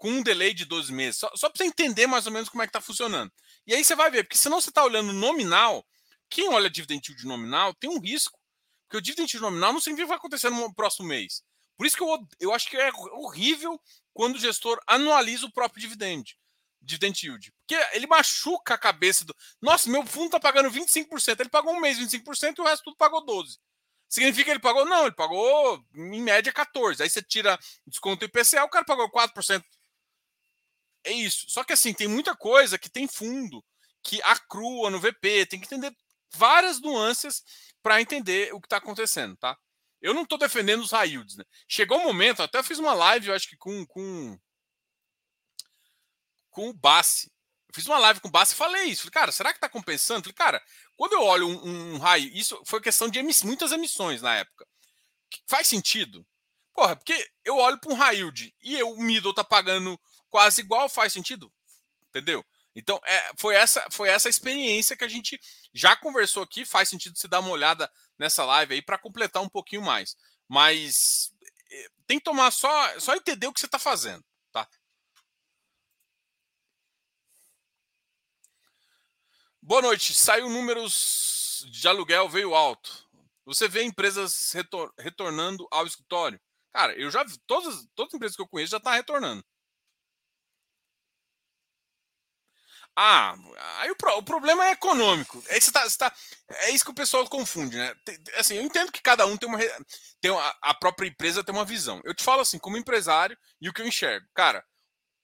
com 0.00 0.08
um 0.08 0.22
delay 0.22 0.54
de 0.54 0.64
12 0.64 0.90
meses, 0.94 1.20
só, 1.20 1.30
só 1.36 1.50
para 1.50 1.58
você 1.58 1.64
entender 1.64 2.06
mais 2.06 2.24
ou 2.24 2.32
menos 2.32 2.48
como 2.48 2.62
é 2.62 2.66
que 2.66 2.70
está 2.70 2.80
funcionando. 2.80 3.30
E 3.66 3.74
aí 3.74 3.84
você 3.84 3.94
vai 3.94 4.10
ver, 4.10 4.24
porque 4.24 4.38
senão 4.38 4.58
você 4.58 4.70
está 4.70 4.82
olhando 4.82 5.12
nominal, 5.12 5.86
quem 6.30 6.48
olha 6.48 6.70
dividend 6.70 7.06
yield 7.06 7.26
nominal 7.26 7.74
tem 7.74 7.90
um 7.90 8.00
risco, 8.00 8.40
porque 8.88 8.96
o 8.96 9.00
dividend 9.02 9.30
yield 9.30 9.42
nominal 9.42 9.74
não 9.74 9.80
significa 9.80 10.06
que 10.06 10.08
vai 10.08 10.16
acontecer 10.16 10.48
no 10.48 10.74
próximo 10.74 11.06
mês. 11.06 11.42
Por 11.76 11.86
isso 11.86 11.98
que 11.98 12.02
eu, 12.02 12.18
eu 12.40 12.54
acho 12.54 12.70
que 12.70 12.78
é 12.78 12.90
horrível 13.12 13.78
quando 14.14 14.36
o 14.36 14.38
gestor 14.38 14.80
anualiza 14.86 15.44
o 15.44 15.52
próprio 15.52 15.82
dividend, 15.82 16.34
dividend 16.80 17.22
yield. 17.22 17.52
Porque 17.58 17.74
ele 17.94 18.06
machuca 18.06 18.74
a 18.74 18.78
cabeça 18.78 19.26
do. 19.26 19.36
Nossa, 19.60 19.90
meu 19.90 20.06
fundo 20.06 20.26
está 20.26 20.40
pagando 20.40 20.70
25%. 20.70 21.40
Ele 21.40 21.50
pagou 21.50 21.74
um 21.74 21.80
mês 21.80 21.98
25% 21.98 22.54
e 22.56 22.60
o 22.62 22.64
resto 22.64 22.84
tudo 22.84 22.96
pagou 22.96 23.24
12%. 23.26 23.58
Significa 24.08 24.46
que 24.46 24.50
ele 24.52 24.60
pagou? 24.60 24.86
Não, 24.86 25.02
ele 25.02 25.14
pagou 25.14 25.84
em 25.94 26.22
média 26.22 26.50
14%. 26.50 27.02
Aí 27.02 27.10
você 27.10 27.22
tira 27.22 27.58
desconto 27.86 28.24
IPCA, 28.24 28.64
o 28.64 28.68
cara 28.70 28.84
pagou 28.84 29.10
4% 29.10 29.62
é 31.04 31.12
isso. 31.12 31.46
Só 31.48 31.64
que 31.64 31.72
assim, 31.72 31.92
tem 31.92 32.08
muita 32.08 32.36
coisa 32.36 32.78
que 32.78 32.90
tem 32.90 33.06
fundo, 33.08 33.64
que 34.02 34.20
acrua 34.22 34.90
no 34.90 35.00
VP, 35.00 35.46
tem 35.46 35.60
que 35.60 35.66
entender 35.66 35.94
várias 36.34 36.80
nuances 36.80 37.42
para 37.82 38.00
entender 38.00 38.52
o 38.54 38.60
que 38.60 38.66
está 38.66 38.76
acontecendo, 38.76 39.36
tá? 39.36 39.56
Eu 40.00 40.14
não 40.14 40.22
estou 40.22 40.38
defendendo 40.38 40.80
os 40.80 40.92
high 40.92 41.10
yields, 41.10 41.36
né? 41.36 41.44
Chegou 41.68 41.98
um 41.98 42.04
momento, 42.04 42.42
até 42.42 42.62
fiz 42.62 42.78
uma 42.78 42.94
live, 42.94 43.28
eu 43.28 43.34
acho 43.34 43.48
que 43.48 43.56
com 43.56 43.84
com, 43.86 44.38
com 46.50 46.68
o 46.70 46.72
Bassi. 46.72 47.30
Eu 47.68 47.74
fiz 47.74 47.86
uma 47.86 47.98
live 47.98 48.20
com 48.20 48.28
o 48.28 48.30
Bassi 48.30 48.54
e 48.54 48.56
falei 48.56 48.84
isso. 48.84 49.02
Falei, 49.02 49.12
cara, 49.12 49.32
será 49.32 49.52
que 49.52 49.58
está 49.58 49.68
compensando? 49.68 50.22
Falei, 50.22 50.34
cara, 50.34 50.62
quando 50.96 51.12
eu 51.12 51.22
olho 51.22 51.46
um, 51.48 51.94
um 51.94 51.98
high, 51.98 52.30
isso 52.34 52.60
foi 52.66 52.80
questão 52.80 53.08
de 53.08 53.18
emiss, 53.18 53.42
muitas 53.42 53.72
emissões 53.72 54.22
na 54.22 54.36
época. 54.36 54.66
Faz 55.46 55.66
sentido? 55.66 56.26
Porra, 56.74 56.96
porque 56.96 57.30
eu 57.44 57.56
olho 57.56 57.78
para 57.78 57.92
um 57.92 57.96
high 57.96 58.16
yield 58.16 58.54
e 58.62 58.78
eu, 58.78 58.90
o 58.90 59.02
middle 59.02 59.34
tá 59.34 59.44
pagando 59.44 60.00
quase 60.30 60.60
igual, 60.60 60.88
faz 60.88 61.12
sentido? 61.12 61.52
Entendeu? 62.08 62.44
Então, 62.74 63.00
é, 63.04 63.32
foi, 63.36 63.56
essa, 63.56 63.86
foi 63.90 64.08
essa 64.08 64.28
experiência 64.28 64.96
que 64.96 65.04
a 65.04 65.08
gente 65.08 65.38
já 65.74 65.96
conversou 65.96 66.42
aqui. 66.42 66.64
Faz 66.64 66.88
sentido 66.88 67.18
você 67.18 67.28
dar 67.28 67.40
uma 67.40 67.50
olhada 67.50 67.90
nessa 68.18 68.44
live 68.44 68.74
aí 68.74 68.82
para 68.82 68.98
completar 68.98 69.42
um 69.42 69.48
pouquinho 69.48 69.82
mais. 69.82 70.16
Mas 70.48 71.32
é, 71.70 71.88
tem 72.06 72.18
que 72.18 72.24
tomar 72.24 72.50
só, 72.50 73.00
só 73.00 73.14
entender 73.14 73.46
o 73.46 73.52
que 73.52 73.60
você 73.60 73.66
está 73.66 73.78
fazendo, 73.78 74.24
tá? 74.52 74.68
Boa 79.62 79.82
noite. 79.82 80.14
Saiu 80.14 80.48
números 80.48 81.66
de 81.70 81.86
aluguel, 81.86 82.28
veio 82.28 82.54
alto. 82.54 83.08
Você 83.44 83.68
vê 83.68 83.82
empresas 83.82 84.52
retor 84.52 84.92
retornando 84.98 85.66
ao 85.70 85.86
escritório? 85.86 86.40
Cara, 86.72 86.94
eu 86.94 87.10
já 87.10 87.24
vi, 87.24 87.36
todas, 87.46 87.86
todas 87.94 88.12
as 88.12 88.14
empresas 88.14 88.36
que 88.36 88.42
eu 88.42 88.48
conheço 88.48 88.70
já 88.70 88.76
estão 88.76 88.92
tá 88.92 88.96
retornando. 88.96 89.44
Ah, 92.96 93.34
aí 93.78 93.90
o, 93.90 93.96
pro, 93.96 94.18
o 94.18 94.22
problema 94.22 94.66
é 94.66 94.72
econômico. 94.72 95.42
É, 95.48 95.58
tá, 95.60 95.88
tá, 95.98 96.14
é 96.50 96.70
isso 96.70 96.84
que 96.84 96.90
o 96.90 96.94
pessoal 96.94 97.26
confunde, 97.28 97.76
né? 97.76 97.94
Tem, 98.04 98.18
assim, 98.36 98.56
eu 98.56 98.62
entendo 98.62 98.92
que 98.92 99.00
cada 99.00 99.26
um 99.26 99.36
tem 99.36 99.48
uma. 99.48 99.58
Tem 100.20 100.30
uma, 100.30 100.56
a 100.60 100.74
própria 100.74 101.08
empresa 101.08 101.44
tem 101.44 101.54
uma 101.54 101.64
visão. 101.64 102.00
Eu 102.04 102.14
te 102.14 102.22
falo 102.22 102.42
assim, 102.42 102.58
como 102.58 102.76
empresário, 102.76 103.38
e 103.60 103.68
o 103.68 103.72
que 103.72 103.80
eu 103.80 103.86
enxergo. 103.86 104.26
Cara, 104.34 104.64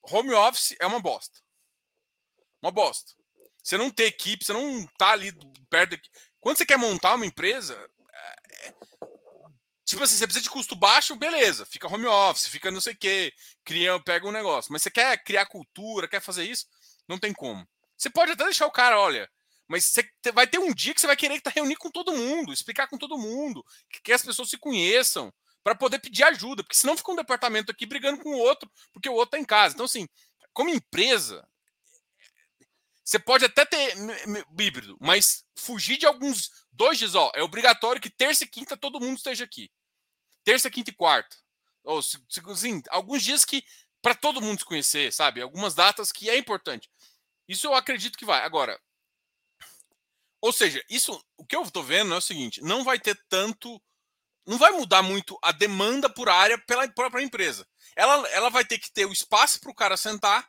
home 0.02 0.32
office 0.32 0.74
é 0.80 0.86
uma 0.86 1.00
bosta. 1.00 1.38
Uma 2.62 2.70
bosta. 2.70 3.12
Você 3.62 3.76
não 3.76 3.90
tem 3.90 4.06
equipe, 4.06 4.44
você 4.44 4.52
não 4.52 4.86
tá 4.98 5.10
ali 5.10 5.32
perto. 5.68 5.98
Quando 6.40 6.56
você 6.56 6.64
quer 6.64 6.78
montar 6.78 7.14
uma 7.14 7.26
empresa, 7.26 7.74
é, 8.12 8.74
Tipo 9.86 10.02
assim, 10.02 10.16
você 10.16 10.26
precisa 10.26 10.42
de 10.42 10.50
custo 10.50 10.74
baixo, 10.74 11.14
beleza, 11.14 11.64
fica 11.64 11.86
home 11.86 12.06
office, 12.06 12.48
fica 12.48 12.72
não 12.72 12.80
sei 12.80 12.92
o 12.92 12.96
quê, 12.96 13.32
cria, 13.64 14.00
pega 14.00 14.26
um 14.26 14.32
negócio. 14.32 14.72
Mas 14.72 14.82
você 14.82 14.90
quer 14.90 15.22
criar 15.22 15.46
cultura, 15.46 16.08
quer 16.08 16.20
fazer 16.20 16.42
isso? 16.42 16.66
Não 17.08 17.18
tem 17.18 17.32
como. 17.32 17.66
Você 17.96 18.10
pode 18.10 18.32
até 18.32 18.44
deixar 18.44 18.66
o 18.66 18.72
cara, 18.72 19.00
olha, 19.00 19.30
mas 19.68 19.84
você 19.84 20.32
vai 20.32 20.46
ter 20.46 20.58
um 20.58 20.72
dia 20.72 20.94
que 20.94 21.00
você 21.00 21.06
vai 21.06 21.16
querer 21.16 21.40
reunir 21.54 21.76
com 21.76 21.90
todo 21.90 22.14
mundo, 22.14 22.52
explicar 22.52 22.88
com 22.88 22.98
todo 22.98 23.18
mundo, 23.18 23.64
que 24.02 24.12
as 24.12 24.22
pessoas 24.22 24.50
se 24.50 24.58
conheçam, 24.58 25.32
para 25.66 25.74
poder 25.74 25.98
pedir 25.98 26.22
ajuda, 26.22 26.62
porque 26.62 26.76
senão 26.76 26.96
fica 26.96 27.10
um 27.10 27.16
departamento 27.16 27.72
aqui 27.72 27.84
brigando 27.86 28.22
com 28.22 28.30
o 28.30 28.38
outro, 28.38 28.70
porque 28.92 29.08
o 29.08 29.14
outro 29.14 29.36
está 29.36 29.38
em 29.40 29.44
casa. 29.44 29.74
Então, 29.74 29.84
assim, 29.84 30.06
como 30.52 30.70
empresa, 30.70 31.44
você 33.04 33.18
pode 33.18 33.44
até 33.44 33.64
ter 33.64 33.96
híbrido, 34.60 34.96
mas 35.00 35.44
fugir 35.58 35.96
de 35.96 36.06
alguns 36.06 36.52
dois 36.70 36.98
dias, 36.98 37.16
ó, 37.16 37.32
é 37.34 37.42
obrigatório 37.42 38.00
que 38.00 38.08
terça 38.08 38.44
e 38.44 38.48
quinta 38.48 38.76
todo 38.76 39.00
mundo 39.00 39.16
esteja 39.16 39.42
aqui. 39.42 39.68
Terça, 40.44 40.70
quinta 40.70 40.90
e 40.90 40.94
quarta. 40.94 41.36
Ou, 41.82 41.98
assim, 41.98 42.80
alguns 42.88 43.24
dias 43.24 43.44
que 43.44 43.64
para 44.06 44.14
todo 44.14 44.40
mundo 44.40 44.60
se 44.60 44.64
conhecer, 44.64 45.12
sabe? 45.12 45.42
Algumas 45.42 45.74
datas 45.74 46.12
que 46.12 46.30
é 46.30 46.38
importante. 46.38 46.88
Isso 47.48 47.66
eu 47.66 47.74
acredito 47.74 48.16
que 48.16 48.24
vai. 48.24 48.44
Agora, 48.44 48.80
ou 50.40 50.52
seja, 50.52 50.80
isso, 50.88 51.20
o 51.36 51.44
que 51.44 51.56
eu 51.56 51.62
estou 51.62 51.82
vendo 51.82 52.14
é 52.14 52.16
o 52.16 52.20
seguinte: 52.20 52.62
não 52.62 52.84
vai 52.84 53.00
ter 53.00 53.20
tanto, 53.28 53.82
não 54.46 54.58
vai 54.58 54.70
mudar 54.70 55.02
muito 55.02 55.36
a 55.42 55.50
demanda 55.50 56.08
por 56.08 56.28
área 56.28 56.56
pela 56.56 56.86
própria 56.86 57.20
empresa. 57.20 57.66
Ela, 57.96 58.28
ela 58.28 58.48
vai 58.48 58.64
ter 58.64 58.78
que 58.78 58.92
ter 58.92 59.06
o 59.06 59.12
espaço 59.12 59.58
para 59.58 59.72
o 59.72 59.74
cara 59.74 59.96
sentar. 59.96 60.48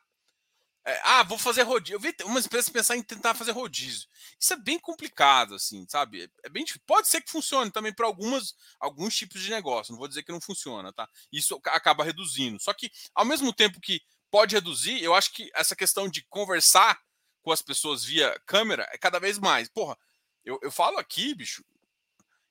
É, 0.85 1.01
ah, 1.03 1.23
vou 1.23 1.39
fazer 1.39 1.63
rodízio. 1.63 1.95
Eu 1.95 1.99
vi 1.99 2.15
umas 2.25 2.45
empresas 2.45 2.69
pensar 2.69 2.95
em 2.95 3.01
tentar 3.01 3.33
fazer 3.33 3.53
rodízio. 3.53 4.07
Isso 4.39 4.53
é 4.53 4.57
bem 4.57 4.79
complicado, 4.79 5.55
assim, 5.55 5.85
sabe? 5.89 6.23
É, 6.23 6.29
é 6.43 6.49
bem 6.49 6.63
Pode 6.85 7.07
ser 7.07 7.21
que 7.21 7.31
funcione 7.31 7.71
também 7.71 7.93
para 7.93 8.05
algumas 8.05 8.53
alguns 8.79 9.15
tipos 9.15 9.41
de 9.41 9.49
negócio. 9.49 9.91
Não 9.91 9.99
vou 9.99 10.07
dizer 10.07 10.23
que 10.23 10.31
não 10.31 10.41
funciona, 10.41 10.93
tá? 10.93 11.07
Isso 11.31 11.59
acaba 11.65 12.03
reduzindo. 12.03 12.61
Só 12.61 12.73
que 12.73 12.91
ao 13.15 13.25
mesmo 13.25 13.51
tempo 13.51 13.81
que 13.81 14.01
pode 14.29 14.55
reduzir, 14.55 15.01
eu 15.01 15.15
acho 15.15 15.33
que 15.33 15.49
essa 15.55 15.75
questão 15.75 16.07
de 16.07 16.23
conversar 16.29 16.99
com 17.41 17.51
as 17.51 17.61
pessoas 17.61 18.03
via 18.03 18.39
câmera 18.45 18.87
é 18.91 18.97
cada 18.97 19.19
vez 19.19 19.39
mais. 19.39 19.69
Porra, 19.69 19.97
eu, 20.43 20.59
eu 20.61 20.71
falo 20.71 20.97
aqui, 20.97 21.33
bicho, 21.33 21.63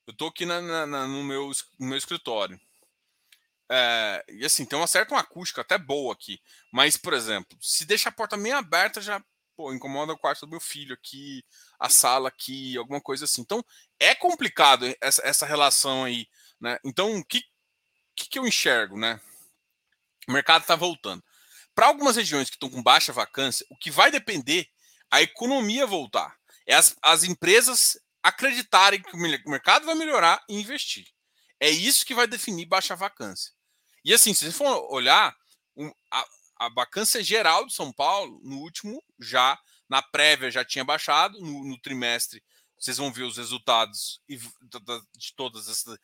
eu 0.07 0.14
tô 0.14 0.26
aqui 0.26 0.47
na, 0.47 0.61
na, 0.87 1.07
no, 1.07 1.22
meu, 1.22 1.51
no 1.78 1.87
meu 1.87 1.99
escritório. 1.99 2.61
É, 3.68 4.24
e 4.28 4.45
assim, 4.45 4.64
tem 4.64 4.78
uma 4.78 4.87
certa 4.87 5.14
uma 5.14 5.20
acústica 5.20 5.61
até 5.61 5.76
boa 5.76 6.12
aqui. 6.12 6.41
Mas, 6.72 6.97
por 6.97 7.12
exemplo, 7.12 7.59
se 7.61 7.84
deixa 7.84 8.09
a 8.09 8.12
porta 8.12 8.37
meio 8.37 8.57
aberta, 8.57 9.01
já 9.01 9.22
pô, 9.57 9.72
incomoda 9.72 10.12
o 10.12 10.18
quarto 10.18 10.44
do 10.44 10.50
meu 10.50 10.61
filho 10.61 10.94
aqui, 10.94 11.42
a 11.80 11.88
sala 11.88 12.28
aqui, 12.28 12.76
alguma 12.76 13.00
coisa 13.00 13.24
assim. 13.24 13.40
Então, 13.40 13.64
é 13.98 14.14
complicado 14.14 14.86
essa, 15.00 15.22
essa 15.26 15.46
relação 15.46 16.04
aí, 16.04 16.28
né? 16.61 16.78
Então, 16.84 17.16
o 17.16 17.24
que, 17.24 17.42
que, 18.14 18.28
que 18.28 18.38
eu 18.38 18.46
enxergo, 18.46 18.98
né? 18.98 19.18
O 20.28 20.32
mercado 20.32 20.62
está 20.62 20.76
voltando. 20.76 21.24
Para 21.74 21.86
algumas 21.86 22.16
regiões 22.16 22.50
que 22.50 22.57
estão 22.57 22.68
com 22.68 22.82
baixa 22.82 23.12
vacância, 23.12 23.66
o 23.70 23.76
que 23.76 23.90
vai 23.90 24.11
depender 24.11 24.68
a 25.11 25.22
economia 25.22 25.86
voltar. 25.86 26.36
É 26.66 26.74
as, 26.74 26.96
as 27.02 27.24
empresas 27.24 27.98
acreditarem 28.22 29.00
que 29.00 29.16
o 29.16 29.50
mercado 29.50 29.86
vai 29.86 29.94
melhorar 29.94 30.44
e 30.48 30.61
investir. 30.61 31.07
É 31.61 31.70
isso 31.70 32.04
que 32.04 32.14
vai 32.14 32.26
definir 32.26 32.66
baixa 32.66 32.96
vacância. 32.96 33.52
E 34.04 34.12
assim, 34.12 34.34
se 34.34 34.44
você 34.44 34.52
for 34.52 34.92
olhar, 34.92 35.34
a, 36.59 36.68
vacância 36.68 37.22
geral 37.22 37.66
de 37.66 37.74
São 37.74 37.92
Paulo, 37.92 38.40
no 38.42 38.59
último, 38.59 39.02
já 39.18 39.59
na 39.88 40.02
prévia 40.02 40.50
já 40.50 40.64
tinha 40.64 40.84
baixado, 40.84 41.40
no, 41.40 41.64
no 41.64 41.80
trimestre, 41.80 42.42
vocês 42.78 42.96
vão 42.96 43.12
ver 43.12 43.22
os 43.22 43.36
resultados 43.36 44.20
de 44.28 45.34
todas 45.34 45.68
essas. 45.68 45.98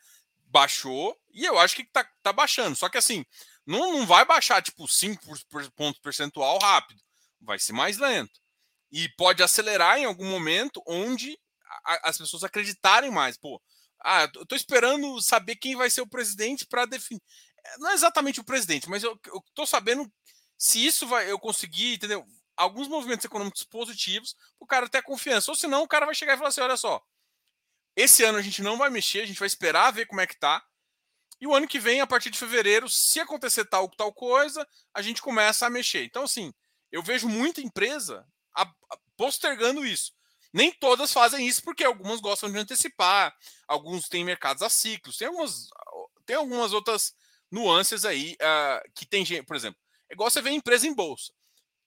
Baixou, 0.46 1.18
e 1.32 1.46
eu 1.46 1.59
acho 1.59 1.74
que 1.74 1.82
está 1.82 2.07
tá 2.22 2.30
baixando. 2.30 2.76
Só 2.76 2.88
que 2.90 2.98
assim, 2.98 3.24
não, 3.66 3.92
não 3.92 4.07
vai 4.07 4.24
baixar 4.24 4.62
tipo 4.62 4.86
5 4.86 5.24
pontos 5.74 6.00
percentual 6.00 6.59
rápido. 6.59 7.03
Vai 7.40 7.59
ser 7.59 7.72
mais 7.72 7.96
lento. 7.96 8.38
E 8.90 9.09
pode 9.16 9.42
acelerar 9.42 9.98
em 9.98 10.05
algum 10.05 10.28
momento 10.28 10.82
onde 10.86 11.38
a, 11.84 12.11
as 12.11 12.18
pessoas 12.18 12.44
acreditarem 12.44 13.11
mais. 13.11 13.38
Pô, 13.38 13.62
ah, 14.05 14.28
eu 14.34 14.44
tô 14.44 14.55
esperando 14.55 15.22
saber 15.22 15.57
quem 15.57 15.76
vai 15.76 15.88
ser 15.88 16.03
o 16.03 16.09
presidente 16.09 16.66
para 16.66 16.84
definir. 16.84 17.22
É, 17.64 17.78
não 17.78 17.90
é 17.90 17.94
exatamente 17.94 18.40
o 18.40 18.44
presidente, 18.44 18.90
mas 18.90 19.03
eu, 19.03 19.18
eu 19.26 19.42
tô 19.55 19.64
sabendo 19.64 20.11
se 20.62 20.86
isso 20.86 21.08
vai 21.08 21.28
eu 21.28 21.40
conseguir, 21.40 21.94
entendeu? 21.94 22.24
Alguns 22.56 22.86
movimentos 22.86 23.24
econômicos 23.24 23.64
positivos, 23.64 24.36
o 24.60 24.66
cara 24.66 24.88
ter 24.88 25.02
confiança. 25.02 25.50
Ou 25.50 25.56
senão 25.56 25.82
o 25.82 25.88
cara 25.88 26.06
vai 26.06 26.14
chegar 26.14 26.34
e 26.34 26.36
falar 26.36 26.50
assim: 26.50 26.60
olha 26.60 26.76
só, 26.76 27.02
esse 27.96 28.22
ano 28.22 28.38
a 28.38 28.42
gente 28.42 28.62
não 28.62 28.78
vai 28.78 28.88
mexer, 28.88 29.22
a 29.22 29.26
gente 29.26 29.40
vai 29.40 29.48
esperar 29.48 29.90
ver 29.90 30.06
como 30.06 30.20
é 30.20 30.26
que 30.26 30.38
tá. 30.38 30.64
E 31.40 31.48
o 31.48 31.52
ano 31.52 31.66
que 31.66 31.80
vem, 31.80 32.00
a 32.00 32.06
partir 32.06 32.30
de 32.30 32.38
fevereiro, 32.38 32.88
se 32.88 33.18
acontecer 33.18 33.64
tal 33.64 33.88
tal 33.88 34.12
coisa, 34.12 34.64
a 34.94 35.02
gente 35.02 35.20
começa 35.20 35.66
a 35.66 35.70
mexer. 35.70 36.04
Então, 36.04 36.22
assim, 36.22 36.54
eu 36.92 37.02
vejo 37.02 37.28
muita 37.28 37.60
empresa 37.60 38.24
postergando 39.16 39.84
isso. 39.84 40.12
Nem 40.52 40.70
todas 40.70 41.12
fazem 41.12 41.48
isso, 41.48 41.60
porque 41.64 41.82
algumas 41.82 42.20
gostam 42.20 42.52
de 42.52 42.58
antecipar, 42.58 43.34
alguns 43.66 44.08
têm 44.08 44.24
mercados 44.24 44.62
a 44.62 44.70
ciclos, 44.70 45.16
tem 45.16 45.26
algumas, 45.26 45.68
tem 46.24 46.36
algumas 46.36 46.72
outras 46.72 47.14
nuances 47.50 48.04
aí 48.04 48.36
uh, 48.40 48.92
que 48.94 49.04
tem 49.04 49.24
gente, 49.24 49.44
por 49.44 49.56
exemplo, 49.56 49.82
é 50.12 50.14
igual 50.14 50.30
você 50.30 50.40
vê 50.40 50.50
empresa 50.50 50.86
em 50.86 50.94
bolsa. 50.94 51.32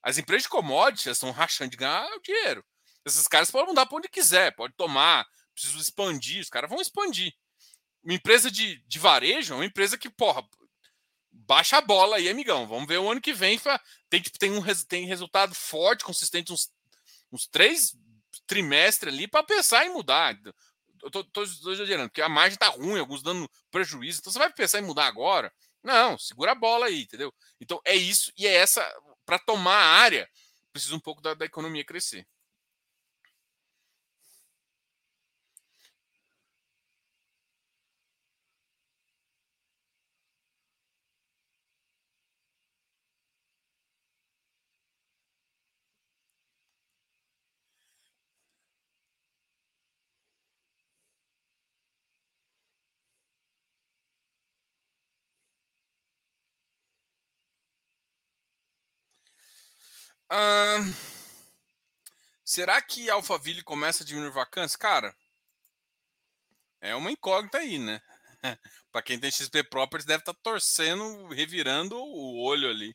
As 0.02 0.18
empresas 0.18 0.42
de 0.42 0.48
commodities 0.48 1.06
estão 1.06 1.30
rachando 1.30 1.70
de 1.70 1.76
ganhar 1.76 2.06
o 2.16 2.20
dinheiro. 2.20 2.64
Esses 3.04 3.26
caras 3.26 3.50
podem 3.50 3.68
mudar 3.68 3.86
para 3.86 3.96
onde 3.96 4.08
quiser, 4.08 4.54
pode 4.54 4.74
tomar, 4.74 5.26
preciso 5.54 5.78
expandir, 5.78 6.42
os 6.42 6.50
caras 6.50 6.68
vão 6.68 6.80
expandir 6.80 7.32
uma 8.06 8.14
empresa 8.14 8.48
de, 8.48 8.76
de 8.86 8.98
varejo 9.00 9.52
é 9.52 9.56
uma 9.56 9.64
empresa 9.64 9.98
que, 9.98 10.08
porra, 10.08 10.48
baixa 11.32 11.78
a 11.78 11.80
bola 11.80 12.16
aí, 12.16 12.28
amigão. 12.28 12.64
Vamos 12.64 12.86
ver 12.86 12.98
o 12.98 13.10
ano 13.10 13.20
que 13.20 13.32
vem. 13.32 13.60
Tem, 14.08 14.22
tem, 14.22 14.52
um, 14.52 14.62
tem 14.88 15.06
resultado 15.06 15.52
forte, 15.56 16.04
consistente, 16.04 16.52
uns, 16.52 16.70
uns 17.32 17.48
três 17.48 17.96
trimestres 18.46 19.12
ali 19.12 19.26
para 19.26 19.42
pensar 19.42 19.84
em 19.84 19.92
mudar. 19.92 20.38
Eu 21.02 21.10
tô, 21.10 21.24
tô, 21.24 21.44
tô 21.44 21.72
exagerando, 21.72 22.08
porque 22.08 22.22
a 22.22 22.28
margem 22.28 22.56
tá 22.56 22.68
ruim, 22.68 23.00
alguns 23.00 23.24
dando 23.24 23.50
prejuízo. 23.72 24.20
Então 24.20 24.32
você 24.32 24.38
vai 24.38 24.52
pensar 24.52 24.78
em 24.78 24.86
mudar 24.86 25.06
agora? 25.06 25.52
Não, 25.86 26.18
segura 26.18 26.50
a 26.50 26.54
bola 26.56 26.86
aí, 26.86 27.02
entendeu? 27.02 27.32
Então 27.60 27.80
é 27.84 27.94
isso, 27.94 28.32
e 28.36 28.44
é 28.44 28.54
essa. 28.56 28.84
Para 29.24 29.38
tomar 29.38 29.76
a 29.76 29.86
área, 30.00 30.28
precisa 30.72 30.96
um 30.96 31.00
pouco 31.00 31.22
da, 31.22 31.32
da 31.32 31.44
economia 31.44 31.84
crescer. 31.84 32.26
Será 62.44 62.80
que 62.82 63.10
Alphaville 63.10 63.62
começa 63.62 64.02
a 64.02 64.06
diminuir 64.06 64.30
vacância? 64.30 64.78
Cara, 64.78 65.14
é 66.80 66.94
uma 66.94 67.10
incógnita 67.10 67.58
aí, 67.58 67.78
né? 67.78 68.00
para 68.92 69.02
quem 69.02 69.18
tem 69.18 69.30
XP 69.30 69.64
Properties 69.64 70.06
deve 70.06 70.20
estar 70.22 70.34
tá 70.34 70.40
torcendo, 70.42 71.28
revirando 71.28 71.96
o 71.96 72.42
olho 72.42 72.68
ali. 72.68 72.94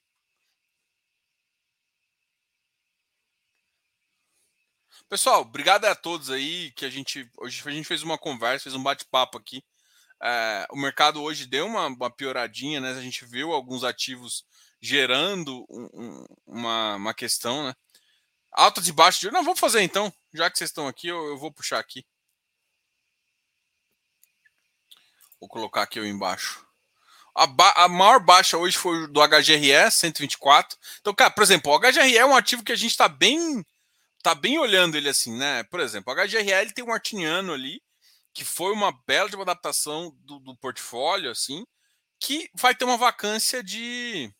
Pessoal, 5.10 5.42
obrigado 5.42 5.86
a 5.86 5.94
todos 5.94 6.30
aí 6.30 6.72
que 6.72 6.86
a 6.86 6.90
gente 6.90 7.30
hoje 7.38 7.62
a 7.66 7.72
gente 7.72 7.86
fez 7.86 8.02
uma 8.02 8.18
conversa, 8.18 8.64
fez 8.64 8.76
um 8.76 8.82
bate-papo 8.82 9.38
aqui. 9.38 9.62
É, 10.24 10.66
o 10.72 10.78
mercado 10.78 11.22
hoje 11.22 11.46
deu 11.46 11.66
uma, 11.66 11.88
uma, 11.88 12.10
pioradinha, 12.10 12.80
né? 12.80 12.92
A 12.92 13.02
gente 13.02 13.26
viu 13.26 13.52
alguns 13.52 13.84
ativos 13.84 14.46
gerando 14.82 15.66
um, 15.70 15.90
um, 15.94 16.26
uma, 16.46 16.96
uma 16.96 17.14
questão, 17.14 17.68
né? 17.68 17.74
Alta 18.52 18.82
de 18.82 18.92
baixo 18.92 19.20
de. 19.22 19.32
Não, 19.32 19.44
vamos 19.44 19.60
fazer 19.60 19.82
então. 19.82 20.12
Já 20.34 20.50
que 20.50 20.58
vocês 20.58 20.70
estão 20.70 20.88
aqui, 20.88 21.08
eu, 21.08 21.28
eu 21.28 21.38
vou 21.38 21.54
puxar 21.54 21.80
aqui. 21.80 22.06
Vou 25.40 25.48
colocar 25.48 25.84
aqui 25.84 26.00
eu 26.00 26.06
embaixo. 26.06 26.66
A, 27.34 27.48
ba 27.48 27.72
a, 27.78 27.88
maior 27.88 28.20
baixa 28.20 28.58
hoje 28.58 28.78
foi 28.78 29.08
do 29.08 29.22
HGRE, 29.22 29.90
124. 29.90 30.78
Então, 31.00 31.14
cara, 31.14 31.32
por 31.32 31.44
exemplo, 31.44 31.72
o 31.72 31.80
HGRE 31.80 32.18
é 32.18 32.26
um 32.26 32.36
ativo 32.36 32.64
que 32.64 32.74
a 32.74 32.76
gente 32.76 32.92
está 32.92 33.08
bem 33.08 33.66
tá 34.22 34.36
bem 34.36 34.60
olhando 34.60 34.96
ele 34.98 35.10
assim, 35.10 35.36
né? 35.36 35.64
Por 35.64 35.80
exemplo, 35.80 36.14
o 36.14 36.16
HGRE 36.16 36.52
ele 36.52 36.74
tem 36.74 36.84
um 36.84 36.94
artiniano 36.94 37.54
ali, 37.54 37.82
que 38.34 38.46
foi 38.46 38.72
uma 38.72 38.92
bela 39.08 39.30
de 39.30 39.36
uma 39.36 39.44
adaptação 39.44 40.16
do, 40.20 40.40
do 40.40 40.56
portfólio, 40.58 41.32
assim, 41.32 41.66
que 42.20 42.50
vai 42.54 42.76
ter 42.76 42.86
uma 42.86 42.98
vacância 42.98 43.64
de 43.64 44.32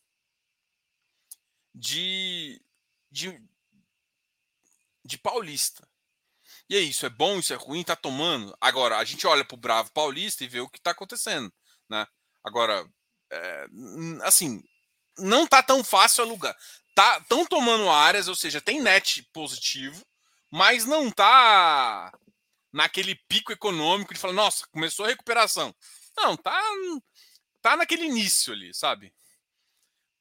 de, 1.74 2.60
de, 3.10 3.40
de 5.04 5.18
paulista. 5.18 5.86
E 6.68 6.76
é 6.76 6.80
isso, 6.80 7.04
é 7.04 7.10
bom, 7.10 7.38
isso 7.38 7.52
é 7.52 7.56
ruim, 7.56 7.82
tá 7.82 7.96
tomando. 7.96 8.56
Agora, 8.60 8.98
a 8.98 9.04
gente 9.04 9.26
olha 9.26 9.44
pro 9.44 9.56
Bravo 9.56 9.92
Paulista 9.92 10.44
e 10.44 10.48
vê 10.48 10.60
o 10.60 10.68
que 10.68 10.80
tá 10.80 10.92
acontecendo. 10.92 11.52
né? 11.88 12.06
Agora, 12.44 12.86
é, 13.30 13.66
assim, 14.22 14.62
não 15.18 15.46
tá 15.46 15.62
tão 15.62 15.82
fácil 15.84 16.24
alugar. 16.24 16.56
Tá, 16.94 17.20
tão 17.22 17.46
tomando 17.46 17.90
áreas, 17.90 18.28
ou 18.28 18.34
seja, 18.34 18.60
tem 18.60 18.80
net 18.80 19.22
positivo, 19.32 20.04
mas 20.50 20.84
não 20.84 21.10
tá 21.10 22.12
naquele 22.72 23.14
pico 23.28 23.52
econômico 23.52 24.12
de 24.12 24.20
falar, 24.20 24.34
nossa, 24.34 24.66
começou 24.68 25.04
a 25.04 25.08
recuperação. 25.08 25.74
Não, 26.16 26.36
tá, 26.36 26.60
tá 27.60 27.76
naquele 27.76 28.04
início 28.04 28.52
ali, 28.52 28.74
sabe? 28.74 29.12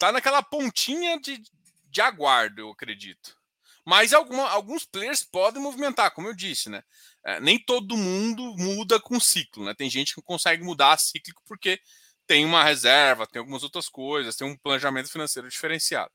Tá 0.02 0.12
naquela 0.12 0.42
pontinha 0.42 1.20
de, 1.20 1.44
de 1.86 2.02
aguardo, 2.02 2.60
eu 2.60 2.72
acredito. 2.72 3.38
Mas 3.86 4.14
alguma, 4.14 4.50
alguns 4.50 4.84
players 4.84 5.22
podem 5.22 5.62
movimentar, 5.62 6.10
como 6.10 6.28
eu 6.28 6.34
disse, 6.34 6.72
né? 6.72 6.84
É, 7.24 7.40
nem 7.40 7.64
todo 7.64 7.96
mundo 7.96 8.56
muda 8.58 9.00
com 9.00 9.20
ciclo, 9.20 9.64
né? 9.64 9.76
Tem 9.76 9.92
gente 9.92 10.16
que 10.16 10.22
consegue 10.24 10.64
mudar 10.64 10.98
cíclico 10.98 11.44
porque 11.46 11.80
tem 12.26 12.44
uma 12.44 12.64
reserva, 12.64 13.28
tem 13.28 13.38
algumas 13.40 13.62
outras 13.62 13.88
coisas, 13.88 14.36
tem 14.36 14.48
um 14.48 14.58
planejamento 14.58 15.12
financeiro 15.12 15.48
diferenciado. 15.48 16.12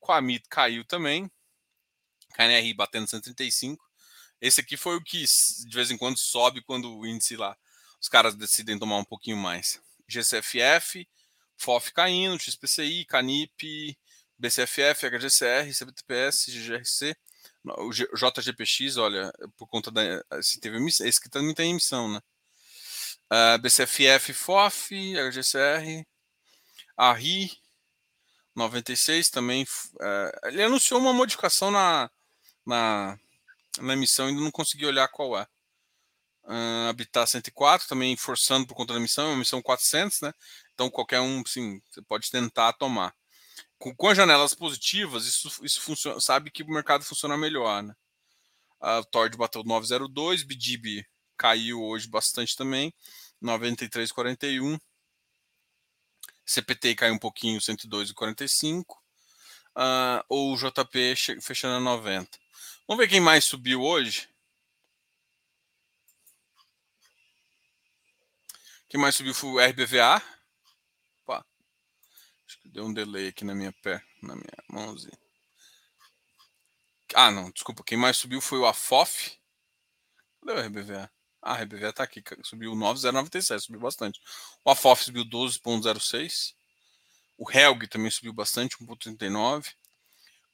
Quamit 0.00 0.48
caiu 0.48 0.82
também, 0.86 1.30
KNRI 2.34 2.72
batendo 2.72 3.08
135. 3.08 3.84
Esse 4.40 4.62
aqui 4.62 4.74
foi 4.74 4.96
o 4.96 5.04
que 5.04 5.22
de 5.22 5.76
vez 5.76 5.90
em 5.90 5.98
quando 5.98 6.16
sobe 6.16 6.62
quando 6.62 6.96
o 6.96 7.06
índice 7.06 7.36
lá, 7.36 7.54
os 8.00 8.08
caras 8.08 8.34
decidem 8.34 8.78
tomar 8.78 8.96
um 8.96 9.04
pouquinho 9.04 9.36
mais. 9.36 9.82
GCFF, 10.08 11.06
FOF 11.58 11.92
caindo, 11.92 12.38
XPCI, 12.38 13.04
CANIP, 13.04 13.98
BCFF, 14.38 15.06
HGCR, 15.10 15.74
CBTPS, 15.74 16.50
GGRC, 16.50 17.16
o 17.64 17.90
JGPX, 17.90 18.96
olha, 18.96 19.32
por 19.56 19.66
conta 19.66 19.90
da. 19.90 20.02
Esse, 20.38 20.60
teve, 20.60 20.78
esse 20.86 21.20
que 21.20 21.28
também 21.28 21.54
tem 21.54 21.70
emissão, 21.70 22.08
né? 22.08 22.18
Uh, 23.30 23.54
ah, 23.54 23.58
BCFF, 23.58 24.32
FOF, 24.32 24.94
HGCR, 25.30 26.06
ARRI, 26.96 27.50
96 28.54 29.28
também. 29.28 29.64
Uh, 29.64 30.46
ele 30.46 30.62
anunciou 30.62 31.00
uma 31.00 31.12
modificação 31.12 31.70
na, 31.70 32.10
na, 32.64 33.18
na 33.80 33.92
emissão, 33.92 34.28
ainda 34.28 34.40
não 34.40 34.50
consegui 34.50 34.86
olhar 34.86 35.08
qual 35.08 35.38
é. 35.38 35.46
Uh, 36.48 36.88
Habitat 36.88 37.30
104, 37.30 37.86
também 37.86 38.16
forçando 38.16 38.66
por 38.66 38.74
conta 38.74 38.94
da 38.94 38.98
emissão, 38.98 39.26
é 39.26 39.28
uma 39.28 39.36
emissão 39.36 39.60
400, 39.60 40.22
né? 40.22 40.32
Então 40.72 40.88
qualquer 40.88 41.20
um, 41.20 41.44
sim, 41.46 41.78
você 41.90 42.00
pode 42.00 42.30
tentar 42.30 42.72
tomar. 42.72 43.14
Com, 43.78 43.94
com 43.94 44.08
as 44.08 44.16
janelas 44.16 44.54
positivas, 44.54 45.26
isso, 45.26 45.64
isso 45.64 45.82
funciona, 45.82 46.18
sabe 46.20 46.50
que 46.50 46.62
o 46.62 46.70
mercado 46.70 47.04
funciona 47.04 47.36
melhor, 47.36 47.82
né? 47.82 47.94
A 48.80 49.02
Tord 49.04 49.36
bateu 49.36 49.62
902, 49.62 50.42
BDB 50.42 51.06
caiu 51.36 51.82
hoje 51.82 52.08
bastante 52.08 52.56
também, 52.56 52.92
93,41. 53.42 54.78
CPT 56.46 56.94
caiu 56.94 57.14
um 57.14 57.18
pouquinho, 57.18 57.60
102,45. 57.60 58.96
Uh, 59.76 60.24
ou 60.28 60.54
o 60.54 60.56
JP 60.56 61.14
fechando 61.40 61.76
a 61.76 61.80
90. 61.80 62.38
Vamos 62.86 63.02
ver 63.02 63.08
quem 63.08 63.20
mais 63.20 63.44
subiu 63.44 63.82
hoje. 63.82 64.28
Quem 68.88 68.98
mais 68.98 69.14
subiu 69.14 69.34
foi 69.34 69.50
o 69.50 69.60
RBVA. 69.60 70.22
Opa. 71.22 71.44
Acho 72.46 72.60
que 72.60 72.68
deu 72.68 72.86
um 72.86 72.94
delay 72.94 73.28
aqui 73.28 73.44
na 73.44 73.54
minha 73.54 73.72
pé, 73.82 74.02
na 74.22 74.34
minha 74.34 74.64
mãozinha. 74.68 75.18
Ah, 77.14 77.30
não, 77.30 77.50
desculpa. 77.50 77.84
Quem 77.84 77.98
mais 77.98 78.16
subiu 78.16 78.40
foi 78.40 78.58
o 78.58 78.66
AFOF. 78.66 79.38
Cadê 80.40 80.52
o 80.52 80.66
RBVA? 80.66 81.10
Ah, 81.42 81.52
a 81.52 81.62
RBVA 81.62 81.92
tá 81.92 82.02
aqui, 82.02 82.22
subiu 82.42 82.74
9,097, 82.74 83.66
subiu 83.66 83.80
bastante. 83.80 84.20
O 84.64 84.70
AFOF 84.70 85.04
subiu 85.04 85.24
12,06. 85.24 86.54
O 87.36 87.50
Helg 87.50 87.86
também 87.88 88.10
subiu 88.10 88.32
bastante, 88.32 88.76
1,39. 88.78 89.74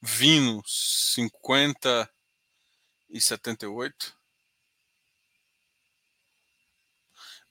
Vino, 0.01 0.61
50 0.65 2.09
e 3.09 3.21
78. 3.21 4.15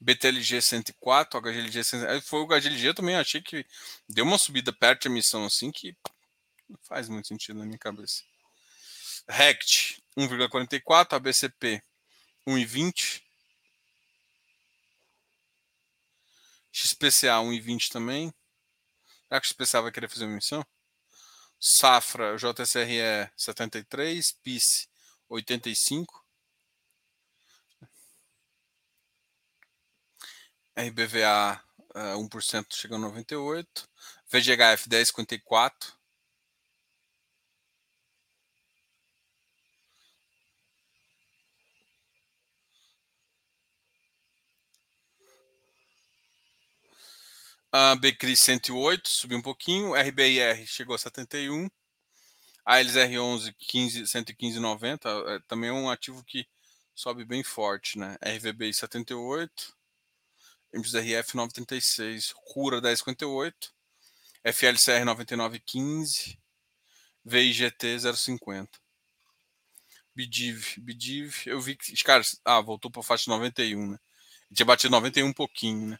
BTLG 0.05 0.61
104, 0.61 1.41
HGLG 1.41 1.83
104. 1.83 2.21
Foi 2.21 2.41
o 2.41 2.47
HGLG, 2.47 2.93
também 2.93 3.15
achei 3.15 3.41
que 3.41 3.65
deu 4.07 4.23
uma 4.23 4.37
subida 4.37 4.71
perto 4.71 5.01
de 5.01 5.07
emissão 5.07 5.45
assim 5.45 5.71
que 5.71 5.97
não 6.69 6.77
faz 6.83 7.09
muito 7.09 7.27
sentido 7.27 7.57
na 7.57 7.65
minha 7.65 7.79
cabeça. 7.79 8.21
RECT 9.27 10.03
1,44, 10.15 11.13
ABCP 11.13 11.81
1,20. 12.47 13.23
XPCA 16.71 17.39
1,20 17.41 17.89
também. 17.89 18.31
Será 19.27 19.41
que 19.41 19.47
o 19.47 19.49
XPCA 19.49 19.81
vai 19.81 19.91
querer 19.91 20.07
fazer 20.07 20.25
uma 20.25 20.33
emissão? 20.33 20.63
Safra, 21.59 22.37
JSRE 22.37 23.31
73, 23.35 24.33
PIS 24.43 24.87
85. 25.27 26.24
RBVA 30.77 31.61
uh, 31.95 32.17
1% 32.17 32.65
chegando 32.71 33.05
a 33.05 33.09
98. 33.09 33.87
VGHF 34.29 34.89
10,54. 34.89 35.93
A 47.71 47.93
uh, 47.93 47.99
BCRI 47.99 48.35
108, 48.35 49.07
subiu 49.07 49.37
um 49.37 49.41
pouquinho. 49.41 49.93
RBIR 49.95 50.65
chegou 50.65 50.95
a 50.95 50.97
71. 50.97 51.69
A 52.65 52.77
LZR11 52.77 53.53
15, 53.59 54.03
115,90. 54.03 55.41
também 55.47 55.69
é 55.69 55.73
um 55.73 55.89
ativo 55.89 56.23
que 56.23 56.47
sobe 56.93 57.25
bem 57.25 57.43
forte, 57.43 57.99
né? 57.99 58.17
RVBI 58.21 58.73
78. 58.73 59.75
MXRF 60.75 61.35
936, 61.35 62.33
Cura 62.33 62.81
1058, 62.81 63.73
FLCR 64.43 65.05
9915, 65.05 66.37
VIGT 67.23 67.99
050. 68.15 68.79
Bidiv, 70.15 70.75
Bidiv, 70.79 71.43
eu 71.45 71.59
vi 71.59 71.75
que, 71.75 71.93
cara, 72.03 72.23
ah, 72.45 72.61
voltou 72.61 72.91
para 72.91 73.03
faixa 73.03 73.29
91, 73.29 73.91
né? 73.91 73.99
tinha 74.53 74.65
batido 74.65 74.91
91 74.91 75.27
um 75.27 75.33
pouquinho, 75.33 75.89
né? 75.89 75.99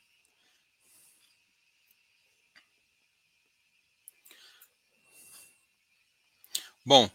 Bom, 6.86 7.10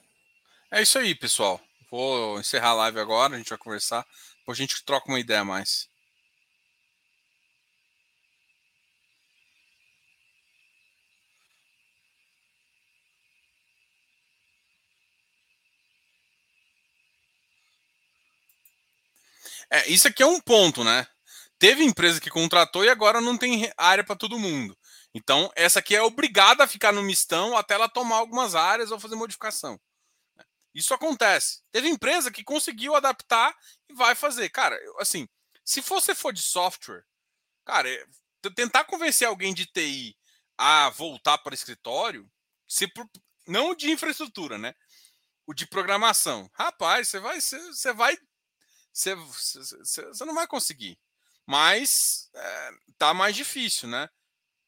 é 0.70 0.82
isso 0.82 0.98
aí, 0.98 1.14
pessoal. 1.14 1.60
Vou 1.90 2.38
encerrar 2.40 2.70
a 2.70 2.74
live 2.74 3.00
agora, 3.00 3.34
a 3.34 3.38
gente 3.38 3.48
vai 3.50 3.58
conversar. 3.58 4.06
Depois 4.38 4.58
a 4.58 4.62
gente 4.62 4.84
troca 4.84 5.08
uma 5.08 5.20
ideia 5.20 5.44
mais. 5.44 5.89
É, 19.70 19.88
isso 19.88 20.08
aqui 20.08 20.22
é 20.22 20.26
um 20.26 20.40
ponto, 20.40 20.82
né? 20.82 21.06
Teve 21.58 21.84
empresa 21.84 22.20
que 22.20 22.30
contratou 22.30 22.84
e 22.84 22.88
agora 22.88 23.20
não 23.20 23.36
tem 23.36 23.70
área 23.76 24.02
para 24.02 24.16
todo 24.16 24.38
mundo. 24.38 24.76
Então, 25.14 25.50
essa 25.54 25.78
aqui 25.80 25.94
é 25.94 26.02
obrigada 26.02 26.64
a 26.64 26.68
ficar 26.68 26.92
no 26.92 27.02
mistão 27.02 27.56
até 27.56 27.74
ela 27.74 27.88
tomar 27.88 28.16
algumas 28.16 28.54
áreas 28.54 28.90
ou 28.90 28.98
fazer 28.98 29.14
modificação. 29.14 29.78
Isso 30.74 30.94
acontece. 30.94 31.62
Teve 31.72 31.88
empresa 31.88 32.30
que 32.30 32.44
conseguiu 32.44 32.94
adaptar 32.94 33.54
e 33.88 33.94
vai 33.94 34.14
fazer. 34.14 34.48
Cara, 34.50 34.78
assim, 34.98 35.28
se 35.64 35.80
você 35.80 36.14
for 36.14 36.32
de 36.32 36.42
software, 36.42 37.04
cara, 37.64 37.88
é, 37.88 38.04
tentar 38.54 38.84
convencer 38.84 39.26
alguém 39.26 39.52
de 39.52 39.66
TI 39.66 40.16
a 40.56 40.90
voltar 40.90 41.38
para 41.38 41.54
escritório, 41.54 42.30
se, 42.68 42.90
não 43.46 43.74
de 43.74 43.90
infraestrutura, 43.90 44.58
né? 44.58 44.74
O 45.46 45.52
de 45.52 45.66
programação. 45.66 46.48
Rapaz, 46.54 47.08
você 47.08 47.18
vai, 47.18 47.40
você 47.40 47.92
vai 47.92 48.16
você, 48.92 50.24
não 50.24 50.34
vai 50.34 50.46
conseguir. 50.46 50.98
Mas 51.46 52.30
é, 52.34 52.70
tá 52.98 53.14
mais 53.14 53.34
difícil, 53.34 53.88
né? 53.88 54.08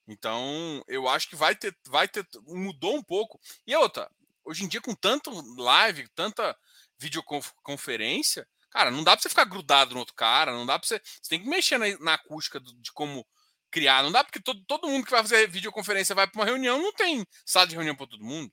Então, 0.07 0.83
eu 0.89 1.09
acho 1.09 1.29
que 1.29 1.37
vai 1.37 1.55
ter, 1.55 1.77
vai 1.87 2.09
ter, 2.09 2.27
mudou 2.47 2.97
um 2.97 3.03
pouco. 3.03 3.41
E 3.66 3.75
outra, 3.77 4.11
hoje 4.45 4.64
em 4.64 4.68
dia, 4.68 4.81
com 4.81 4.95
tanto 4.95 5.31
live, 5.57 6.09
tanta 6.14 6.57
videoconferência, 6.99 8.49
cara, 8.70 8.91
não 8.91 9.05
dá 9.05 9.12
para 9.12 9.23
você 9.23 9.29
ficar 9.29 9.45
grudado 9.45 9.95
no 9.95 10.01
outro 10.01 10.14
cara, 10.14 10.53
não 10.53 10.66
dá 10.66 10.79
para 10.79 10.89
você. 10.89 11.01
Você 11.05 11.31
tem 11.31 11.43
que 11.43 11.49
mexer 11.49 11.79
na, 11.79 11.87
na 12.01 12.14
acústica 12.14 12.59
do, 12.59 12.75
de 12.81 12.93
como 12.93 13.27
criar. 13.70 14.03
Não 14.03 14.12
dá 14.12 14.25
porque 14.25 14.41
todo, 14.41 14.64
todo 14.66 14.89
mundo 14.89 15.05
que 15.05 15.11
vai 15.11 15.23
fazer 15.23 15.49
videoconferência 15.49 16.14
vai 16.14 16.27
para 16.27 16.41
uma 16.41 16.47
reunião, 16.47 16.81
não 16.83 16.93
tem 16.93 17.27
sala 17.47 17.66
de 17.66 17.75
reunião 17.75 17.97
para 17.97 18.07
todo 18.07 18.25
mundo. 18.25 18.53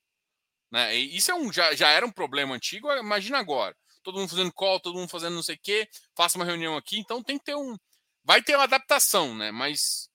Né? 0.72 0.96
E 0.98 1.18
isso 1.18 1.32
é 1.32 1.36
um, 1.36 1.52
já, 1.52 1.74
já 1.76 1.90
era 1.90 2.06
um 2.06 2.12
problema 2.12 2.56
antigo, 2.56 2.92
imagina 2.94 3.40
agora 3.40 3.76
todo 4.04 4.18
mundo 4.18 4.30
fazendo 4.30 4.54
call, 4.54 4.80
todo 4.80 4.98
mundo 4.98 5.10
fazendo 5.10 5.36
não 5.36 5.44
sei 5.44 5.56
o 5.56 5.60
quê, 5.60 5.90
faça 6.16 6.38
uma 6.38 6.46
reunião 6.46 6.76
aqui. 6.78 7.00
Então 7.00 7.24
tem 7.24 7.38
que 7.38 7.46
ter 7.46 7.56
um. 7.56 7.78
Vai 8.24 8.42
ter 8.42 8.56
uma 8.56 8.64
adaptação, 8.64 9.36
né? 9.36 9.52
Mas 9.52 10.10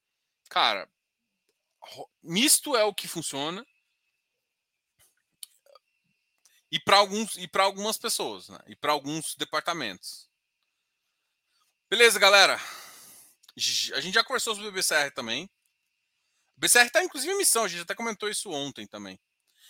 cara, 0.48 0.88
misto 2.22 2.76
é 2.76 2.84
o 2.84 2.94
que 2.94 3.08
funciona. 3.08 3.64
E 6.70 6.80
para 6.80 6.96
alguns 6.96 7.36
e 7.36 7.46
para 7.46 7.64
algumas 7.64 7.96
pessoas, 7.96 8.48
né? 8.48 8.58
E 8.66 8.76
para 8.76 8.92
alguns 8.92 9.34
departamentos. 9.36 10.28
Beleza, 11.88 12.18
galera. 12.18 12.60
A 13.56 14.00
gente 14.00 14.14
já 14.14 14.24
conversou 14.24 14.54
sobre 14.54 14.68
o 14.68 14.72
BCR 14.72 15.12
também. 15.14 15.48
O 16.56 16.60
BCR 16.60 16.86
está 16.86 17.02
inclusive 17.04 17.32
em 17.32 17.38
missão, 17.38 17.64
a 17.64 17.68
gente 17.68 17.82
até 17.82 17.94
comentou 17.94 18.28
isso 18.28 18.50
ontem 18.50 18.86
também. 18.86 19.20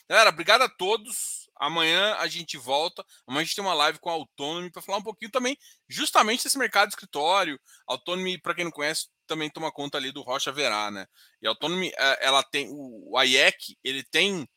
Galera, 0.08 0.30
obrigado 0.30 0.62
a 0.62 0.68
todos. 0.68 1.43
Amanhã 1.57 2.14
a 2.16 2.26
gente 2.26 2.57
volta. 2.57 3.05
Amanhã 3.26 3.42
a 3.42 3.44
gente 3.44 3.55
tem 3.55 3.64
uma 3.64 3.74
live 3.74 3.98
com 3.98 4.11
a 4.11 4.14
Autonomy 4.14 4.70
para 4.70 4.82
falar 4.82 4.98
um 4.98 5.02
pouquinho 5.02 5.30
também, 5.30 5.57
justamente 5.88 6.44
desse 6.44 6.59
mercado 6.59 6.88
de 6.88 6.94
escritório. 6.94 7.61
Autonomy, 7.86 8.38
para 8.38 8.55
quem 8.55 8.64
não 8.64 8.72
conhece, 8.72 9.09
também 9.26 9.48
toma 9.48 9.72
conta 9.72 9.96
ali 9.96 10.11
do 10.11 10.22
Rocha 10.22 10.52
Verá, 10.52 10.90
né? 10.90 11.07
E 11.40 11.46
a 11.46 11.50
Autonomy, 11.50 11.92
é, 11.96 12.26
ela 12.26 12.42
tem 12.42 12.68
o 12.70 13.20
IEC, 13.22 13.78
ele 13.84 14.02
tem 14.02 14.48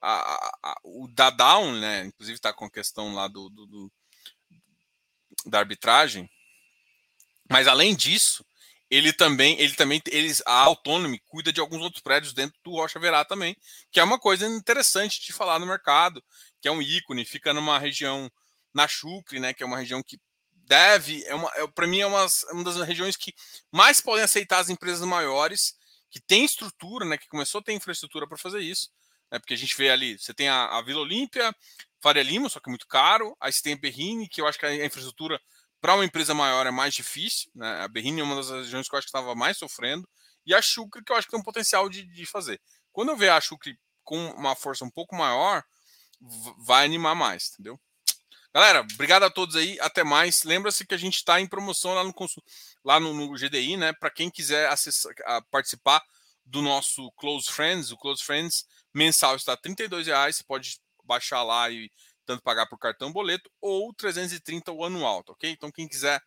a, 0.00 0.50
a, 0.62 0.80
o 0.84 1.08
da 1.08 1.30
Down, 1.30 1.80
né? 1.80 2.04
Inclusive 2.04 2.36
está 2.36 2.52
com 2.52 2.64
a 2.64 2.70
questão 2.70 3.12
lá 3.12 3.26
do, 3.26 3.50
do, 3.50 3.66
do 3.66 3.92
da 5.46 5.58
arbitragem. 5.58 6.30
Mas 7.50 7.66
além 7.66 7.94
disso, 7.94 8.44
ele 8.90 9.12
também, 9.12 9.58
ele 9.60 9.74
também, 9.74 10.00
eles, 10.06 10.42
a 10.46 10.52
Autonomy 10.52 11.20
cuida 11.26 11.52
de 11.52 11.60
alguns 11.60 11.82
outros 11.82 12.02
prédios 12.02 12.32
dentro 12.32 12.58
do 12.62 12.72
Rocha 12.72 12.98
Verá 12.98 13.24
também, 13.24 13.56
que 13.90 13.98
é 13.98 14.04
uma 14.04 14.18
coisa 14.18 14.46
interessante 14.46 15.20
de 15.20 15.32
falar 15.32 15.58
no 15.58 15.66
mercado, 15.66 16.22
que 16.60 16.68
é 16.68 16.70
um 16.70 16.80
ícone, 16.80 17.24
fica 17.24 17.52
numa 17.52 17.78
região 17.78 18.30
na 18.72 18.86
Chucre, 18.86 19.40
né, 19.40 19.52
que 19.52 19.62
é 19.62 19.66
uma 19.66 19.78
região 19.78 20.02
que 20.02 20.20
deve, 20.52 21.24
é 21.24 21.34
uma, 21.34 21.50
é, 21.56 21.66
para 21.68 21.86
mim 21.86 22.00
é 22.00 22.06
uma, 22.06 22.26
uma 22.52 22.64
das 22.64 22.76
regiões 22.76 23.16
que 23.16 23.32
mais 23.72 24.00
podem 24.00 24.22
aceitar 24.22 24.58
as 24.58 24.68
empresas 24.68 25.06
maiores, 25.06 25.74
que 26.10 26.20
tem 26.20 26.44
estrutura, 26.44 27.04
né, 27.04 27.18
que 27.18 27.28
começou 27.28 27.60
a 27.60 27.64
ter 27.64 27.72
infraestrutura 27.72 28.26
para 28.28 28.38
fazer 28.38 28.60
isso, 28.60 28.90
né, 29.32 29.38
porque 29.38 29.54
a 29.54 29.56
gente 29.56 29.76
vê 29.76 29.90
ali, 29.90 30.16
você 30.18 30.32
tem 30.32 30.48
a, 30.48 30.66
a 30.78 30.82
Vila 30.82 31.00
Olímpia, 31.00 31.54
Faria 32.00 32.22
Lima, 32.22 32.48
só 32.48 32.60
que 32.60 32.68
é 32.68 32.72
muito 32.72 32.86
caro, 32.86 33.36
aí 33.40 33.52
você 33.52 33.62
tem 33.62 33.72
a 33.72 33.76
Berrini, 33.76 34.28
que 34.28 34.40
eu 34.40 34.46
acho 34.46 34.58
que 34.58 34.66
a 34.66 34.84
infraestrutura 34.84 35.40
para 35.80 35.94
uma 35.94 36.04
empresa 36.04 36.34
maior 36.34 36.66
é 36.66 36.70
mais 36.70 36.94
difícil, 36.94 37.50
né? 37.54 37.82
A 37.82 37.88
Berrini 37.88 38.20
é 38.20 38.24
uma 38.24 38.36
das 38.36 38.50
regiões 38.50 38.88
que 38.88 38.94
eu 38.94 38.98
acho 38.98 39.06
que 39.06 39.16
estava 39.16 39.34
mais 39.34 39.56
sofrendo, 39.58 40.08
e 40.44 40.54
a 40.54 40.62
Chucre, 40.62 41.02
que 41.02 41.12
eu 41.12 41.16
acho 41.16 41.26
que 41.26 41.32
tem 41.32 41.40
um 41.40 41.44
potencial 41.44 41.88
de, 41.88 42.04
de 42.04 42.26
fazer. 42.26 42.60
Quando 42.92 43.10
eu 43.10 43.16
ver 43.16 43.30
a 43.30 43.40
Chucre 43.40 43.78
com 44.04 44.30
uma 44.30 44.54
força 44.54 44.84
um 44.84 44.90
pouco 44.90 45.14
maior, 45.16 45.62
vai 46.58 46.84
animar 46.84 47.14
mais, 47.14 47.50
entendeu? 47.52 47.78
Galera, 48.54 48.80
obrigado 48.80 49.24
a 49.24 49.30
todos 49.30 49.54
aí, 49.54 49.78
até 49.80 50.02
mais. 50.02 50.42
Lembra-se 50.44 50.86
que 50.86 50.94
a 50.94 50.98
gente 50.98 51.16
está 51.16 51.38
em 51.40 51.46
promoção 51.46 51.92
lá 51.92 52.02
no, 52.02 52.14
lá 52.82 52.98
no, 52.98 53.12
no 53.12 53.34
GDI, 53.34 53.76
né? 53.76 53.92
Para 53.92 54.10
quem 54.10 54.30
quiser 54.30 54.70
acessar, 54.70 55.12
participar 55.50 56.02
do 56.42 56.62
nosso 56.62 57.12
Close 57.18 57.50
Friends, 57.50 57.90
o 57.90 57.98
Close 57.98 58.24
Friends 58.24 58.64
mensal 58.94 59.36
está 59.36 59.52
R$ 59.62 60.02
reais. 60.02 60.36
Você 60.36 60.44
pode 60.44 60.80
baixar 61.04 61.42
lá 61.42 61.68
e 61.68 61.90
tanto 62.26 62.42
pagar 62.42 62.66
por 62.66 62.78
cartão 62.78 63.12
boleto 63.12 63.50
ou 63.60 63.94
330 63.94 64.72
o 64.72 64.84
anual, 64.84 65.22
tá 65.24 65.32
ok? 65.32 65.50
Então 65.50 65.70
quem 65.70 65.88
quiser 65.88 66.20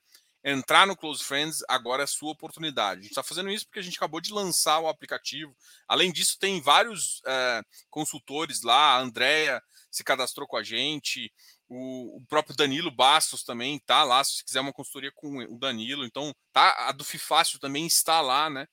entrar 0.44 0.88
no 0.88 0.96
Close 0.96 1.24
Friends, 1.24 1.64
agora 1.68 2.04
é 2.04 2.06
a 2.06 2.08
sua 2.08 2.32
oportunidade. 2.32 3.00
A 3.00 3.04
gente 3.04 3.12
está 3.12 3.24
fazendo 3.24 3.50
isso 3.50 3.66
porque 3.66 3.80
a 3.80 3.84
gente 3.84 3.98
acabou 3.98 4.22
de 4.22 4.32
lançar 4.32 4.80
o 4.80 4.88
aplicativo. 4.88 5.56
Além 5.88 6.12
disso, 6.12 6.38
tem 6.40 6.62
vários 6.62 7.22
é, 7.26 7.62
consultores 7.90 8.62
lá, 8.64 8.96
a 8.96 9.00
Andrea 9.00 9.62
se 9.92 10.04
cadastrou 10.04 10.48
com 10.48 10.56
a 10.56 10.64
gente, 10.64 11.32
o, 11.68 12.18
o, 12.18 12.26
próprio 12.28 12.56
Danilo 12.56 12.90
Bastos 12.90 13.44
também 13.44 13.80
tá 13.80 14.04
lá, 14.04 14.24
se 14.24 14.44
quiser 14.44 14.60
uma 14.60 14.74
consultoria 14.74 15.12
com 15.14 15.38
o 15.38 15.60
Danilo. 15.60 16.04
Então, 16.04 16.34
tá, 16.52 16.88
a 16.88 16.92
do 16.92 17.04
Fifácio 17.04 17.60
também 17.60 17.86
está 17.86 18.22
lá, 18.22 18.50
né? 18.50 18.68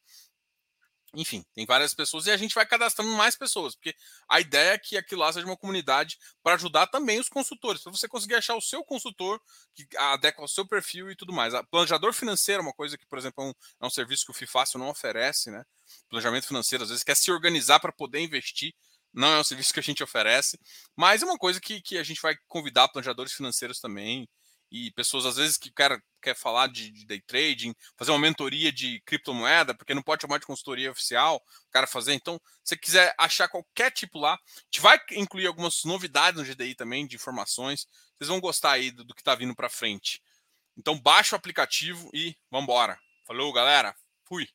Enfim, 1.15 1.45
tem 1.55 1.65
várias 1.65 1.95
pessoas 1.95 2.27
e 2.27 2.31
a 2.31 2.37
gente 2.37 2.55
vai 2.55 2.67
cadastrando 2.67 3.11
mais 3.13 3.37
pessoas, 3.37 3.75
porque 3.75 3.95
a 4.29 4.41
ideia 4.41 4.73
é 4.73 4.79
que 4.79 4.97
aquilo 4.97 5.21
lá 5.23 5.33
seja 5.33 5.47
uma 5.47 5.57
comunidade 5.57 6.19
para 6.43 6.55
ajudar 6.55 6.87
também 6.89 7.19
os 7.19 7.29
consultores, 7.29 7.83
para 7.83 7.93
você 7.93 8.09
conseguir 8.09 8.35
achar 8.35 8.55
o 8.55 8.61
seu 8.61 8.85
consultor 8.85 9.41
que 9.75 9.87
adequa 9.97 10.43
ao 10.43 10.49
seu 10.49 10.67
perfil 10.67 11.11
e 11.11 11.17
tudo 11.17 11.33
mais. 11.33 11.55
A 11.55 11.65
planejador 11.65 12.13
financeiro 12.13 12.61
é 12.61 12.67
uma 12.67 12.73
coisa 12.73 12.99
que, 12.99 13.07
por 13.07 13.19
exemplo, 13.19 13.45
é 13.45 13.47
um, 13.49 13.53
é 13.83 13.87
um 13.87 13.91
serviço 13.91 14.25
que 14.27 14.31
o 14.31 14.35
FIFácil 14.35 14.79
não 14.79 14.89
oferece, 14.89 15.51
né? 15.51 15.65
Planejamento 16.09 16.47
financeiro, 16.47 16.85
às 16.85 16.91
vezes, 16.91 17.05
quer 17.05 17.17
se 17.17 17.31
organizar 17.31 17.81
para 17.81 17.93
poder 17.93 18.21
investir. 18.21 18.75
Não 19.13 19.29
é 19.29 19.41
um 19.41 19.45
serviço 19.45 19.73
que 19.73 19.81
a 19.81 19.83
gente 19.83 20.03
oferece, 20.03 20.59
mas 20.95 21.23
é 21.23 21.25
uma 21.25 21.39
coisa 21.39 21.59
que, 21.61 21.81
que 21.81 21.97
a 21.97 22.03
gente 22.03 22.21
vai 22.21 22.37
convidar 22.47 22.89
planejadores 22.89 23.33
financeiros 23.33 23.81
também 23.81 24.29
e 24.71 24.91
pessoas 24.93 25.27
às 25.27 25.37
vezes 25.37 25.57
que 25.57 25.71
quer, 25.71 26.03
quer 26.21 26.35
falar 26.35 26.67
de, 26.69 26.91
de, 26.91 27.07
day 27.07 27.21
trading, 27.21 27.75
fazer 27.97 28.11
uma 28.11 28.19
mentoria 28.19 28.73
de 28.73 29.01
criptomoeda, 29.07 29.75
porque 29.75 29.95
não 29.95 30.03
pode 30.03 30.23
chamar 30.23 30.39
de 30.39 30.47
consultoria 30.47 30.91
oficial, 30.91 31.37
o 31.37 31.71
cara 31.71 31.87
fazer. 31.87 32.15
Então, 32.15 32.41
se 32.63 32.71
você 32.71 32.77
quiser 32.77 33.15
achar 33.19 33.49
qualquer 33.49 33.91
tipo 33.91 34.19
lá, 34.19 34.35
a 34.35 34.39
gente 34.65 34.81
vai 34.81 34.99
incluir 35.13 35.47
algumas 35.47 35.85
novidades 35.85 36.41
no 36.41 36.47
GDI 36.47 36.75
também, 36.75 37.07
de 37.07 37.17
informações. 37.17 37.87
Vocês 38.19 38.29
vão 38.29 38.41
gostar 38.41 38.73
aí 38.73 38.91
do, 38.91 39.05
do 39.05 39.15
que 39.15 39.21
está 39.21 39.35
vindo 39.35 39.55
para 39.55 39.69
frente. 39.69 40.23
Então, 40.77 40.99
baixa 40.99 41.35
o 41.35 41.39
aplicativo 41.39 42.11
e 42.13 42.37
vamos 42.51 42.65
embora. 42.65 42.99
Falou, 43.25 43.53
galera. 43.53 43.95
Fui. 44.25 44.49